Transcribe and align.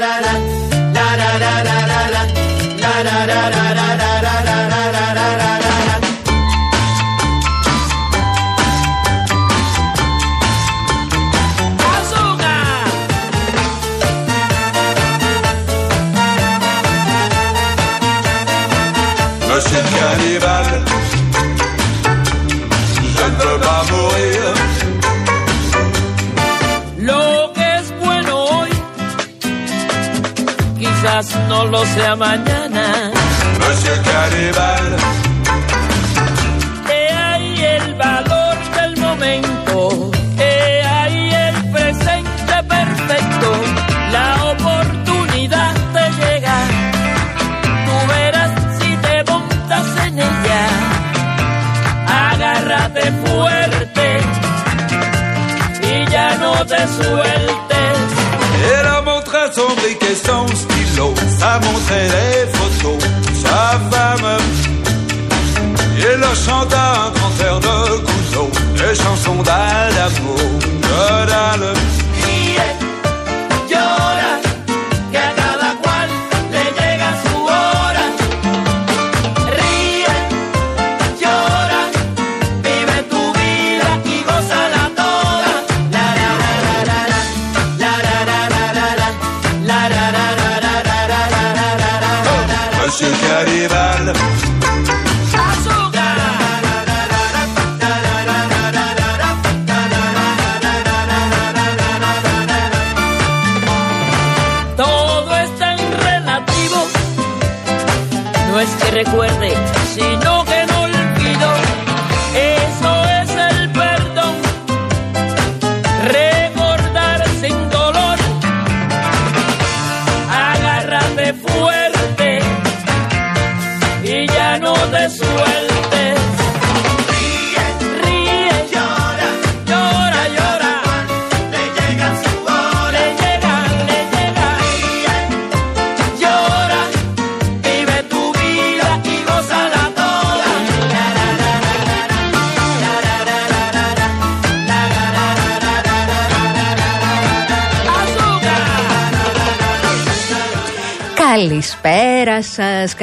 da 0.00 0.22
da. 0.22 0.43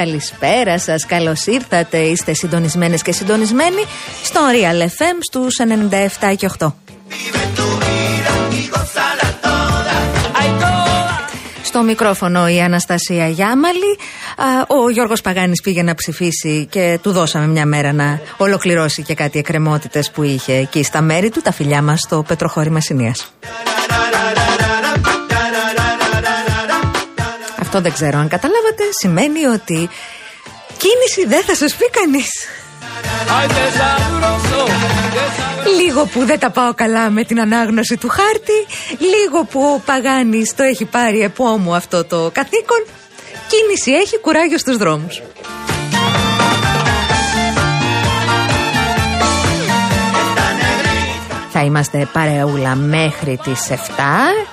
Καλησπέρα 0.05 0.79
σας. 0.79 1.05
Καλώς 1.05 1.45
ήρθατε. 1.45 1.97
Είστε 1.97 2.33
συντονισμένες 2.33 3.01
και 3.01 3.11
συντονισμένοι 3.11 3.83
στο 4.23 4.39
Real 4.51 4.81
FM 4.83 5.17
στους 5.19 5.59
97 5.59 6.35
και 6.35 6.45
8. 6.45 6.73
Ay, 10.39 10.49
toda. 10.61 11.15
Στο 11.63 11.83
μικρόφωνο 11.83 12.47
η 12.47 12.61
Αναστασία 12.61 13.27
Γιάμαλη. 13.27 13.99
Α, 14.37 14.45
Ο 14.67 14.89
Γιώργος 14.89 15.21
Παγάνης 15.21 15.61
πήγε 15.61 15.83
να 15.83 15.95
ψηφίσει 15.95 16.67
και 16.71 16.99
του 17.01 17.11
δώσαμε 17.11 17.47
μια 17.47 17.65
μέρα 17.65 17.93
να 17.93 18.19
ολοκληρώσει 18.37 19.03
και 19.03 19.13
κάτι 19.13 19.39
εκκρεμότητες 19.39 20.11
που 20.11 20.23
είχε 20.23 20.53
εκεί 20.53 20.83
στα 20.83 21.01
μέρη 21.01 21.29
του, 21.29 21.41
τα 21.41 21.51
φιλιά 21.51 21.81
μας 21.81 21.99
στο 21.99 22.23
Πετροχώρι 22.27 22.69
Μασινίας. 22.69 23.33
Αυτό 27.73 27.83
δεν 27.83 27.93
ξέρω 27.93 28.17
αν 28.17 28.27
καταλάβατε, 28.27 28.83
σημαίνει 28.99 29.45
ότι 29.45 29.89
κίνηση 30.77 31.25
δεν 31.27 31.43
θα 31.43 31.55
σας 31.55 31.75
πει 31.75 31.89
κανείς. 31.89 32.29
Ay, 33.37 33.47
qué 33.55 33.65
sabroso, 33.79 34.61
qué 35.15 35.25
sabroso. 35.37 35.81
Λίγο 35.81 36.05
που 36.05 36.25
δεν 36.25 36.39
τα 36.39 36.49
πάω 36.49 36.73
καλά 36.73 37.09
με 37.09 37.23
την 37.23 37.39
ανάγνωση 37.39 37.97
του 37.97 38.09
χάρτη, 38.09 38.59
λίγο 38.99 39.43
που 39.43 39.61
ο 39.61 39.81
Παγάνης 39.85 40.55
το 40.55 40.63
έχει 40.63 40.85
πάρει 40.85 41.21
επόμου 41.21 41.75
αυτό 41.75 42.03
το 42.05 42.29
καθήκον, 42.33 42.85
κίνηση 43.47 43.91
έχει 43.91 44.19
κουράγιο 44.19 44.57
στους 44.57 44.77
δρόμους. 44.77 45.21
Θα 51.53 51.63
είμαστε 51.63 52.07
παρεούλα 52.13 52.75
μέχρι 52.75 53.39
τις 53.43 53.69
7. 53.69 53.73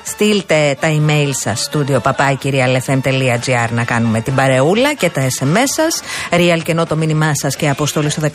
Στείλτε 0.04 0.76
τα 0.80 0.88
email 0.88 1.30
σας 1.32 1.70
studio 1.72 1.98
papakirialfm.gr 2.02 3.68
να 3.70 3.84
κάνουμε 3.84 4.20
την 4.20 4.34
παρεούλα 4.34 4.94
και 4.94 5.10
τα 5.10 5.20
SMS 5.20 5.64
σας. 5.76 6.00
Real 6.30 6.60
και 6.62 6.74
το 6.74 6.96
μήνυμά 6.96 7.34
σας 7.34 7.56
και 7.56 7.68
αποστολή 7.68 8.10
στο 8.10 8.22
19600. 8.22 8.30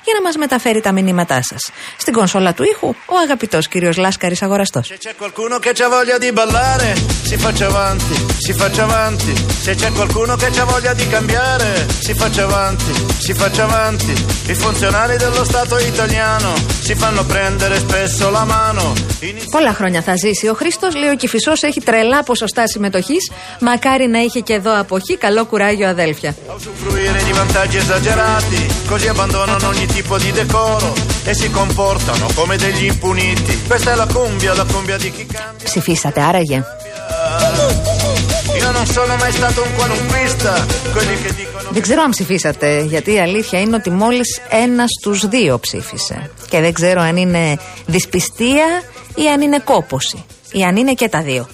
για 0.04 0.14
να 0.14 0.22
μας 0.22 0.36
μεταφέρει 0.36 0.80
τα 0.80 0.92
μηνύματά 0.92 1.42
σας. 1.42 1.70
Στην 1.96 2.12
κονσόλα 2.12 2.54
του 2.54 2.62
ήχου 2.62 2.88
ο 2.88 3.16
αγαπητός 3.24 3.68
κύριος 3.68 3.96
Λάσκαρης 3.96 4.42
Αγοραστός. 4.42 4.92
Se 9.64 9.76
c'è 9.76 9.90
qualcuno 9.94 10.34
che 10.36 10.48
ha 10.50 10.64
voglia 10.68 10.92
di 10.94 11.04
ballare, 11.12 11.81
Si 12.06 12.14
faccia 12.14 12.42
avanti, 12.42 12.92
si 13.18 13.32
faccia 13.34 13.64
avanti. 13.64 14.12
I 14.52 14.54
dello 15.22 15.44
Stato 15.44 15.78
italiano 15.78 16.50
si 16.86 16.94
fanno 16.94 17.24
prendere 17.24 17.78
spesso 17.78 18.30
la 18.30 18.44
mano. 18.44 18.92
Πολλά 19.50 19.72
χρόνια 19.72 20.02
θα 20.02 20.16
ζήσει. 20.16 20.48
Ο 20.48 20.54
Χρήστος 20.54 20.94
λέει 20.94 21.10
ο 21.10 21.14
Κυφισό 21.14 21.52
έχει 21.60 21.80
τρελά 21.80 22.22
ποσοστά 22.22 22.66
συμμετοχής. 22.66 23.30
Μακάρι 23.60 24.06
να 24.06 24.18
είχε 24.18 24.40
και 24.40 24.52
εδώ 24.52 24.80
αποχή. 24.80 25.16
Καλό 25.16 25.44
κουράγιο, 25.44 25.88
αδέλφια. 25.88 26.34
Ψηφίσατε 35.64 36.20
άραγε. 36.22 36.64
Δεν 41.70 41.82
ξέρω 41.82 42.02
αν 42.02 42.10
ψηφίσατε, 42.10 42.80
γιατί 42.80 43.12
η 43.12 43.20
αλήθεια 43.20 43.60
είναι 43.60 43.76
ότι 43.76 43.90
μόλις 43.90 44.40
ένας 44.50 44.90
στους 45.00 45.28
δύο 45.28 45.58
ψήφισε. 45.58 46.30
Και 46.48 46.60
δεν 46.60 46.72
ξέρω 46.72 47.00
αν 47.00 47.16
είναι 47.16 47.58
δυσπιστία 47.86 48.82
ή 49.14 49.28
αν 49.28 49.40
είναι 49.40 49.58
κόποση. 49.64 50.24
Ή 50.52 50.62
αν 50.62 50.76
είναι 50.76 50.92
και 50.92 51.08
τα 51.08 51.22
δύο. 51.22 51.48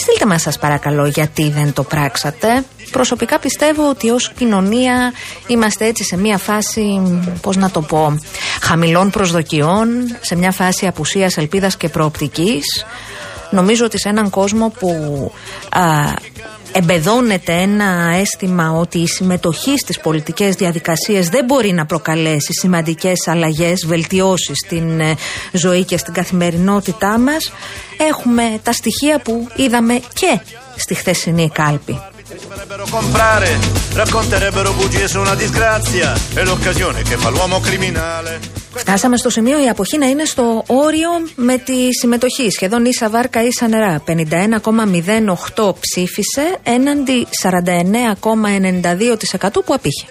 Στείλτε 0.00 0.26
μας 0.26 0.42
σας 0.42 0.58
παρακαλώ 0.58 1.06
γιατί 1.06 1.50
δεν 1.50 1.72
το 1.72 1.82
πράξατε. 1.82 2.64
Προσωπικά 2.90 3.38
πιστεύω 3.38 3.88
ότι 3.88 4.10
ως 4.10 4.32
κοινωνία 4.36 5.12
είμαστε 5.46 5.86
έτσι 5.86 6.04
σε 6.04 6.16
μια 6.16 6.38
φάση, 6.38 7.00
πώς 7.40 7.56
να 7.56 7.70
το 7.70 7.80
πω, 7.80 8.18
χαμηλών 8.62 9.10
προσδοκιών, 9.10 9.88
σε 10.20 10.36
μια 10.36 10.52
φάση 10.52 10.86
απουσίας 10.86 11.36
ελπίδας 11.36 11.76
και 11.76 11.88
προοπτικής. 11.88 12.84
Νομίζω 13.50 13.84
ότι 13.84 13.98
σε 13.98 14.08
έναν 14.08 14.30
κόσμο 14.30 14.72
που 14.78 14.90
α, 15.70 15.82
εμπεδώνεται 16.72 17.52
ένα 17.52 18.14
αίσθημα 18.20 18.70
ότι 18.70 18.98
η 18.98 19.06
συμμετοχή 19.06 19.78
στις 19.78 20.00
πολιτικές 20.00 20.54
διαδικασίες 20.54 21.28
δεν 21.28 21.44
μπορεί 21.44 21.72
να 21.72 21.86
προκαλέσει 21.86 22.52
σημαντικές 22.52 23.28
αλλαγές, 23.28 23.86
βελτιώσεις 23.86 24.58
στην 24.64 25.00
ε, 25.00 25.14
ζωή 25.52 25.84
και 25.84 25.96
στην 25.96 26.12
καθημερινότητά 26.12 27.18
μας, 27.18 27.52
έχουμε 28.08 28.60
τα 28.62 28.72
στοιχεία 28.72 29.18
που 29.18 29.48
είδαμε 29.56 30.00
και 30.14 30.40
στη 30.76 30.94
χθεσινή 30.94 31.50
κάλπη. 31.50 32.00
Φτάσαμε 38.74 39.16
στο 39.16 39.30
σημείο 39.30 39.64
η 39.64 39.68
αποχή 39.68 39.98
να 39.98 40.06
είναι 40.06 40.24
στο 40.24 40.64
όριο 40.66 41.08
με 41.34 41.58
τη 41.58 41.94
συμμετοχή. 42.00 42.50
Σχεδόν 42.50 42.84
ίσα 42.84 43.10
βάρκα 43.10 43.42
ίσα 43.42 43.68
νερά. 43.68 44.02
51,08 44.06 45.72
ψήφισε 45.80 46.58
έναντι 46.62 47.26
49,92% 47.42 49.64
που 49.64 49.74
απήχε. 49.74 50.06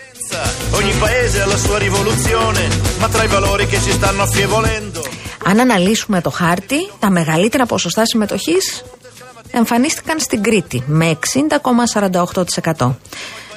Αν 5.45 5.59
αναλύσουμε 5.59 6.21
το 6.21 6.29
χάρτη, 6.29 6.91
τα 6.99 7.09
μεγαλύτερα 7.09 7.65
ποσοστά 7.65 8.05
συμμετοχής 8.05 8.83
εμφανίστηκαν 9.51 10.19
στην 10.19 10.43
Κρήτη 10.43 10.83
με 10.87 11.17
60,48%. 12.73 12.91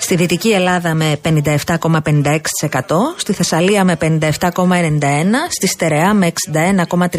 Στη 0.02 0.14
Δυτική 0.14 0.48
Ελλάδα 0.48 0.94
με 0.94 1.20
57,56%, 1.24 1.34
στη 3.16 3.32
Θεσσαλία 3.32 3.84
με 3.84 3.96
57,91%, 4.00 4.08
στη 5.48 5.66
Στερεά 5.66 6.14
με 6.14 6.32
61,32% 7.06 7.12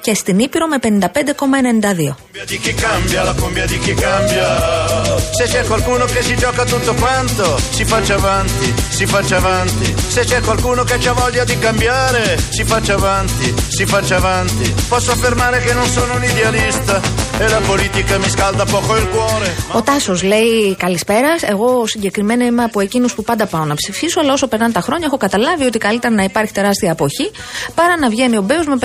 και 0.00 0.14
στην 0.14 0.38
Ήπειρο 0.38 0.66
με 0.66 0.76
55,92%. 0.82 2.14
Ο 19.72 19.82
Τάσος 19.82 20.22
λέει 20.22 20.76
καλησπέρα, 20.76 21.36
εγώ 21.40 21.79
συγκεκριμένα 21.86 22.44
είμαι 22.44 22.62
από 22.62 22.80
εκείνους 22.80 23.14
που 23.14 23.22
πάντα 23.22 23.46
πάω 23.46 23.64
να 23.64 23.74
ψηφίσω, 23.74 24.20
αλλά 24.20 24.32
όσο 24.32 24.46
περνάνε 24.46 24.72
τα 24.72 24.80
χρόνια 24.80 25.06
έχω 25.06 25.16
καταλάβει 25.16 25.64
ότι 25.64 25.78
καλύτερα 25.78 26.14
να 26.14 26.22
υπάρχει 26.22 26.52
τεράστια 26.52 26.92
αποχή 26.92 27.30
παρά 27.74 27.98
να 27.98 28.08
βγαίνει 28.08 28.36
ο 28.36 28.42
Μπέους 28.42 28.66
με 28.66 28.78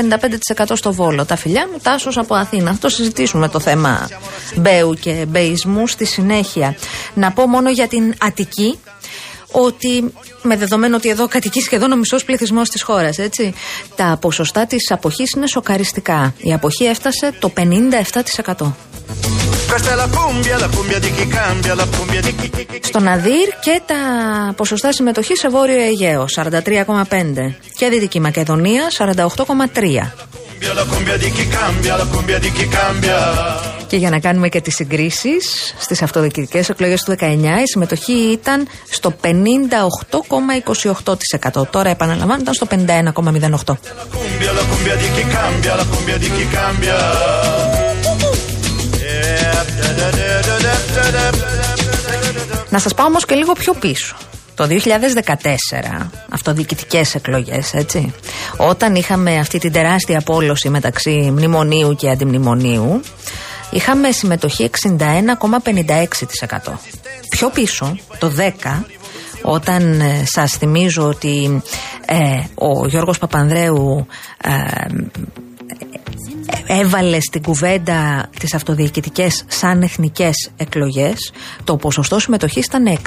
55% 0.57 0.65
στο 0.74 0.94
βόλο. 0.94 1.25
Τα 1.25 1.36
φιλιά 1.36 1.68
μου, 1.71 1.80
Τάσος 1.83 2.18
από 2.18 2.36
Αθήνα. 2.36 2.71
Θα 2.71 2.77
το 2.77 2.89
συζητήσουμε 2.89 3.50
το 3.50 3.59
θέμα 3.59 4.09
Μπέου 4.56 4.94
και 4.94 5.25
Μπεϊσμού 5.27 5.88
στη 5.88 6.06
συνέχεια. 6.06 6.75
Να 7.13 7.31
πω 7.31 7.47
μόνο 7.47 7.69
για 7.69 7.88
την 7.88 8.13
Αττική 8.19 8.80
ότι 9.63 10.13
με 10.42 10.56
δεδομένο 10.57 10.96
ότι 10.96 11.10
εδώ 11.10 11.28
κατοικεί 11.28 11.62
σχεδόν 11.62 11.92
ο 11.92 11.96
μισός 11.96 12.24
πληθυσμός 12.24 12.69
της 12.69 12.81
χώρας, 12.81 13.18
έτσι. 13.18 13.54
Τα 13.96 14.18
ποσοστά 14.22 14.66
της 14.66 14.92
αποχής 14.92 15.31
είναι 15.31 15.48
σοκαριστικά. 15.48 16.34
Η 16.38 16.54
αποχή 16.54 16.84
έφτασε 16.84 17.34
το 17.40 17.50
57%. 17.50 18.75
Στον 22.81 23.07
Αδύρ 23.07 23.48
και 23.62 23.81
τα 23.86 23.96
ποσοστά 24.56 24.92
συμμετοχής 24.92 25.40
σε 25.40 25.50
Βόρειο 25.50 25.80
Αιγαίο 25.80 26.25
43,5 26.36 27.56
και 27.78 27.90
Δυτική 27.90 28.19
Μακεδονία 28.19 28.84
48,3. 28.98 30.44
Και 33.88 33.98
για 33.98 34.10
να 34.10 34.19
κάνουμε 34.19 34.50
και 34.50 34.62
τις 34.62 34.75
συγκρίσεις 34.75 35.75
στις 35.80 36.02
αυτοδιοικητικές 36.02 36.69
εκλογές 36.69 37.04
του 37.04 37.16
19 37.19 37.24
η 37.63 37.68
συμμετοχή 37.72 38.13
ήταν 38.13 38.68
στο 38.90 39.13
58,28%. 39.22 41.68
Τώρα 41.69 41.90
επαναλαμβάνω 41.90 42.42
ήταν 42.42 42.54
στο 42.54 42.68
51,08%. 42.69 43.78
Να 52.69 52.80
σας 52.80 52.94
πάω 52.94 53.06
όμως 53.06 53.25
και 53.25 53.36
λίγο 53.36 53.54
πιο 53.54 53.74
πίσω. 53.74 54.16
Το 54.56 54.68
2014, 54.69 56.10
αυτοδιοικητικές 56.30 57.16
εκλογές, 57.16 57.74
έτσι, 57.74 58.13
όταν 58.57 58.96
είχαμε 58.96 59.38
αυτή 59.38 59.60
την 59.60 59.72
τεράστια 59.72 60.19
απόλωση 60.19 60.69
μεταξύ 60.69 61.31
μνημονίου 61.31 61.96
και 61.96 62.10
αντιμνημονίου, 62.10 63.02
είχαμε 63.69 64.12
συμμετοχή 64.12 64.63
61,56%. 64.63 66.80
Πιο 67.30 67.50
πίσω, 67.50 67.98
το 68.19 68.31
10, 68.38 68.50
όταν 69.42 70.02
ε, 70.02 70.24
σας 70.25 70.52
θυμίζω 70.52 71.08
ότι 71.08 71.62
ε, 72.06 72.40
ο 72.56 72.88
Γιώργος 72.88 73.18
Παπανδρέου 73.18 74.08
ε, 74.42 74.51
έβαλες 76.68 77.24
στην 77.24 77.42
κουβέντα 77.42 78.30
τις 78.39 78.53
αυτοδιοικητικές 78.53 79.44
σαν 79.47 79.81
εθνικές 79.81 80.50
εκλογές 80.57 81.31
το 81.63 81.75
ποσοστό 81.75 82.19
συμμετοχής 82.19 82.65
ήταν 82.65 82.86
60,88% 82.88 82.97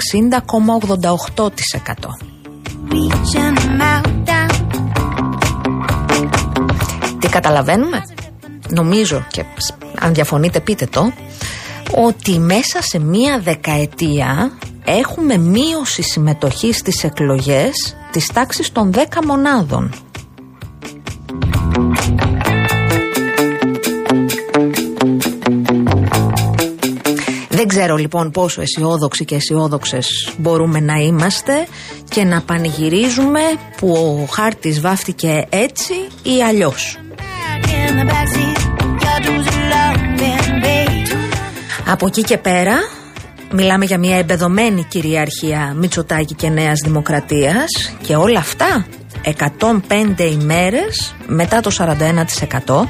Τι 7.19 7.29
καταλαβαίνουμε; 7.29 8.02
Νομίζω 8.69 9.26
και 9.31 9.44
αν 9.99 10.14
διαφωνείτε 10.14 10.61
πείτε 10.61 10.87
το 10.87 11.12
ότι 11.94 12.38
μέσα 12.38 12.82
σε 12.82 12.99
μία 12.99 13.41
δεκαετία 13.41 14.52
έχουμε 14.84 15.37
μείωση 15.37 16.02
συμμετοχής 16.02 16.76
στις 16.76 17.05
εκλογές 17.05 17.96
της 18.11 18.26
τάξης 18.26 18.73
των 18.73 18.93
10 18.94 18.99
μονάδων. 19.26 19.93
Δεν 27.58 27.69
ξέρω 27.69 27.96
λοιπόν 27.96 28.31
πόσο 28.31 28.60
αισιόδοξοι 28.60 29.24
και 29.24 29.34
αισιόδοξες 29.34 30.32
μπορούμε 30.36 30.81
να 30.81 30.94
είμαστε 30.94 31.67
και 32.08 32.24
να 32.24 32.41
πανηγυρίζουμε 32.41 33.41
που 33.77 33.93
ο 33.93 34.27
χάρτης 34.32 34.81
βάφτηκε 34.81 35.46
έτσι 35.48 35.93
ή 36.22 36.43
αλλιώς. 36.43 36.98
Από 41.86 42.06
εκεί 42.06 42.22
και 42.22 42.38
πέρα 42.38 42.77
μιλάμε 43.53 43.84
για 43.84 43.98
μια 43.98 44.17
εμπεδομένη 44.17 44.84
κυριαρχία 44.84 45.74
Μητσοτάκη 45.77 46.34
και 46.34 46.48
Νέας 46.48 46.81
Δημοκρατίας 46.84 47.93
και 48.03 48.17
όλα 48.17 48.38
αυτά 48.38 48.86
105 50.17 50.20
ημέρες 50.41 51.15
μετά 51.27 51.60
το 51.60 51.70
41% 51.79 52.84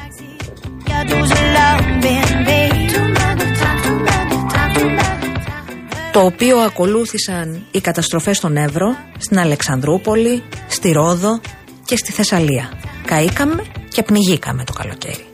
το 6.19 6.25
οποίο 6.25 6.57
ακολούθησαν 6.57 7.65
οι 7.71 7.81
καταστροφές 7.81 8.37
στον 8.37 8.57
Εύρο, 8.57 8.95
στην 9.17 9.39
Αλεξανδρούπολη, 9.39 10.43
στη 10.67 10.91
Ρόδο 10.91 11.39
και 11.85 11.97
στη 11.97 12.11
Θεσσαλία. 12.11 12.71
Καήκαμε 13.05 13.63
και 13.89 14.03
πνιγήκαμε 14.03 14.63
το 14.63 14.73
καλοκαίρι. 14.73 15.25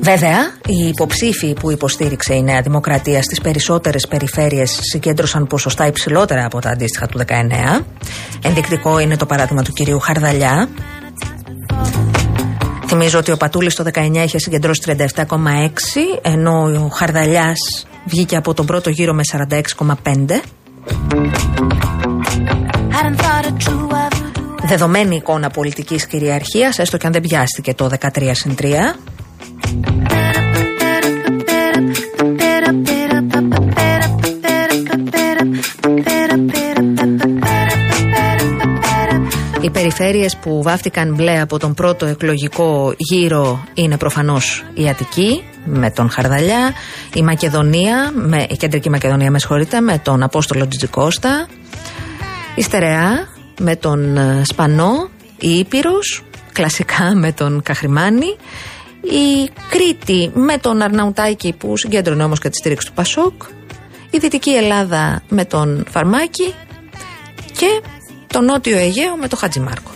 Βέβαια, 0.00 0.38
οι 0.66 0.88
υποψήφοι 0.88 1.52
που 1.52 1.70
υποστήριξε 1.70 2.34
η 2.34 2.42
Νέα 2.42 2.60
Δημοκρατία 2.60 3.22
στις 3.22 3.40
περισσότερες 3.40 4.08
περιφέρειες 4.08 4.78
συγκέντρωσαν 4.80 5.46
ποσοστά 5.46 5.86
υψηλότερα 5.86 6.44
από 6.44 6.60
τα 6.60 6.70
αντίστοιχα 6.70 7.06
του 7.06 7.18
19. 7.18 7.84
Ενδεικτικό 8.42 8.98
είναι 8.98 9.16
το 9.16 9.26
παράδειγμα 9.26 9.62
του 9.62 9.72
κυρίου 9.72 9.98
Χαρδαλιά, 9.98 10.68
Θυμίζω 12.94 13.18
ότι 13.18 13.30
ο 13.30 13.36
Πατούλης 13.36 13.74
το 13.74 13.84
19 13.94 14.14
είχε 14.24 14.38
συγκεντρώσει 14.38 14.82
37,6 14.86 15.28
ενώ 16.22 16.62
ο 16.62 16.88
Χαρδαλιάς 16.88 17.86
βγήκε 18.04 18.36
από 18.36 18.54
τον 18.54 18.66
πρώτο 18.66 18.90
γύρο 18.90 19.14
με 19.14 19.22
46,5. 19.48 19.94
Δεδομένη 24.66 25.16
εικόνα 25.16 25.50
πολιτικής 25.50 26.06
κυριαρχίας 26.06 26.78
έστω 26.78 26.96
και 26.96 27.06
αν 27.06 27.12
δεν 27.12 27.22
πιάστηκε 27.22 27.74
το 27.74 27.90
13 28.00 28.32
3. 28.58 30.41
Οι 39.62 39.70
περιφέρειες 39.70 40.36
που 40.36 40.62
βάφτηκαν 40.62 41.14
μπλε 41.14 41.40
από 41.40 41.58
τον 41.58 41.74
πρώτο 41.74 42.06
εκλογικό 42.06 42.94
γύρο 42.96 43.64
είναι 43.74 43.96
προφανώς 43.96 44.64
η 44.74 44.88
Αττική 44.88 45.42
με 45.64 45.90
τον 45.90 46.10
Χαρδαλιά, 46.10 46.72
η 47.14 47.22
Μακεδονία, 47.22 48.12
με, 48.14 48.46
η 48.50 48.56
Κεντρική 48.56 48.90
Μακεδονία 48.90 49.30
με 49.30 49.38
συγχωρείτε, 49.38 49.80
με 49.80 49.98
τον 49.98 50.22
Απόστολο 50.22 50.68
Τζιτζικώστα, 50.68 51.48
η 52.54 52.62
Στερεά 52.62 53.28
με 53.60 53.76
τον 53.76 54.16
ε, 54.16 54.42
Σπανό, 54.44 55.08
η 55.38 55.58
Ήπειρος, 55.58 56.24
κλασικά 56.52 57.14
με 57.14 57.32
τον 57.32 57.62
Καχρημάνη, 57.62 58.36
η 59.02 59.50
Κρήτη 59.70 60.30
με 60.34 60.58
τον 60.58 60.82
Αρναουτάκη 60.82 61.52
που 61.58 61.76
συγκέντρωνε 61.76 62.24
όμως 62.24 62.38
και 62.38 62.48
τη 62.48 62.56
στήριξη 62.56 62.86
του 62.86 62.92
Πασόκ, 62.92 63.42
η 64.10 64.18
Δυτική 64.18 64.50
Ελλάδα 64.50 65.22
με 65.28 65.44
τον 65.44 65.84
Φαρμάκη 65.90 66.54
και 67.58 67.82
το 68.32 68.40
Νότιο 68.40 68.78
Αιγαίο 68.78 69.16
με 69.16 69.28
τον 69.28 69.38
Χατζημάρκο. 69.38 69.90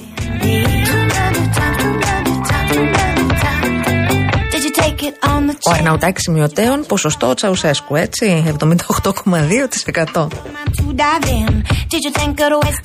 Ο 5.68 5.70
Αρναουτάκης 5.70 6.22
σημειωτέων, 6.22 6.84
ποσοστό 6.86 7.34
Τσαουσέσκου, 7.34 7.96
έτσι, 7.96 8.44
78,2%. 8.46 10.28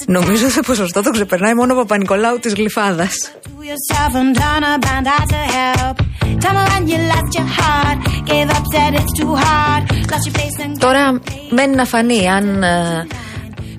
Νομίζω 0.08 0.46
ότι 0.46 0.54
το 0.54 0.62
ποσοστό 0.66 1.02
το 1.02 1.10
ξεπερνάει 1.10 1.54
μόνο 1.54 1.74
ο 1.74 1.78
Παπα-Νικολάου 1.78 2.40
της 2.40 2.54
Γλυφάδας. 2.54 3.32
Τώρα 10.80 11.22
μένει 11.50 11.76
να 11.76 11.86
φανεί 11.86 12.30
αν 12.30 12.64
ε, 12.64 13.08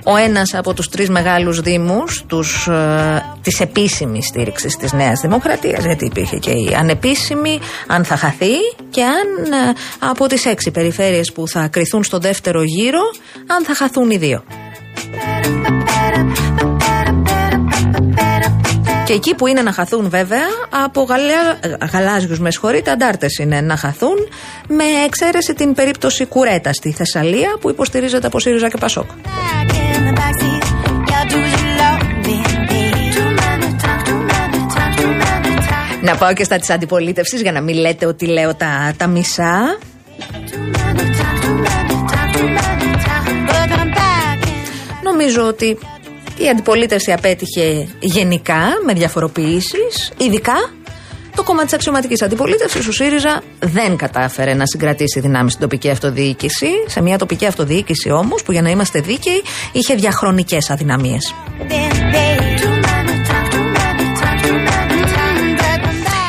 ο 0.04 0.16
ένας 0.16 0.54
από 0.54 0.74
τους 0.74 0.88
τρεις 0.88 1.08
μεγάλους 1.08 1.60
δήμους 1.60 2.24
τους, 2.26 2.66
ε, 2.66 3.24
της 3.42 3.60
επίσημης 3.60 4.26
στήριξης 4.26 4.76
της 4.76 4.92
Νέας 4.92 5.20
Δημοκρατίας 5.20 5.84
γιατί 5.84 6.04
υπήρχε 6.04 6.36
και 6.36 6.50
η 6.50 6.74
ανεπίσημη 6.78 7.58
αν 7.86 8.04
θα 8.04 8.16
χαθεί 8.16 8.54
και 8.90 9.02
αν 9.02 9.52
ε, 9.52 9.72
από 9.98 10.26
τις 10.26 10.46
έξι 10.46 10.70
περιφέρειες 10.70 11.32
που 11.32 11.48
θα 11.48 11.68
κριθούν 11.68 12.04
στο 12.04 12.18
δεύτερο 12.18 12.62
γύρο 12.62 13.02
αν 13.46 13.64
θα 13.64 13.74
χαθούν 13.74 14.10
οι 14.10 14.16
δύο. 14.16 14.44
Και 19.06 19.12
εκεί 19.12 19.34
που 19.34 19.46
είναι 19.46 19.62
να 19.62 19.72
χαθούν 19.72 20.08
βέβαια, 20.08 20.46
από 20.84 21.02
γαλα... 21.02 21.58
γαλάζιους 21.92 22.40
με 22.40 22.50
συγχωρείτε, 22.50 22.90
αντάρτες 22.90 23.38
είναι 23.38 23.60
να 23.60 23.76
χαθούν, 23.76 24.16
με 24.68 24.84
εξαίρεση 25.04 25.54
την 25.54 25.74
περίπτωση 25.74 26.24
Κουρέτα 26.26 26.72
στη 26.72 26.92
Θεσσαλία 26.92 27.56
που 27.60 27.70
υποστηρίζεται 27.70 28.26
από 28.26 28.38
ΣΥΡΙΖΑ 28.38 28.68
και 28.68 28.76
Πασόκ. 28.78 29.10
Να 36.02 36.16
πάω 36.16 36.32
και 36.32 36.44
στα 36.44 36.58
της 36.58 36.70
αντιπολίτευσης 36.70 37.40
για 37.42 37.52
να 37.52 37.60
μην 37.60 37.74
λέτε 37.76 38.06
ότι 38.06 38.26
λέω 38.26 38.54
τα, 38.54 38.92
τα 38.96 39.06
μισά. 39.06 39.78
Νομίζω 45.02 45.46
ότι 45.46 45.78
η 46.44 46.48
αντιπολίτευση 46.48 47.12
απέτυχε 47.12 47.88
γενικά 48.00 48.62
με 48.84 48.92
διαφοροποιήσεις, 48.92 50.12
ειδικά 50.18 50.70
το 51.36 51.42
κόμμα 51.42 51.64
της 51.64 51.72
αξιωματικής 51.72 52.22
αντιπολίτευσης, 52.22 52.86
ο 52.86 52.92
ΣΥΡΙΖΑ, 52.92 53.42
δεν 53.58 53.96
κατάφερε 53.96 54.54
να 54.54 54.66
συγκρατήσει 54.66 55.20
δυνάμεις 55.20 55.52
στην 55.52 55.64
τοπική 55.64 55.90
αυτοδιοίκηση. 55.90 56.68
Σε 56.86 57.02
μια 57.02 57.18
τοπική 57.18 57.46
αυτοδιοίκηση 57.46 58.10
όμως, 58.10 58.42
που 58.42 58.52
για 58.52 58.62
να 58.62 58.70
είμαστε 58.70 59.00
δίκαιοι, 59.00 59.42
είχε 59.72 59.94
διαχρονικές 59.94 60.70
αδυναμίες. 60.70 61.34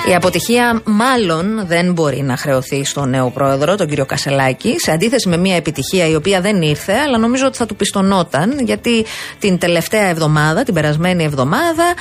Η 0.10 0.16
αποτυχία 0.16 0.82
μάλλον 0.86 1.68
δεν 1.68 1.94
μπορεί 1.94 2.22
να 2.22 2.38
χρεωθεί 2.38 2.86
στον 2.86 3.10
νέο 3.10 3.30
πρόεδρο, 3.30 3.76
τον 3.76 3.88
κύριο 3.88 4.06
Κασελάκη, 4.06 4.76
σε 4.78 4.92
αντίθεση 4.92 5.30
με 5.30 5.38
μια 5.38 5.56
επιτυχία 5.56 6.08
η 6.08 6.16
οποία 6.16 6.42
δεν 6.42 6.62
ήρθε, 6.62 6.94
αλλά 6.94 7.18
νομίζω 7.18 7.46
ότι 7.46 7.58
θα 7.58 7.66
του 7.66 7.76
πιστονόταν, 7.76 8.60
γιατί 8.60 9.06
την 9.40 9.58
τελευταία 9.58 10.08
εβδομάδα, 10.08 10.64
την 10.64 10.74
περασμένη 10.74 11.24
εβδομάδα, 11.24 11.94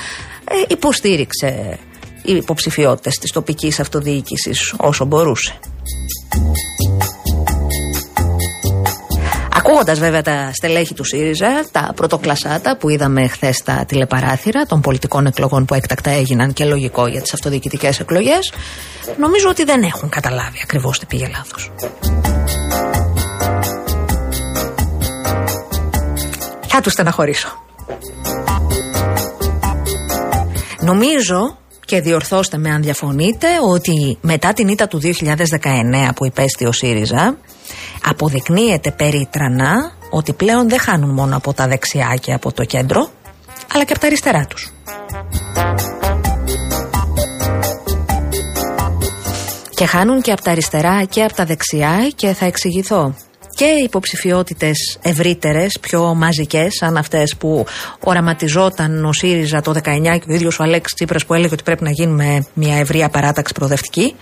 ε, 0.45 0.55
υποστήριξε 0.69 1.79
οι 2.23 2.33
υποψηφιότητες 2.33 3.19
της 3.19 3.33
τοπικής 3.33 3.81
αυτοδιοίκησης 3.81 4.75
όσο 4.77 5.05
μπορούσε. 5.05 5.59
Ακούγοντας 9.65 9.99
βέβαια 9.99 10.23
τα 10.23 10.51
στελέχη 10.53 10.95
του 10.95 11.05
ΣΥΡΙΖΑ, 11.05 11.65
τα 11.73 11.93
πρωτοκλασάτα 11.97 12.77
που 12.77 12.89
είδαμε 12.89 13.29
χθες 13.29 13.57
στα 13.57 13.85
τηλεπαράθυρα 13.89 14.67
των 14.67 14.81
πολιτικών 14.81 15.27
εκλογών 15.27 15.65
που 15.65 15.75
έκτακτα 15.75 16.11
έγιναν 16.11 16.53
και 16.53 16.65
λογικό 16.65 17.07
για 17.07 17.21
τις 17.21 17.33
αυτοδιοικητικές 17.33 18.01
εκλογές, 18.01 18.53
νομίζω 19.19 19.49
ότι 19.49 19.65
δεν 19.65 19.83
έχουν 19.83 20.09
καταλάβει 20.09 20.59
ακριβώς 20.63 20.99
τι 20.99 21.07
πήγε 21.07 21.29
λάθος. 21.29 21.71
Θα 26.67 26.81
τους 26.81 26.93
στεναχωρήσω. 26.93 27.49
Νομίζω 30.81 31.57
και 31.85 32.01
διορθώστε 32.01 32.59
με 32.59 32.71
αν 32.71 32.83
διαφωνείτε 32.83 33.47
ότι 33.73 34.19
μετά 34.21 34.53
την 34.53 34.69
ήττα 34.69 34.89
του 34.89 35.01
2019 35.03 36.15
που 36.15 36.27
υπέστη 36.27 36.67
ο 36.67 36.73
ΣΥΡΙΖΑ 36.73 37.37
αποδεικνύεται 38.05 38.91
περίτρανα 38.91 39.93
ότι 40.11 40.33
πλέον 40.33 40.69
δεν 40.69 40.79
χάνουν 40.79 41.11
μόνο 41.11 41.37
από 41.37 41.53
τα 41.53 41.69
δεξιά 41.69 42.19
και 42.21 42.33
από 42.33 42.53
το 42.53 42.65
κέντρο 42.65 43.11
αλλά 43.75 43.85
και 43.85 43.93
από 43.93 44.01
τα 44.01 44.07
αριστερά 44.07 44.47
τους. 44.47 44.73
Και 49.75 49.87
χάνουν 49.87 50.21
και 50.21 50.33
από 50.33 50.43
τα 50.43 50.51
αριστερά 50.51 51.05
και 51.05 51.23
από 51.23 51.35
τα 51.35 51.45
δεξιά 51.45 52.11
και 52.15 52.33
θα 52.33 52.47
εξηγηθώ 52.47 53.15
και 53.55 53.65
υποψηφιότητες 53.85 54.99
ευρύτερες, 55.03 55.79
πιο 55.81 56.15
μαζικές, 56.15 56.75
σαν 56.75 56.97
αυτές 56.97 57.37
που 57.39 57.67
οραματιζόταν 58.01 59.05
ο 59.05 59.13
ΣΥΡΙΖΑ 59.13 59.61
το 59.61 59.73
19 59.73 60.19
και 60.19 60.31
ο 60.31 60.35
ίδιος 60.35 60.59
ο 60.59 60.63
Αλέξης 60.63 60.95
Τσίπρας 60.95 61.27
που 61.27 61.35
έλεγε 61.35 61.53
ότι 61.53 61.63
πρέπει 61.63 61.85
να 61.85 61.91
γίνουμε 61.91 62.47
μια 62.55 62.77
ευρεία 62.77 63.09
παράταξη 63.09 63.55
προοδευτική. 63.55 64.15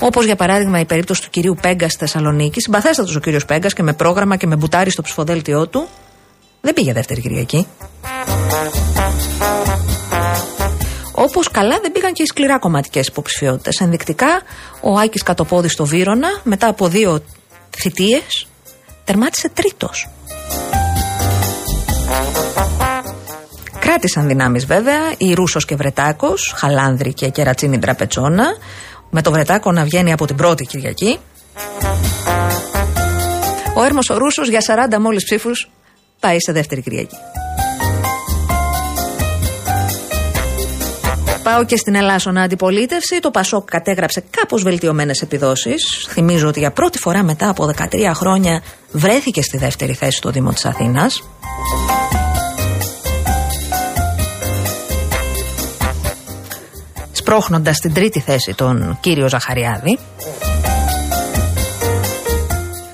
Όπως 0.00 0.24
για 0.24 0.36
παράδειγμα 0.36 0.80
η 0.80 0.84
περίπτωση 0.84 1.22
του 1.22 1.30
κυρίου 1.30 1.56
Πέγκα 1.60 1.88
στη 1.88 1.98
Θεσσαλονίκη. 1.98 2.60
Συμπαθέστατος 2.60 3.16
ο 3.16 3.20
κύριος 3.20 3.44
Πέγκα 3.44 3.68
και 3.68 3.82
με 3.82 3.92
πρόγραμμα 3.92 4.36
και 4.36 4.46
με 4.46 4.56
μπουτάρι 4.56 4.90
στο 4.90 5.02
ψηφοδέλτιό 5.02 5.66
του. 5.66 5.88
Δεν 6.60 6.74
πήγε 6.74 6.92
δεύτερη 6.92 7.20
Κυριακή. 7.20 7.66
Όπως 11.12 11.50
καλά 11.50 11.78
δεν 11.82 11.92
πήγαν 11.92 12.12
και 12.12 12.22
οι 12.22 12.26
σκληρά 12.26 12.58
κομματικές 12.58 13.06
υποψηφιότητες. 13.06 13.80
Ενδεικτικά, 13.80 14.42
ο 14.80 14.98
Άκης 14.98 15.22
Κατοπόδης 15.22 15.72
στο 15.72 15.86
Βύρονα, 15.86 16.28
μετά 16.42 16.68
από 16.68 16.88
δύο 16.88 17.22
θητείες, 17.76 18.46
τερμάτισε 19.04 19.48
τρίτος. 19.48 20.08
Κράτησαν 23.78 24.26
δυνάμεις 24.26 24.66
βέβαια 24.66 25.00
οι 25.18 25.34
Ρούσος 25.34 25.64
και 25.64 25.76
Βρετάκος, 25.76 26.52
Χαλάνδρη 26.56 27.12
και 27.12 27.28
Κερατσίνη 27.28 27.78
Τραπετσόνα, 27.78 28.46
με 29.14 29.22
το 29.22 29.30
Βρετάκο 29.30 29.72
να 29.72 29.84
βγαίνει 29.84 30.12
από 30.12 30.26
την 30.26 30.36
πρώτη 30.36 30.64
Κυριακή. 30.64 31.18
Ο 33.76 33.82
Έρμος 33.84 34.10
ο 34.10 34.18
Ρούσος 34.18 34.48
για 34.48 34.88
40 34.94 34.98
μόλις 35.00 35.24
ψήφους 35.24 35.70
πάει 36.20 36.40
σε 36.40 36.52
δεύτερη 36.52 36.82
Κυριακή. 36.82 37.16
Πάω 41.42 41.64
και 41.64 41.76
στην 41.76 41.94
Ελλάσσονα 41.94 42.42
αντιπολίτευση. 42.42 43.20
Το 43.20 43.30
Πασόκ 43.30 43.70
κατέγραψε 43.70 44.24
κάπως 44.30 44.62
βελτιωμένες 44.62 45.22
επιδόσεις. 45.22 46.06
Θυμίζω 46.08 46.48
ότι 46.48 46.58
για 46.58 46.70
πρώτη 46.70 46.98
φορά 46.98 47.22
μετά 47.22 47.48
από 47.48 47.72
13 47.76 48.10
χρόνια 48.14 48.62
βρέθηκε 48.92 49.42
στη 49.42 49.58
δεύτερη 49.58 49.92
θέση 49.92 50.16
στο 50.16 50.30
Δήμο 50.30 50.52
της 50.52 50.64
Αθήνας. 50.64 51.22
Σπρώχνοντας 57.26 57.76
στην 57.76 57.94
τρίτη 57.94 58.20
θέση 58.20 58.54
τον 58.54 58.98
κύριο 59.00 59.28
Ζαχαριάδη. 59.28 59.98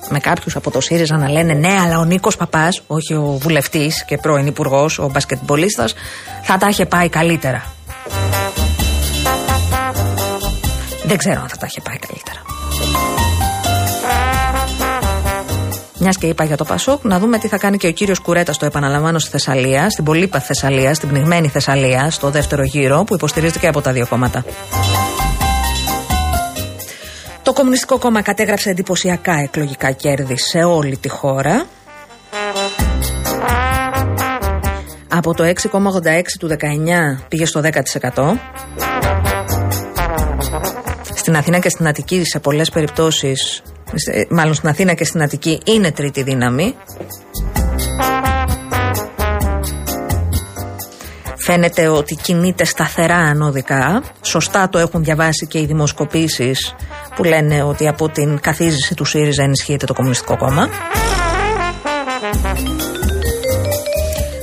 Με 0.09 0.19
κάποιους 0.19 0.57
από 0.57 0.71
το 0.71 0.81
ΣΥΡΙΖΑ 0.81 1.17
να 1.17 1.31
λένε 1.31 1.53
ναι, 1.53 1.79
αλλά 1.85 1.99
ο 1.99 2.05
Νίκος 2.05 2.37
Παπάς, 2.37 2.83
όχι 2.87 3.15
ο 3.15 3.39
βουλευτής 3.41 4.05
και 4.05 4.17
πρώην 4.17 4.47
υπουργός, 4.47 4.99
ο 4.99 5.09
μπασκετμπολίστας, 5.09 5.95
θα 6.43 6.59
τα 6.59 6.69
είχε 6.69 6.87
πάει 6.87 7.09
καλύτερα. 7.09 7.63
Δεν 11.05 11.17
ξέρω 11.17 11.41
αν 11.41 11.49
θα 11.49 11.57
τα 11.57 11.67
είχε 11.69 11.81
πάει 11.81 11.99
καλύτερα. 11.99 12.50
Μιας 16.03 16.17
και 16.17 16.27
είπα 16.27 16.45
για 16.45 16.57
το 16.57 16.65
Πασόκ, 16.65 17.05
να 17.05 17.19
δούμε 17.19 17.39
τι 17.39 17.49
θα 17.49 17.59
κάνει 17.59 17.77
και 17.77 17.87
ο 17.87 17.93
κύριος 17.93 18.19
Κουρέτα, 18.19 18.53
το 18.59 18.67
επαναλαμβάνω, 18.67 19.19
στη 19.19 19.31
Θεσσαλία, 19.31 19.91
στην 19.91 20.05
πολύπαθη 20.05 20.47
Θεσσαλία, 20.47 20.95
στην 20.95 21.09
πνιγμένη 21.09 21.49
Θεσσαλία, 21.49 22.11
στο 22.11 22.31
δεύτερο 22.31 22.63
γύρο, 22.63 23.05
που 23.05 23.15
υποστηρίζεται 23.15 23.59
και 23.59 23.67
από 23.67 23.81
τα 23.81 23.93
δύο 23.93 24.07
κόμματα. 24.07 24.45
Το 27.43 27.53
Κομμουνιστικό 27.53 27.99
Κόμμα 27.99 28.23
κατέγραψε 28.23 28.71
εντυπωσιακά 28.71 29.33
εκλογικά 29.33 29.91
κέρδη 29.91 30.39
σε 30.39 30.63
όλη 30.63 30.97
τη 30.97 31.09
χώρα. 31.09 31.67
Από 35.09 35.35
το 35.35 35.45
6,86 35.45 35.53
του 36.39 36.49
19 36.49 37.25
πήγε 37.29 37.45
στο 37.47 37.61
10%. 38.15 38.39
Στην 41.15 41.37
Αθήνα 41.37 41.59
και 41.59 41.69
στην 41.69 41.87
Αττική 41.87 42.25
σε 42.25 42.39
πολλές 42.39 42.71
περιπτώσεις, 42.71 43.63
μάλλον 44.31 44.55
στην 44.55 44.69
Αθήνα 44.69 44.95
και 44.95 45.05
στην 45.05 45.23
Αττική 45.23 45.61
είναι 45.65 45.93
τρίτη 45.93 46.23
δύναμη. 46.23 46.75
Φαίνεται 51.37 51.89
ότι 51.89 52.15
κινείται 52.23 52.65
σταθερά 52.65 53.17
ανώδικα. 53.17 54.03
Σωστά 54.23 54.69
το 54.69 54.79
έχουν 54.79 55.05
διαβάσει 55.05 55.47
και 55.47 55.59
οι 55.59 55.67
δημοσκοπήσεις 55.67 56.75
που 57.17 57.25
λένε 57.25 57.63
ότι 57.63 57.89
από 57.89 58.09
την 58.09 58.41
καθίζηση 58.41 58.95
του 58.95 59.05
ΣΥΡΙΖΑ 59.05 59.43
ενισχύεται 59.43 59.87
το 59.87 59.95
Κομμουνιστικό 59.95 60.37
Κόμμα. 60.37 60.69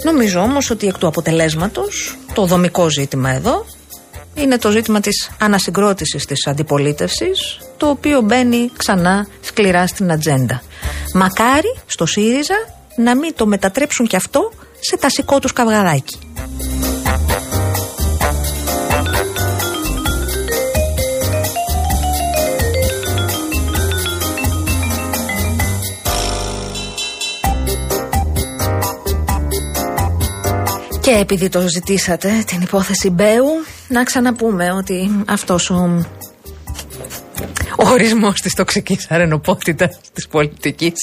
Νομίζω 0.04 0.40
όμως 0.40 0.70
ότι 0.70 0.88
εκ 0.88 0.98
του 0.98 1.08
αποτελέσματος 1.08 2.18
το 2.34 2.46
δομικό 2.46 2.90
ζήτημα 2.90 3.30
εδώ 3.30 3.66
είναι 4.38 4.58
το 4.58 4.72
ζήτημα 4.72 5.00
της 5.00 5.30
ανασυγκρότησης 5.40 6.26
της 6.26 6.48
αντιπολίτευσης 6.48 7.60
το 7.78 7.90
οποίο 7.90 8.22
μπαίνει 8.22 8.72
ξανά 8.78 9.28
σκληρά 9.42 9.88
στην 9.88 10.12
ατζέντα. 10.12 10.62
Μακάρι 11.14 11.76
στο 11.86 12.06
ΣΥΡΙΖΑ 12.06 12.56
να 12.96 13.16
μην 13.16 13.34
το 13.36 13.46
μετατρέψουν 13.46 14.08
και 14.08 14.16
αυτό 14.16 14.52
σε 14.80 14.98
τασικό 14.98 15.40
τους 15.40 15.54
καυγαδάκι. 15.54 16.27
Και 31.08 31.14
επειδή 31.14 31.50
το 31.50 31.68
ζητήσατε 31.68 32.44
την 32.48 32.62
υπόθεση 32.62 33.10
Μπέου, 33.10 33.46
να 33.88 34.04
ξαναπούμε 34.04 34.72
ότι 34.72 35.24
αυτός 35.28 35.70
ο, 35.70 36.06
ο 37.78 37.90
ορισμός 37.90 38.42
της 38.42 38.54
τοξικής 38.54 39.12
αρενοπότητας 39.12 40.00
της 40.14 40.28
πολιτικής 40.28 40.94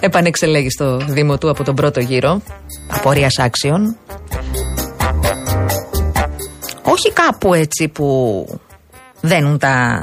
επανεξελέγει 0.00 0.70
στο 0.70 0.96
Δήμο 0.96 1.38
του 1.38 1.50
από 1.50 1.64
τον 1.64 1.74
πρώτο 1.74 2.00
γύρο 2.00 2.42
απορίας 2.90 3.38
άξιων. 3.38 3.96
Όχι 6.82 7.12
κάπου 7.12 7.54
έτσι 7.54 7.88
που 7.88 8.46
δένουν 9.20 9.58
τα 9.58 10.02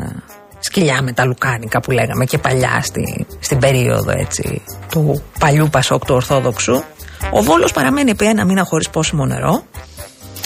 σκυλιά 0.59 1.01
με 1.01 1.11
τα 1.11 1.25
λουκάνικα 1.25 1.79
που 1.79 1.91
λέγαμε 1.91 2.25
και 2.25 2.37
παλιά 2.37 2.81
στη, 2.83 3.25
στην 3.39 3.59
περίοδο 3.59 4.11
έτσι 4.11 4.61
του 4.89 5.23
παλιού 5.39 5.67
Πασόκ 5.71 6.05
του 6.05 6.15
Ορθόδοξου 6.15 6.83
ο 7.31 7.41
Βόλος 7.41 7.71
παραμένει 7.71 8.11
επί 8.11 8.25
ένα 8.25 8.45
μήνα 8.45 8.63
χωρίς 8.63 8.89
πόσιμο 8.89 9.25
νερό. 9.25 9.63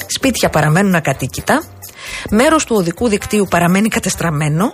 Σπίτια 0.08 0.50
παραμένουν 0.50 0.96
ακατοίκητα. 0.96 1.64
Μέρος 2.30 2.66
του 2.66 2.76
οδικού 2.76 3.08
δικτύου 3.08 3.48
παραμένει 3.50 3.88
κατεστραμμένο. 3.88 4.74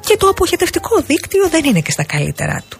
Και 0.00 0.16
το 0.16 0.28
αποχετευτικό 0.28 1.00
δίκτυο 1.06 1.48
δεν 1.48 1.64
είναι 1.64 1.80
και 1.80 1.90
στα 1.90 2.04
καλύτερά 2.04 2.62
του. 2.68 2.78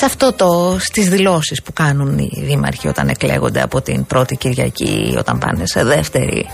Σε 0.00 0.06
αυτό 0.06 0.32
το, 0.32 0.76
στις 0.80 1.08
δηλώσεις 1.08 1.62
που 1.62 1.72
κάνουν 1.72 2.18
οι 2.18 2.30
δήμαρχοι 2.34 2.88
όταν 2.88 3.08
εκλέγονται 3.08 3.62
από 3.62 3.80
την 3.80 4.06
πρώτη 4.06 4.36
Κυριακή, 4.36 5.14
όταν 5.18 5.38
πάνε 5.38 5.66
σε 5.66 5.84
δεύτερη, 5.84 6.46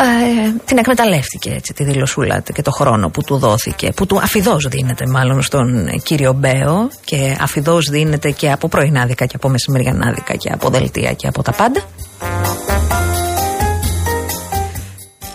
ε, 0.00 0.54
την 0.64 0.78
εκμεταλλεύτηκε 0.78 1.50
έτσι 1.50 1.72
τη 1.72 1.84
δηλωσούλα 1.84 2.42
και 2.54 2.62
το 2.62 2.70
χρόνο 2.70 3.08
που 3.08 3.22
του 3.22 3.36
δόθηκε, 3.36 3.92
που 3.96 4.06
του 4.06 4.18
αφιδώς 4.18 4.68
δίνεται 4.68 5.06
μάλλον 5.06 5.42
στον 5.42 5.88
κύριο 6.02 6.32
Μπέο 6.32 6.88
και 7.04 7.36
αφιδώς 7.40 7.88
δίνεται 7.90 8.30
και 8.30 8.50
από 8.50 8.68
πρωινάδικα 8.68 9.26
και 9.26 9.36
από 9.36 9.48
μεσημεριανάδικα 9.48 10.34
και 10.34 10.50
από 10.52 10.68
δελτία 10.68 11.12
και 11.12 11.26
από 11.26 11.42
τα 11.42 11.52
πάντα. 11.52 11.82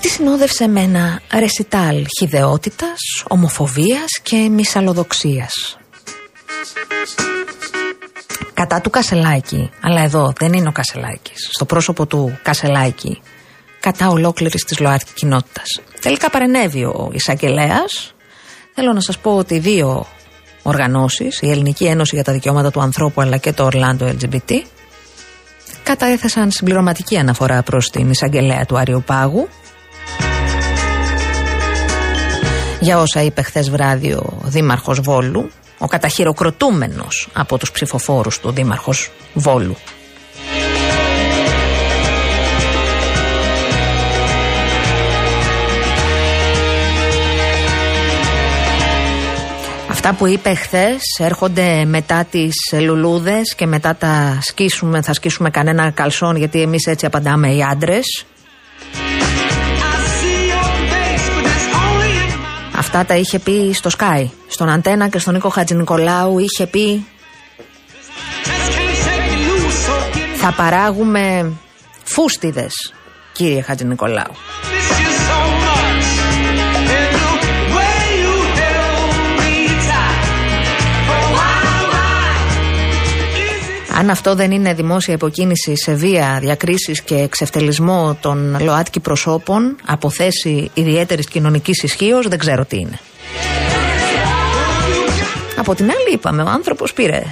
Τη 0.01 0.09
συνόδευσε 0.09 0.67
με 0.67 0.81
ένα 0.81 1.21
ρεσιτάλ 1.33 2.05
χιδεότητας, 2.19 2.99
ομοφοβίας 3.27 4.19
και 4.23 4.49
μυσαλλοδοξίας; 4.51 5.77
Κατά 8.53 8.81
του 8.81 8.89
Κασελάκη, 8.89 9.69
αλλά 9.81 10.01
εδώ 10.01 10.33
δεν 10.37 10.53
είναι 10.53 10.67
ο 10.67 10.71
Κασελάκης, 10.71 11.49
στο 11.51 11.65
πρόσωπο 11.65 12.05
του 12.05 12.39
Κασελάκη 12.43 13.21
κατά 13.83 14.07
ολόκληρης 14.07 14.63
της 14.63 14.79
ΛΟΑΤΚΙ 14.79 15.13
κοινότητας. 15.13 15.81
Τελικά 16.01 16.29
παρενέβη 16.29 16.83
ο 16.83 17.09
εισαγγελέας. 17.13 18.13
Θέλω 18.73 18.93
να 18.93 18.99
σας 18.99 19.17
πω 19.17 19.37
ότι 19.37 19.59
δύο 19.59 20.05
οργανώσεις, 20.61 21.41
η 21.41 21.49
Ελληνική 21.49 21.85
Ένωση 21.85 22.15
για 22.15 22.23
τα 22.23 22.31
Δικαιώματα 22.31 22.71
του 22.71 22.81
Ανθρώπου 22.81 23.21
αλλά 23.21 23.37
και 23.37 23.53
το 23.53 23.63
Ορλάντο 23.63 24.05
LGBT, 24.05 24.51
καταέθεσαν 25.83 26.51
συμπληρωματική 26.51 27.17
αναφορά 27.17 27.63
προς 27.63 27.89
την 27.89 28.09
εισαγγελέα 28.09 28.65
του 28.65 28.77
Αριοπάγου 28.77 29.47
για 32.79 32.99
όσα 32.99 33.21
είπε 33.21 33.41
χθες 33.41 33.69
βράδυ 33.69 34.11
ο 34.11 34.41
Δήμαρχος 34.43 34.99
Βόλου, 34.99 35.49
ο 35.77 35.87
καταχειροκροτούμενος 35.87 37.29
από 37.33 37.57
τους 37.57 37.71
ψηφοφόρους 37.71 38.39
του 38.39 38.51
Δήμαρχος 38.51 39.11
Βόλου. 39.33 39.75
Αυτά 50.05 50.17
που 50.17 50.27
είπε 50.27 50.53
χθες 50.53 51.01
έρχονται 51.17 51.85
μετά 51.85 52.25
τις 52.31 52.53
λουλούδες 52.81 53.55
και 53.55 53.65
μετά 53.65 53.95
τα 53.95 54.37
σκίσουμε, 54.41 55.01
θα 55.01 55.13
σκίσουμε 55.13 55.49
κανένα 55.49 55.91
καλσόν 55.91 56.35
γιατί 56.35 56.61
εμείς 56.61 56.85
έτσι 56.87 57.05
απαντάμε 57.05 57.53
οι 57.53 57.63
άντρες. 57.63 58.25
Αυτά 62.77 63.05
τα 63.05 63.15
είχε 63.15 63.39
πει 63.39 63.73
στο 63.73 63.89
Sky. 63.97 64.25
Στον 64.47 64.69
Αντένα 64.69 65.07
και 65.07 65.19
στον 65.19 65.33
Νίκο 65.33 65.49
Χατζηνικολάου 65.49 66.39
είχε 66.39 66.67
πει 66.67 67.05
Θα 70.35 70.53
παράγουμε 70.53 71.51
φούστιδες 72.03 72.93
κύριε 73.33 73.61
Χατζηνικολάου. 73.61 74.31
Αν 84.03 84.09
αυτό 84.09 84.35
δεν 84.35 84.51
είναι 84.51 84.73
δημόσια 84.73 85.13
υποκίνηση 85.13 85.77
σε 85.77 85.93
βία, 85.93 86.37
διακρίσεις 86.41 87.01
και 87.01 87.15
εξευτελισμό 87.15 88.17
των 88.21 88.57
ΛΟΑΤΚΙ 88.61 88.99
προσώπων 88.99 89.75
από 89.85 90.09
θέση 90.09 90.71
ιδιαίτερης 90.73 91.27
κοινωνικής 91.27 91.83
ισχύως, 91.83 92.27
δεν 92.27 92.39
ξέρω 92.39 92.65
τι 92.65 92.77
είναι. 92.77 92.99
Από 95.55 95.75
την 95.75 95.85
άλλη 95.85 96.13
είπαμε, 96.13 96.41
ο 96.41 96.47
άνθρωπος 96.47 96.93
πήρε, 96.93 97.23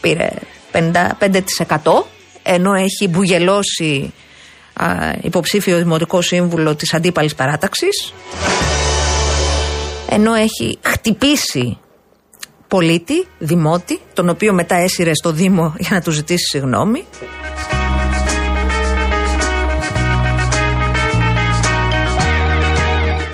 πήρε 0.00 0.30
55% 0.72 2.02
ενώ 2.42 2.74
έχει 2.74 3.08
μπουγελώσει 3.08 4.12
α, 4.72 4.86
υποψήφιο 5.22 5.78
δημοτικό 5.78 6.20
σύμβουλο 6.20 6.74
της 6.74 6.94
αντίπαλης 6.94 7.34
παράταξης 7.34 8.12
ενώ 10.08 10.34
έχει 10.34 10.78
χτυπήσει 10.82 11.78
πολίτη, 12.68 13.26
δημότη, 13.38 14.00
τον 14.12 14.28
οποίο 14.28 14.52
μετά 14.52 14.74
έσυρε 14.76 15.14
στο 15.14 15.32
Δήμο 15.32 15.74
για 15.78 15.90
να 15.90 16.00
του 16.00 16.10
ζητήσει 16.10 16.44
συγγνώμη. 16.44 17.04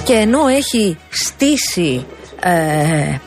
Και 0.04 0.12
ενώ 0.12 0.46
έχει 0.46 0.96
στήσει 1.10 2.06
ε, 2.40 3.18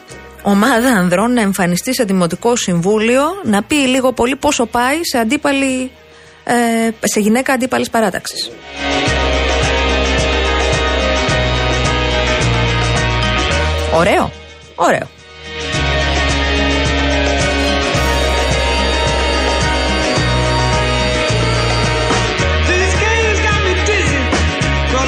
ομάδα 0.42 0.88
ανδρών 0.88 1.34
να 1.34 1.42
εμφανιστεί 1.42 1.94
σε 1.94 2.04
Δημοτικό 2.04 2.56
Συμβούλιο 2.56 3.24
να 3.44 3.64
πει 3.64 3.76
λίγο 3.76 4.14
πολύ 4.14 4.36
πόσο 4.36 4.66
πάει 4.66 4.98
σε, 5.02 5.18
αντίπαλη, 5.18 5.92
ε, 6.44 6.90
σε 7.02 7.20
γυναίκα 7.20 7.54
αντίπαλης 7.54 7.90
παράταξης. 7.90 8.52
Ωραίο, 13.96 14.32
ωραίο. 14.76 15.08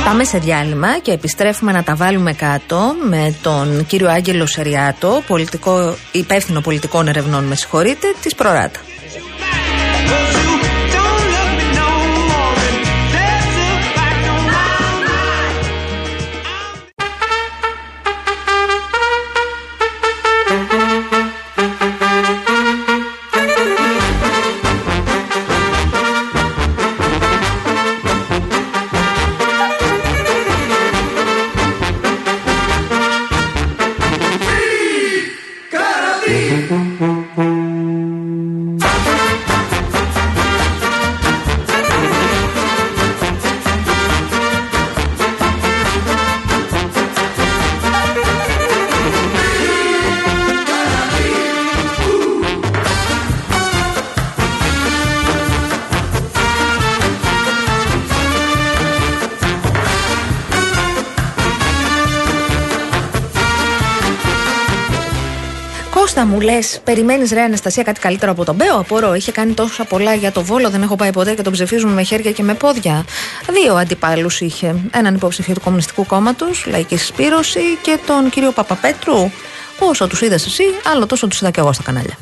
Πάμε 0.05 0.23
σε 0.23 0.37
διάλειμμα 0.37 0.99
και 0.99 1.11
επιστρέφουμε 1.11 1.71
να 1.71 1.83
τα 1.83 1.95
βάλουμε 1.95 2.33
κάτω 2.33 2.95
με 3.09 3.35
τον 3.41 3.85
κύριο 3.85 4.09
Άγγελο 4.09 4.45
Σεριάτο, 4.45 5.23
πολιτικό, 5.27 5.95
υπεύθυνο 6.11 6.61
πολιτικών 6.61 7.07
ερευνών, 7.07 7.43
με 7.43 7.55
συγχωρείτε, 7.55 8.07
της 8.21 8.35
Προράτα. 8.35 8.79
Λες, 66.45 66.79
περιμένεις 66.83 67.31
ρε 67.31 67.41
Αναστασία 67.41 67.83
κάτι 67.83 67.99
καλύτερο 67.99 68.31
από 68.31 68.45
τον 68.45 68.55
Μπέο. 68.55 68.77
Απορώ, 68.79 69.13
είχε 69.13 69.31
κάνει 69.31 69.53
τόσα 69.53 69.85
πολλά 69.85 70.13
για 70.13 70.31
το 70.31 70.43
βόλο, 70.43 70.69
δεν 70.69 70.81
έχω 70.81 70.95
πάει 70.95 71.11
ποτέ 71.11 71.33
και 71.33 71.41
τον 71.41 71.53
ψηφίζουμε 71.53 71.93
με 71.93 72.03
χέρια 72.03 72.31
και 72.31 72.43
με 72.43 72.53
πόδια. 72.53 73.05
Δύο 73.51 73.75
αντιπάλους 73.75 74.41
είχε. 74.41 74.75
Έναν 74.91 75.15
υποψηφίο 75.15 75.53
του 75.53 75.61
Κομμουνιστικού 75.61 76.05
Κόμματος, 76.05 76.65
Λαϊκής 76.67 77.05
Σπήρωση 77.05 77.59
και 77.81 77.99
τον 78.05 78.29
κύριο 78.29 78.51
Παπαπέτρου. 78.51 79.31
Όσο 79.79 80.07
τους 80.07 80.21
είδες 80.21 80.45
εσύ, 80.45 80.63
άλλο 80.91 81.05
τόσο 81.05 81.27
τους 81.27 81.41
είδα 81.41 81.51
και 81.51 81.59
εγώ 81.59 81.73
στα 81.73 81.83
κανάλια. 81.83 82.17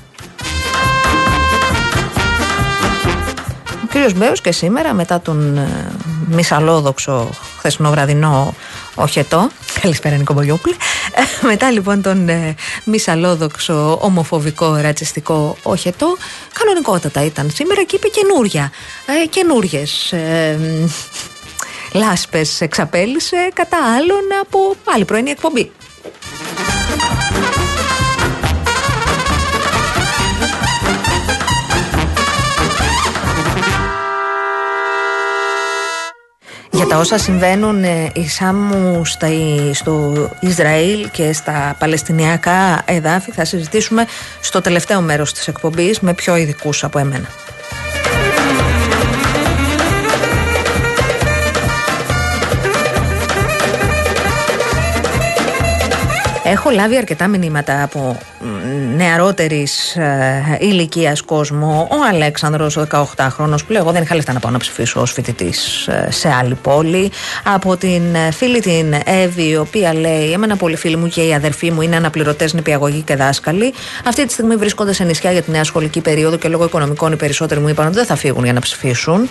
Ο 3.84 3.88
κύριος 3.92 4.14
Μπέος 4.14 4.42
και 4.42 4.52
σήμερα, 4.52 4.94
μετά 4.94 5.22
τον 5.22 5.58
ε, 5.58 5.92
μισαλόδοξο 6.30 7.30
χθεσινό 7.58 8.54
οχετό. 8.96 9.50
Καλησπέρα, 9.84 10.16
Νίκο 10.16 10.34
Μπογιόπουλε. 10.34 10.76
Ε, 11.16 11.46
μετά 11.48 11.72
λοιπόν 11.72 12.02
τον 12.02 12.30
ε, 12.30 12.56
μισαλόδοξο, 12.84 13.98
ομοφοβικό, 14.02 14.76
ρατσιστικό 14.76 15.58
οχετό, 15.64 16.18
κανονικότατα 16.54 17.24
ήταν 17.26 17.50
σήμερα 17.50 17.84
και 17.84 17.96
είπε 17.96 18.08
καινούρια. 18.08 18.72
Ε, 19.24 19.26
Καινούριες. 19.28 20.12
Ε, 20.12 20.58
λάσπες 21.94 22.62
εξαπέλυσε 22.62 23.50
κατά 23.54 23.78
άλλων 23.96 24.22
από 24.42 24.76
άλλη 24.84 25.06
πρωινή 25.06 25.30
εκπομπή. 25.30 25.72
Για 36.84 36.92
τα 36.92 37.00
όσα 37.00 37.18
συμβαίνουν 37.18 37.84
ε, 37.84 38.12
οι 38.14 38.28
Σάμου 38.28 39.06
στο 39.74 40.30
Ισραήλ 40.40 41.10
και 41.12 41.34
στα 41.34 41.76
Παλαιστινιακά 41.80 42.82
εδάφη 42.86 43.32
θα 43.32 43.46
συζητήσουμε 43.46 44.06
στο 44.42 44.62
τελευταίο 44.62 45.02
μέρος 45.02 45.34
της 45.34 45.48
εκπομπής 45.48 46.00
με 46.00 46.14
πιο 46.14 46.36
ειδικούς 46.36 46.84
από 46.84 47.00
εμένα. 47.00 47.28
Έχω 56.54 56.70
λάβει 56.70 56.98
αρκετά 56.98 57.28
μηνύματα 57.28 57.84
από 57.84 58.18
νεαρότερης 58.96 59.96
ε, 59.96 60.58
ηλικίας 60.60 61.22
κόσμο. 61.22 61.88
Ο 61.92 61.96
Αλέξανδρος, 62.10 62.78
ο 62.78 62.88
18χρονο, 62.92 63.56
που 63.66 63.72
λέει: 63.72 63.82
Εγώ 63.82 63.92
δεν 63.92 64.02
είχα 64.02 64.16
λεφτά 64.16 64.34
να 64.34 64.40
πάω 64.40 64.52
να 64.52 64.58
ψηφίσω 64.58 65.02
ως 65.02 65.12
φοιτητής 65.12 65.88
ε, 65.88 66.08
σε 66.12 66.30
άλλη 66.30 66.56
πόλη. 66.56 67.12
Από 67.44 67.78
την 67.78 68.16
ε, 68.16 68.32
φίλη 68.32 68.60
την 68.60 68.94
Εύη, 69.06 69.50
η 69.50 69.56
οποία 69.56 69.94
λέει: 69.94 70.32
Εμένα 70.32 70.56
πολύ 70.56 70.76
φίλοι 70.76 70.96
μου 70.96 71.08
και 71.08 71.22
οι 71.22 71.34
αδερφοί 71.34 71.72
μου 71.72 71.82
είναι 71.82 71.96
αναπληρωτές 71.96 72.54
νηπιαγωγοί 72.54 73.02
και 73.02 73.16
δάσκαλοι. 73.16 73.74
Αυτή 74.06 74.26
τη 74.26 74.34
στιγμή 74.34 74.56
βρίσκονται 74.56 74.94
σε 74.94 75.04
νησιά 75.04 75.32
για 75.32 75.42
τη 75.42 75.52
νέα 75.52 75.64
σχολική 75.64 76.02
περίοδο 76.02 76.38
και 76.38 76.48
λόγω 76.48 76.64
οικονομικών 76.64 77.12
οι 77.12 77.16
περισσότεροι 77.16 77.60
μου 77.60 77.68
είπαν 77.68 77.86
ότι 77.86 77.96
δεν 77.96 78.06
θα 78.06 78.16
φύγουν 78.16 78.44
για 78.44 78.54
να 78.54 78.60
ψηφίσουν. 78.60 79.30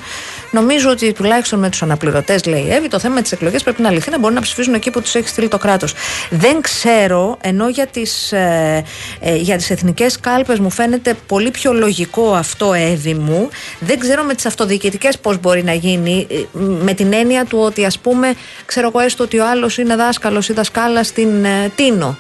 Νομίζω 0.51 0.91
ότι 0.91 1.13
τουλάχιστον 1.13 1.59
με 1.59 1.71
τους 1.71 1.83
αναπληρωτές, 1.83 2.45
λέει 2.45 2.63
η 2.63 2.73
Εύη, 2.73 2.89
το 2.89 2.99
θέμα 2.99 3.23
της 3.23 3.33
εκλογής 3.33 3.63
πρέπει 3.63 3.83
να 3.83 3.91
λυθεί 3.91 4.11
να 4.11 4.19
μπορούν 4.19 4.35
να 4.35 4.43
ψηφίσουν 4.43 4.75
εκεί 4.75 4.91
που 4.91 5.01
τους 5.01 5.15
έχει 5.15 5.29
στείλει 5.29 5.49
το 5.49 5.59
κράτος. 5.59 5.95
Δεν 6.31 6.61
ξέρω, 6.61 7.12
ενώ 7.41 7.69
για 7.69 7.87
τις 7.87 8.33
ε, 8.33 8.85
ε, 9.21 9.37
για 9.37 9.57
τις 9.57 9.71
εθνικές 9.71 10.21
κάλπες 10.21 10.59
μου 10.59 10.71
φαίνεται 10.71 11.15
πολύ 11.27 11.51
πιο 11.51 11.73
λογικό 11.73 12.35
αυτό 12.35 12.73
Εύη 12.73 13.15
μου. 13.15 13.49
Δεν 13.81 13.99
ξέρω 13.99 14.23
με 14.23 14.35
τις 14.35 14.47
αυτοδιοικητικές 14.47 15.19
πώς 15.19 15.41
μπορεί 15.41 15.65
να 15.65 15.73
γίνει 15.73 16.27
ε, 16.31 16.59
με 16.59 16.95
την 16.95 17.13
έννοια 17.13 17.45
του 17.45 17.59
ότι 17.59 17.85
ας 17.85 17.99
πούμε 17.99 18.35
ξέρω 18.65 18.87
εγώ 18.87 19.01
έστω 19.01 19.25
ότι 19.25 19.39
ο 19.39 19.49
άλλος 19.49 19.79
είναι 19.79 19.97
δάσκαλος 19.97 20.49
ή 20.49 20.53
δασκάλα 20.53 21.05
στην 21.05 21.45
ε, 21.45 21.71
Τίνο 21.75 22.17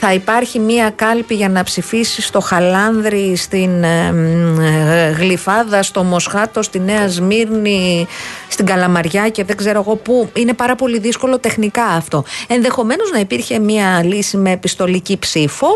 θα 0.00 0.12
υπάρχει 0.12 0.58
μία 0.58 0.90
κάλπη 0.90 1.34
για 1.34 1.48
να 1.48 1.62
ψηφίσει 1.62 2.22
στο 2.22 2.40
Χαλάνδρη, 2.40 3.36
στην 3.36 3.82
ε, 3.82 4.14
ε, 4.60 5.10
Γλυφάδα, 5.10 5.82
στο 5.82 6.02
Μοσχάτο, 6.02 6.62
στη 6.62 6.80
Νέα 6.80 7.08
Σμύρνη, 7.08 8.06
στην 8.48 8.66
Καλαμαριά 8.66 9.28
και 9.28 9.44
δεν 9.44 9.56
ξέρω 9.56 9.80
εγώ 9.80 9.96
πού. 9.96 10.30
Είναι 10.34 10.52
πάρα 10.52 10.74
πολύ 10.74 10.98
δύσκολο 10.98 11.38
τεχνικά 11.38 11.84
αυτό. 11.84 12.24
Ενδεχομένως 12.46 13.10
να 13.10 13.18
υπήρχε 13.18 13.58
μία 13.58 14.04
λύση 14.04 14.36
με 14.36 14.50
επιστολική 14.50 15.18
ψήφο, 15.18 15.66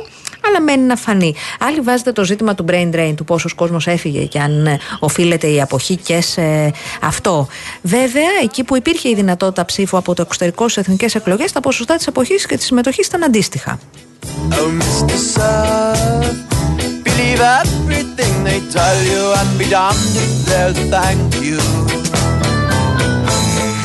αλλά 0.47 0.61
μένει 0.61 0.83
να 0.83 0.97
φανεί. 0.97 1.35
Άλλοι 1.61 1.81
βάζετε 1.81 2.13
το 2.13 2.25
ζήτημα 2.25 2.55
του 2.55 2.65
brain 2.69 2.91
drain, 2.95 3.13
του 3.17 3.25
πόσος 3.25 3.55
κόσμος 3.55 3.87
έφυγε 3.87 4.25
και 4.25 4.39
αν 4.39 4.67
ε, 4.67 4.79
οφείλεται 4.99 5.47
η 5.47 5.61
αποχή 5.61 5.97
και 5.97 6.21
σε 6.21 6.73
αυτό. 7.03 7.47
Βέβαια, 7.83 8.31
εκεί 8.43 8.65
που 8.65 8.77
υπήρχε 8.77 9.09
η 9.09 9.15
δυνατότητα 9.15 9.65
ψήφου 9.65 9.97
από 9.97 10.15
το 10.15 10.23
εξωτερικό 10.23 10.69
στις 10.69 10.83
εθνικές 10.83 11.15
εκλογές, 11.15 11.53
τα 11.53 11.61
ποσοστά 11.61 11.97
της 11.97 12.09
αποχής 12.09 12.47
και 12.47 12.57
της 12.57 12.67
συμμετοχής 12.67 13.07
ήταν 13.07 13.23
αντίστοιχα. 13.25 13.79
Oh, 14.59 14.71
Mr. 14.81 15.17
Sir, 15.33 15.93
believe 17.07 17.41
everything 17.63 18.35
they 18.49 18.61
tell 18.77 18.99
you 19.13 19.23
and 19.39 19.51
be 19.59 19.67
damned 19.75 20.15
if 20.25 20.33
they'll 20.47 20.75
thank 20.95 21.35
you. 21.47 21.59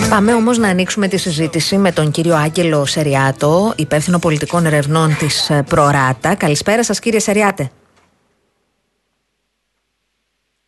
Πάμε 0.10 0.34
όμως 0.34 0.58
να 0.58 0.68
ανοίξουμε 0.68 1.08
τη 1.08 1.18
συζήτηση 1.18 1.78
με 1.78 1.92
τον 1.92 2.12
κύριο 2.12 2.36
Άγγελο 2.36 2.86
Σεριάτο, 2.86 3.74
υπεύθυνο 3.76 4.20
πολιτικών 4.20 4.66
ερευνών 4.66 5.16
της 5.20 5.50
ε, 5.50 5.64
Προράτα. 5.70 6.36
Καλησπέρα 6.36 6.84
σας, 6.84 7.00
κύριε 7.00 7.20
Σεριάτε. 7.20 7.72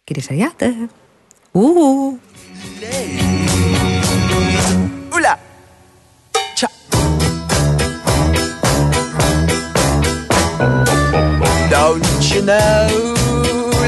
Κύριε 0.04 0.22
Σεριάτε. 0.22 0.74
Ου. 1.52 1.62
Don't 11.90 12.30
you 12.32 12.42
know; 12.44 12.88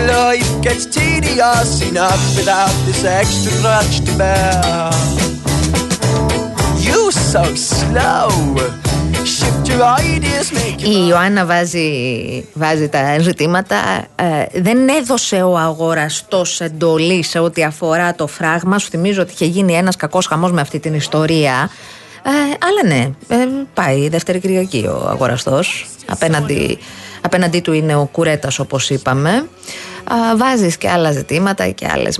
Life 0.09 0.51
gets 0.65 0.85
tedious 0.87 1.71
enough 1.89 2.23
without 2.35 2.73
this 2.87 3.03
extra 3.03 3.51
crutch 3.61 3.95
to 4.05 4.11
bear? 4.17 4.89
You 6.85 7.11
so 7.11 7.43
slow. 7.55 8.29
Η 10.83 11.07
Ιωάννα 11.07 11.45
βάζει, 11.45 11.89
βάζει 12.53 12.89
τα 12.89 13.19
ζητήματα. 13.19 13.75
Ε, 14.15 14.61
δεν 14.61 14.89
έδωσε 14.89 15.41
ο 15.41 15.57
αγοραστός 15.57 16.61
εντολή 16.61 17.23
σε 17.23 17.39
ό,τι 17.39 17.63
αφορά 17.63 18.15
το 18.15 18.27
φράγμα. 18.27 18.77
Σου 18.77 18.89
θυμίζω 18.89 19.21
ότι 19.21 19.31
είχε 19.31 19.45
γίνει 19.45 19.73
ένας 19.73 19.95
κακός 19.95 20.25
χαμός 20.25 20.51
με 20.51 20.61
αυτή 20.61 20.79
την 20.79 20.93
ιστορία. 20.93 21.69
Ε, 22.23 22.29
αλλά 22.67 22.95
ναι, 22.95 23.09
ε, 23.27 23.47
πάει 23.73 24.09
δεύτερη 24.09 24.39
Κυριακή 24.39 24.85
ο 24.87 25.07
αγοραστός. 25.09 25.85
Απέναντι, 26.07 26.79
απέναντί 27.21 27.60
του 27.60 27.73
είναι 27.73 27.95
ο 27.95 28.05
κουρέτας, 28.12 28.60
όπως 28.60 28.89
είπαμε. 28.89 29.49
Βάζεις 30.38 30.77
και 30.77 30.89
άλλα 30.89 31.12
ζητήματα 31.12 31.69
και 31.69 31.88
άλλες 31.91 32.17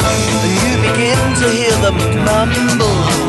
And 0.09 0.21
you 0.63 0.75
begin 0.87 1.21
to 1.41 1.47
hear 1.59 1.77
them 1.85 1.99
mumble. 2.27 3.27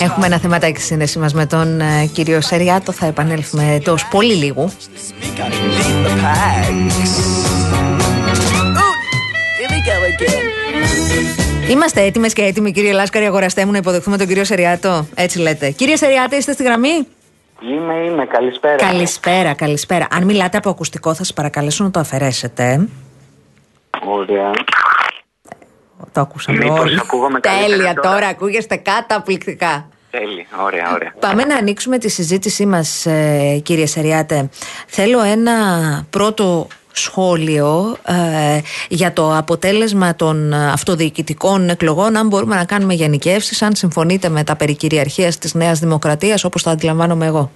Έχουμε 0.00 0.26
ένα 0.26 0.38
θεματάκι 0.38 0.78
στη 0.78 0.86
σύνδεση 0.86 1.18
μας 1.18 1.34
με 1.34 1.46
τον 1.46 1.80
uh, 1.80 2.08
κύριο 2.12 2.40
Σεριάτο. 2.40 2.92
Θα 2.92 3.06
επανέλθουμε 3.06 3.72
εντός 3.74 4.06
πολύ 4.10 4.34
λίγου. 4.34 4.70
Είμαστε 11.72 12.00
έτοιμες 12.02 12.32
και 12.32 12.42
έτοιμοι, 12.42 12.72
κύριε 12.72 12.92
Λάσκαρη, 12.92 13.24
αγοραστέ 13.24 13.64
μου, 13.64 13.70
να 13.72 13.78
υποδεχθούμε 13.78 14.16
τον 14.16 14.26
κύριο 14.26 14.44
Σεριάτο. 14.44 15.06
Έτσι 15.14 15.38
λέτε. 15.38 15.70
Κύριε 15.70 15.96
Σεριάτε, 15.96 16.36
είστε 16.36 16.52
στη 16.52 16.62
γραμμή; 16.62 17.06
Είμαι, 17.60 17.94
είμαι. 17.94 18.26
Καλησπέρα. 18.26 18.76
Καλησπέρα, 18.76 19.54
καλησπέρα. 19.54 20.06
Αν 20.10 20.24
μιλάτε 20.24 20.56
από 20.56 20.70
ακουστικό, 20.70 21.08
θα 21.10 21.16
σας 21.16 21.32
παρακαλέσω 21.32 21.84
να 21.84 21.90
το 21.90 22.00
αφαιρέσετε. 22.00 22.88
Ωραία. 24.06 24.50
Το 26.12 26.20
ακούσαμε 26.20 26.58
Μήπως 26.58 26.80
όλοι. 26.80 26.98
ακούγομαι 27.00 27.40
καλύτερα 27.40 27.76
Τέλεια, 27.76 27.94
τώρα; 27.94 28.14
τώρα 28.14 28.26
ακούγεστε 28.26 28.76
καταπληκτικά. 28.76 29.88
Τέλει. 30.10 30.46
Ωραία, 30.64 30.92
ωραία. 30.92 31.14
Πάμε 31.20 31.44
να 31.44 31.56
ανοίξουμε 31.56 31.98
τη 31.98 32.08
συζήτησή 32.08 32.66
μας 32.66 33.06
ε, 33.06 33.60
κύριε 33.62 33.86
Σεριάτε. 33.86 34.48
Θέλω 34.86 35.22
ένα 35.22 35.54
πρώτο 36.10 36.66
σχόλιο 36.92 37.96
ε, 38.06 38.60
για 38.88 39.12
το 39.12 39.36
αποτέλεσμα 39.36 40.14
των 40.14 40.52
αυτοδιοικητικών 40.52 41.68
εκλογών 41.68 42.16
αν 42.16 42.26
μπορούμε 42.26 42.56
να 42.56 42.64
κάνουμε 42.64 42.94
γενικεύσεις 42.94 43.62
αν 43.62 43.74
συμφωνείτε 43.74 44.28
με 44.28 44.44
τα 44.44 44.56
περί 44.56 44.76
κυριαρχίας 44.76 45.38
της 45.38 45.54
Νέας 45.54 45.78
Δημοκρατίας 45.78 46.44
όπως 46.44 46.62
το 46.62 46.70
αντιλαμβάνομαι 46.70 47.26
εγώ. 47.26 47.50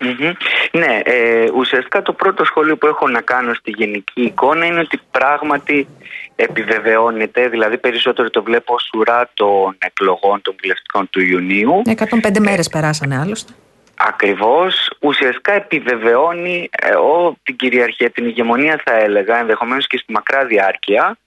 Μμμ. 0.00 0.32
Ναι, 0.72 1.00
ε, 1.04 1.50
ουσιαστικά 1.56 2.02
το 2.02 2.12
πρώτο 2.12 2.44
σχόλιο 2.44 2.76
που 2.76 2.86
έχω 2.86 3.08
να 3.08 3.20
κάνω 3.20 3.54
στη 3.54 3.70
γενική 3.70 4.22
εικόνα 4.22 4.66
είναι 4.66 4.80
ότι 4.80 5.00
πράγματι 5.10 5.88
επιβεβαιώνεται, 6.36 7.48
δηλαδή 7.48 7.78
περισσότερο 7.78 8.30
το 8.30 8.42
βλέπω 8.42 8.74
ως 8.74 8.90
ουρά 8.94 9.30
των 9.34 9.76
εκλογών 9.78 10.42
των 10.42 10.54
βουλευτικών 10.60 11.08
του 11.10 11.20
Ιουνίου. 11.20 11.82
105 11.84 12.38
μέρες 12.38 12.68
περάσανε 12.68 13.18
άλλωστε. 13.18 13.52
Ακριβώς, 14.00 14.90
ουσιαστικά 15.00 15.52
επιβεβαιώνει 15.52 16.68
ε, 16.72 16.94
ο, 16.94 17.36
την 17.42 17.56
κυριαρχία, 17.56 18.10
την 18.10 18.26
ηγεμονία 18.26 18.80
θα 18.84 18.94
έλεγα, 18.94 19.38
ενδεχομένως 19.38 19.86
και 19.86 19.98
στη 19.98 20.12
μακρά 20.12 20.44
διάρκεια 20.44 21.18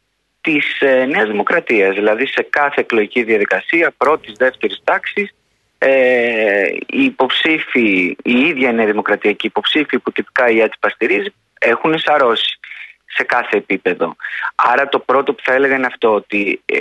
της 0.42 0.80
ε, 0.80 1.06
Νέας 1.06 1.28
Δημοκρατίας. 1.28 1.96
Δηλαδή 1.96 2.28
σε 2.28 2.48
κάθε 2.50 2.82
εκλογική 2.82 3.24
διαδικασία 3.24 3.94
πρώτης, 3.98 4.34
δεύτερης 4.38 4.82
τάξης 4.84 5.34
ε, 5.78 6.70
οι 6.88 7.04
υποψήφοι, 7.04 8.18
η 8.24 8.40
ίδια 8.40 8.70
η 8.70 8.74
Νέα 8.74 8.86
Δημοκρατία 8.86 9.32
και 9.32 9.48
οι 9.48 9.50
υποψήφοι 9.56 10.00
που 10.00 10.12
τυπικά 10.12 10.50
η 10.50 10.62
ΑΤΣΠΑ 10.62 10.90
στηρίζει 10.90 11.34
έχουν 11.60 12.00
σαρώσει 12.00 12.60
σε 13.06 13.24
κάθε 13.24 13.58
επίπεδο. 13.58 14.16
Άρα 14.56 14.90
το 14.90 15.00
πρώτο 15.00 15.34
που 15.34 15.42
θα 15.44 15.54
έλεγα 15.54 15.76
είναι 15.76 15.86
αυτό 15.86 16.14
ότι 16.14 16.62
ε, 16.66 16.80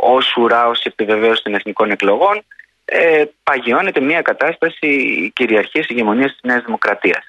ως 0.00 0.36
ουρά, 0.36 0.68
ως 0.68 0.84
επιβεβαίωση 0.84 1.42
των 1.42 1.54
εθνικών 1.54 1.90
εκλογών 1.90 2.44
ε, 2.92 3.24
παγιώνεται 3.42 4.00
μια 4.00 4.22
κατάσταση 4.22 4.88
κυριαρχίας 5.34 5.86
ηγεμονίας 5.88 6.30
της 6.30 6.40
Νέας 6.42 6.62
Δημοκρατίας. 6.64 7.24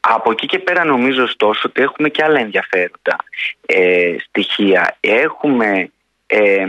Από 0.00 0.30
εκεί 0.30 0.46
και 0.46 0.58
πέρα 0.58 0.84
νομίζω 0.84 1.22
ωστόσο 1.22 1.62
ότι 1.68 1.82
έχουμε 1.82 2.08
και 2.08 2.22
άλλα 2.24 2.40
ενδιαφέροντα 2.40 3.16
ε, 3.66 4.16
στοιχεία. 4.28 4.96
Έχουμε 5.00 5.90
ε, 6.26 6.66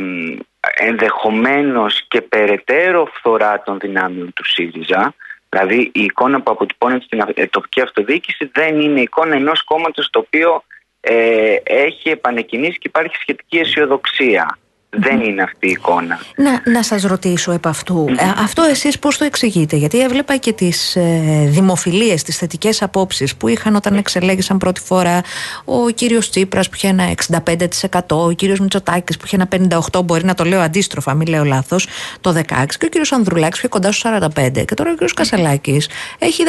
ενδεχομένως 0.75 2.05
και 2.07 2.21
περαιτέρω 2.21 3.05
φθορά 3.13 3.61
των 3.61 3.79
δυνάμεων 3.79 4.33
του 4.33 4.45
ΣΥΡΙΖΑ. 4.45 5.13
Δηλαδή 5.49 5.91
η 5.93 6.01
εικόνα 6.03 6.41
που 6.41 6.51
αποτυπώνεται 6.51 7.03
στην 7.03 7.23
ε, 7.33 7.45
τοπική 7.47 7.81
αυτοδιοίκηση 7.81 8.49
δεν 8.53 8.81
είναι 8.81 8.99
η 8.99 9.03
εικόνα 9.03 9.35
ενός 9.35 9.63
κόμματος 9.63 10.09
το 10.09 10.19
οποίο 10.19 10.63
ε, 10.99 11.55
έχει 11.63 12.09
επανεκκινήσει 12.09 12.77
και 12.77 12.87
υπάρχει 12.87 13.15
σχετική 13.15 13.57
αισιοδοξία. 13.57 14.57
Δεν 14.97 15.21
είναι 15.21 15.41
αυτή 15.41 15.67
η 15.67 15.71
εικόνα. 15.71 16.19
Να, 16.35 16.71
να 16.71 16.83
σας 16.83 17.03
ρωτήσω 17.03 17.51
επ' 17.51 17.67
αυτού. 17.67 18.05
Ε, 18.09 18.13
αυτό 18.37 18.63
εσείς 18.63 18.99
πώς 18.99 19.17
το 19.17 19.23
εξηγείτε; 19.23 19.75
Γιατί 19.75 20.01
έβλεπα 20.01 20.37
και 20.37 20.53
τις 20.53 20.95
ε, 20.95 21.45
δημοφιλίες, 21.47 22.23
τις 22.23 22.37
θετικές 22.37 22.81
απόψεις 22.81 23.35
που 23.35 23.47
είχαν 23.47 23.75
όταν 23.75 23.95
εξελέγησαν 23.95 24.57
πρώτη 24.57 24.81
φορά 24.81 25.21
ο 25.65 25.89
κύριος 25.89 26.29
Τσίπρας 26.29 26.69
που 26.69 26.75
είχε 26.75 26.87
ένα 26.87 27.03
65%, 27.09 27.99
ο 28.07 28.31
κύριος 28.31 28.59
Μητσοτάκης 28.59 29.17
που 29.17 29.23
είχε 29.25 29.35
ένα 29.35 29.79
58%, 29.93 30.03
μπορεί 30.05 30.25
να 30.25 30.33
το 30.33 30.43
λέω 30.43 30.61
αντίστροφα, 30.61 31.13
μην 31.13 31.27
λέω 31.27 31.43
λάθος, 31.43 31.87
το 32.21 32.31
16% 32.31 32.77
και 32.77 32.85
ο 32.85 32.89
κύριος 32.89 33.11
Ανδρουλάκης 33.11 33.59
που 33.59 33.65
είχε 33.65 33.67
κοντά 33.67 33.91
στο 33.91 34.09
45% 34.09 34.65
και 34.65 34.73
τώρα 34.73 34.89
ο 34.89 34.93
κύριος 34.93 35.13
Κασελάκης 35.13 35.89
έχει 36.19 36.43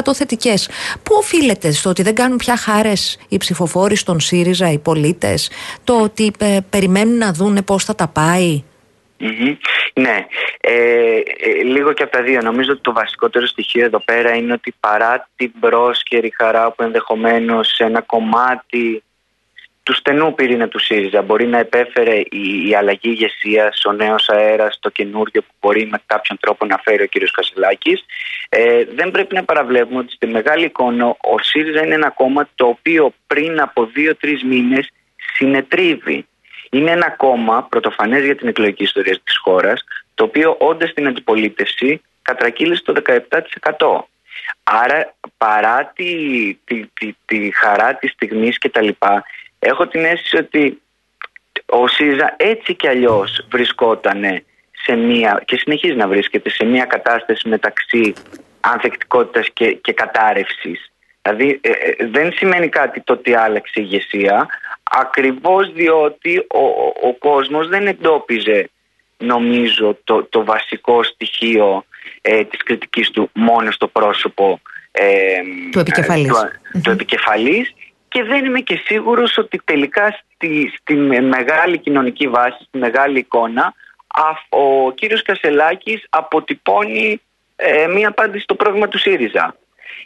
18% 0.00 0.14
θετικές. 0.14 0.68
Πού 1.02 1.14
οφείλεται 1.18 1.72
στο 1.72 1.90
ότι 1.90 2.02
δεν 2.02 2.14
κάνουν 2.14 2.36
πια 2.36 2.56
χάρες 2.56 3.18
οι 3.28 3.36
ψηφοφόροι 3.36 3.96
στον 3.96 4.20
ΣΥΡΙΖΑ, 4.20 4.70
οι 4.72 4.78
πολίτες, 4.78 5.50
το 5.84 6.00
ότι 6.00 6.30
ε, 6.38 6.58
περιμένουν 6.70 7.16
να 7.16 7.32
δούνε 7.32 7.62
πώς 7.74 7.84
θα 7.84 7.94
τα 7.94 8.08
πάει; 8.08 8.62
Μμμ. 9.18 9.56
Ναι, 9.94 10.26
ε, 10.60 11.18
ε, 11.18 11.62
λίγο 11.62 11.92
και 11.92 12.02
από 12.02 12.12
τα 12.12 12.22
δύο. 12.22 12.40
Νομίζω 12.42 12.72
ότι 12.72 12.80
το 12.80 12.92
βασικότερο 12.92 13.46
στοιχείο 13.46 13.84
εδώ 13.84 14.00
πέρα 14.04 14.34
είναι 14.34 14.52
ότι 14.52 14.74
παρά 14.80 15.28
την 15.36 15.52
πρόσκαιρη 15.60 16.32
χαρά 16.36 16.70
που 16.72 16.82
ενδεχομένως 16.82 17.68
σε 17.74 17.84
ένα 17.84 18.00
κομμάτι 18.00 19.02
του 19.82 19.94
στενού 19.94 20.34
πυρήνα 20.34 20.68
του 20.68 20.78
ΣΥΡΙΖΑ 20.78 21.22
μπορεί 21.22 21.46
να 21.46 21.58
επέφερε 21.58 22.16
η, 22.30 22.68
η 22.68 22.74
αλλαγή 22.74 23.08
ηγεσίας, 23.08 23.84
ο 23.84 23.92
νέος 23.92 24.28
αέρας, 24.28 24.78
το 24.80 24.90
καινούριο 24.90 25.42
που 25.42 25.54
μπορεί 25.60 25.86
με 25.86 26.02
κάποιον 26.06 26.38
τρόπο 26.40 26.66
να 26.66 26.78
φέρει 26.84 27.02
ο 27.02 27.06
κ. 27.06 27.30
Κασελάκης. 27.32 28.04
Ε, 28.48 28.84
δεν 28.94 29.10
πρέπει 29.10 29.34
να 29.34 29.44
παραβλέπουμε 29.44 29.98
ότι 29.98 30.12
στη 30.12 30.26
μεγάλη 30.26 30.64
εικόνα 30.64 31.06
ο 31.06 31.38
ΣΥΡΙΖΑ 31.40 31.84
είναι 31.84 31.94
ένα 31.94 32.10
κόμμα 32.10 32.48
το 32.54 32.66
οποίο 32.66 33.12
πριν 33.26 33.60
από 33.60 33.86
δύο-τρεις 33.86 34.42
μήνες 34.42 34.88
συνετρίβει. 35.36 36.26
Είναι 36.74 36.90
ένα 36.90 37.10
κόμμα 37.10 37.66
πρωτοφανές 37.70 38.24
για 38.24 38.36
την 38.36 38.48
εκλογική 38.48 38.82
ιστορία 38.82 39.18
της 39.24 39.36
χώρας, 39.36 39.84
το 40.14 40.24
οποίο 40.24 40.56
όντα 40.58 40.86
στην 40.86 41.06
αντιπολίτευση 41.06 42.02
κατρακύλησε 42.22 42.82
το 42.82 42.92
17%. 42.92 44.08
Άρα 44.62 45.14
παρά 45.36 45.92
τη, 45.94 46.14
τη, 46.64 46.86
τη, 46.86 47.16
τη 47.24 47.50
χαρά 47.54 47.94
της 47.94 48.10
στιγμής 48.10 48.58
και 48.58 48.68
τα 48.68 48.82
λοιπά 48.82 49.24
έχω 49.58 49.86
την 49.86 50.04
αίσθηση 50.04 50.36
ότι 50.36 50.82
ο 51.66 51.88
ΣΥΡΙΖΑ 51.88 52.34
έτσι 52.36 52.74
κι 52.74 52.88
αλλιώς 52.88 53.46
βρισκόταν 53.50 54.42
σε 54.84 54.94
μία 54.94 55.42
και 55.44 55.56
συνεχίζει 55.56 55.94
να 55.94 56.08
βρίσκεται 56.08 56.50
σε 56.50 56.64
μία 56.64 56.84
κατάσταση 56.84 57.48
μεταξύ 57.48 58.12
ανθεκτικότητας 58.60 59.48
και, 59.52 59.72
και 59.72 59.92
κατάρρευσης. 59.92 60.92
Δηλαδή 61.24 61.60
ε, 61.62 61.70
ε, 61.70 62.06
δεν 62.10 62.32
σημαίνει 62.32 62.68
κάτι 62.68 63.00
το 63.00 63.12
ότι 63.12 63.34
άλλαξε 63.34 63.80
η 63.80 63.82
ηγεσία 63.86 64.46
ακριβώς 64.82 65.72
διότι 65.72 66.38
ο, 66.38 66.64
ο, 66.64 66.92
ο 67.02 67.12
κόσμος 67.14 67.68
δεν 67.68 67.86
εντόπιζε 67.86 68.68
νομίζω 69.16 69.98
το, 70.04 70.24
το 70.24 70.44
βασικό 70.44 71.02
στοιχείο 71.02 71.84
ε, 72.20 72.44
της 72.44 72.62
κριτικής 72.62 73.10
του 73.10 73.30
μόνο 73.32 73.70
στο 73.70 73.88
πρόσωπο 73.88 74.60
ε, 74.92 75.40
Του 75.70 75.78
επικεφαλής. 75.78 76.32
του, 76.72 76.80
του 76.82 76.90
επικεφαλής 76.90 77.74
και 78.08 78.22
δεν 78.22 78.44
είμαι 78.44 78.60
και 78.60 78.80
σίγουρος 78.84 79.38
ότι 79.38 79.60
τελικά 79.64 80.18
στη, 80.34 80.72
στη 80.80 80.94
μεγάλη 81.20 81.78
κοινωνική 81.78 82.28
βάση, 82.28 82.64
στη 82.68 82.78
μεγάλη 82.78 83.18
εικόνα 83.18 83.74
α- 84.06 84.58
ο 84.58 84.92
κύριος 84.92 85.22
Κασελάκης 85.22 86.06
αποτυπώνει 86.10 87.20
ε, 87.56 87.86
μία 87.86 88.08
απάντηση 88.08 88.42
στο 88.42 88.54
πρόβλημα 88.54 88.88
του 88.88 88.98
ΣΥΡΙΖΑ. 88.98 89.56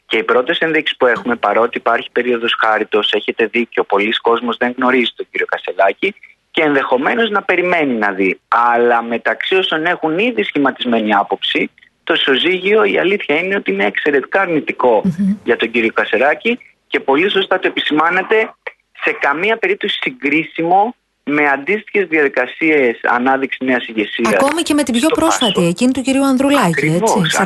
Και 0.08 0.16
οι 0.16 0.22
πρώτες 0.22 0.58
ενδείξεις 0.58 0.96
που 0.96 1.06
έχουμε, 1.06 1.36
παρότι 1.36 1.78
υπάρχει 1.78 2.08
περίοδος 2.12 2.54
χάριτος, 2.58 3.12
έχετε 3.12 3.46
δίκιο, 3.46 3.84
πολλοί 3.84 4.10
κόσμος 4.10 4.56
δεν 4.56 4.74
γνωρίζει 4.76 5.12
τον 5.16 5.26
κύριο 5.30 5.46
Κασελάκη 5.46 6.14
και 6.50 6.62
ενδεχομένως 6.62 7.30
να 7.30 7.42
περιμένει 7.42 7.94
να 7.94 8.12
δει. 8.12 8.40
Αλλά 8.48 9.02
μεταξύ 9.02 9.54
όσων 9.54 9.84
έχουν 9.84 10.18
ήδη 10.18 10.42
σχηματισμένη 10.42 11.14
άποψη, 11.14 11.70
το 12.04 12.14
ισοζύγιο 12.14 12.84
η 12.84 12.98
αλήθεια 12.98 13.38
είναι 13.38 13.54
ότι 13.54 13.72
είναι 13.72 13.84
εξαιρετικά 13.84 14.40
αρνητικό 14.40 15.02
για 15.44 15.56
τον 15.56 15.70
κύριο 15.70 15.92
Κασελάκη 15.92 16.58
και 16.86 17.00
πολύ 17.00 17.30
σωστά 17.30 17.58
το 17.58 17.68
επισημάνατε 17.68 18.54
σε 19.02 19.12
καμία 19.20 19.56
περίπτωση 19.56 19.98
συγκρίσιμο 20.00 20.94
με 21.28 21.48
αντίστοιχες 21.48 22.06
διαδικασίες 22.08 23.00
ανάδειξης 23.02 23.60
νέας 23.60 23.86
ηγεσίας. 23.86 24.32
Ακόμη 24.32 24.62
και 24.62 24.74
με 24.74 24.82
την 24.82 24.94
πιο 24.94 25.08
πρόσφατη, 25.08 25.66
εκείνη 25.66 25.92
του 25.92 26.00
κυρίου 26.00 26.24
Ανδρουλάκη. 26.24 26.66
Ακριβώς, 26.66 27.16
έτσι. 27.16 27.36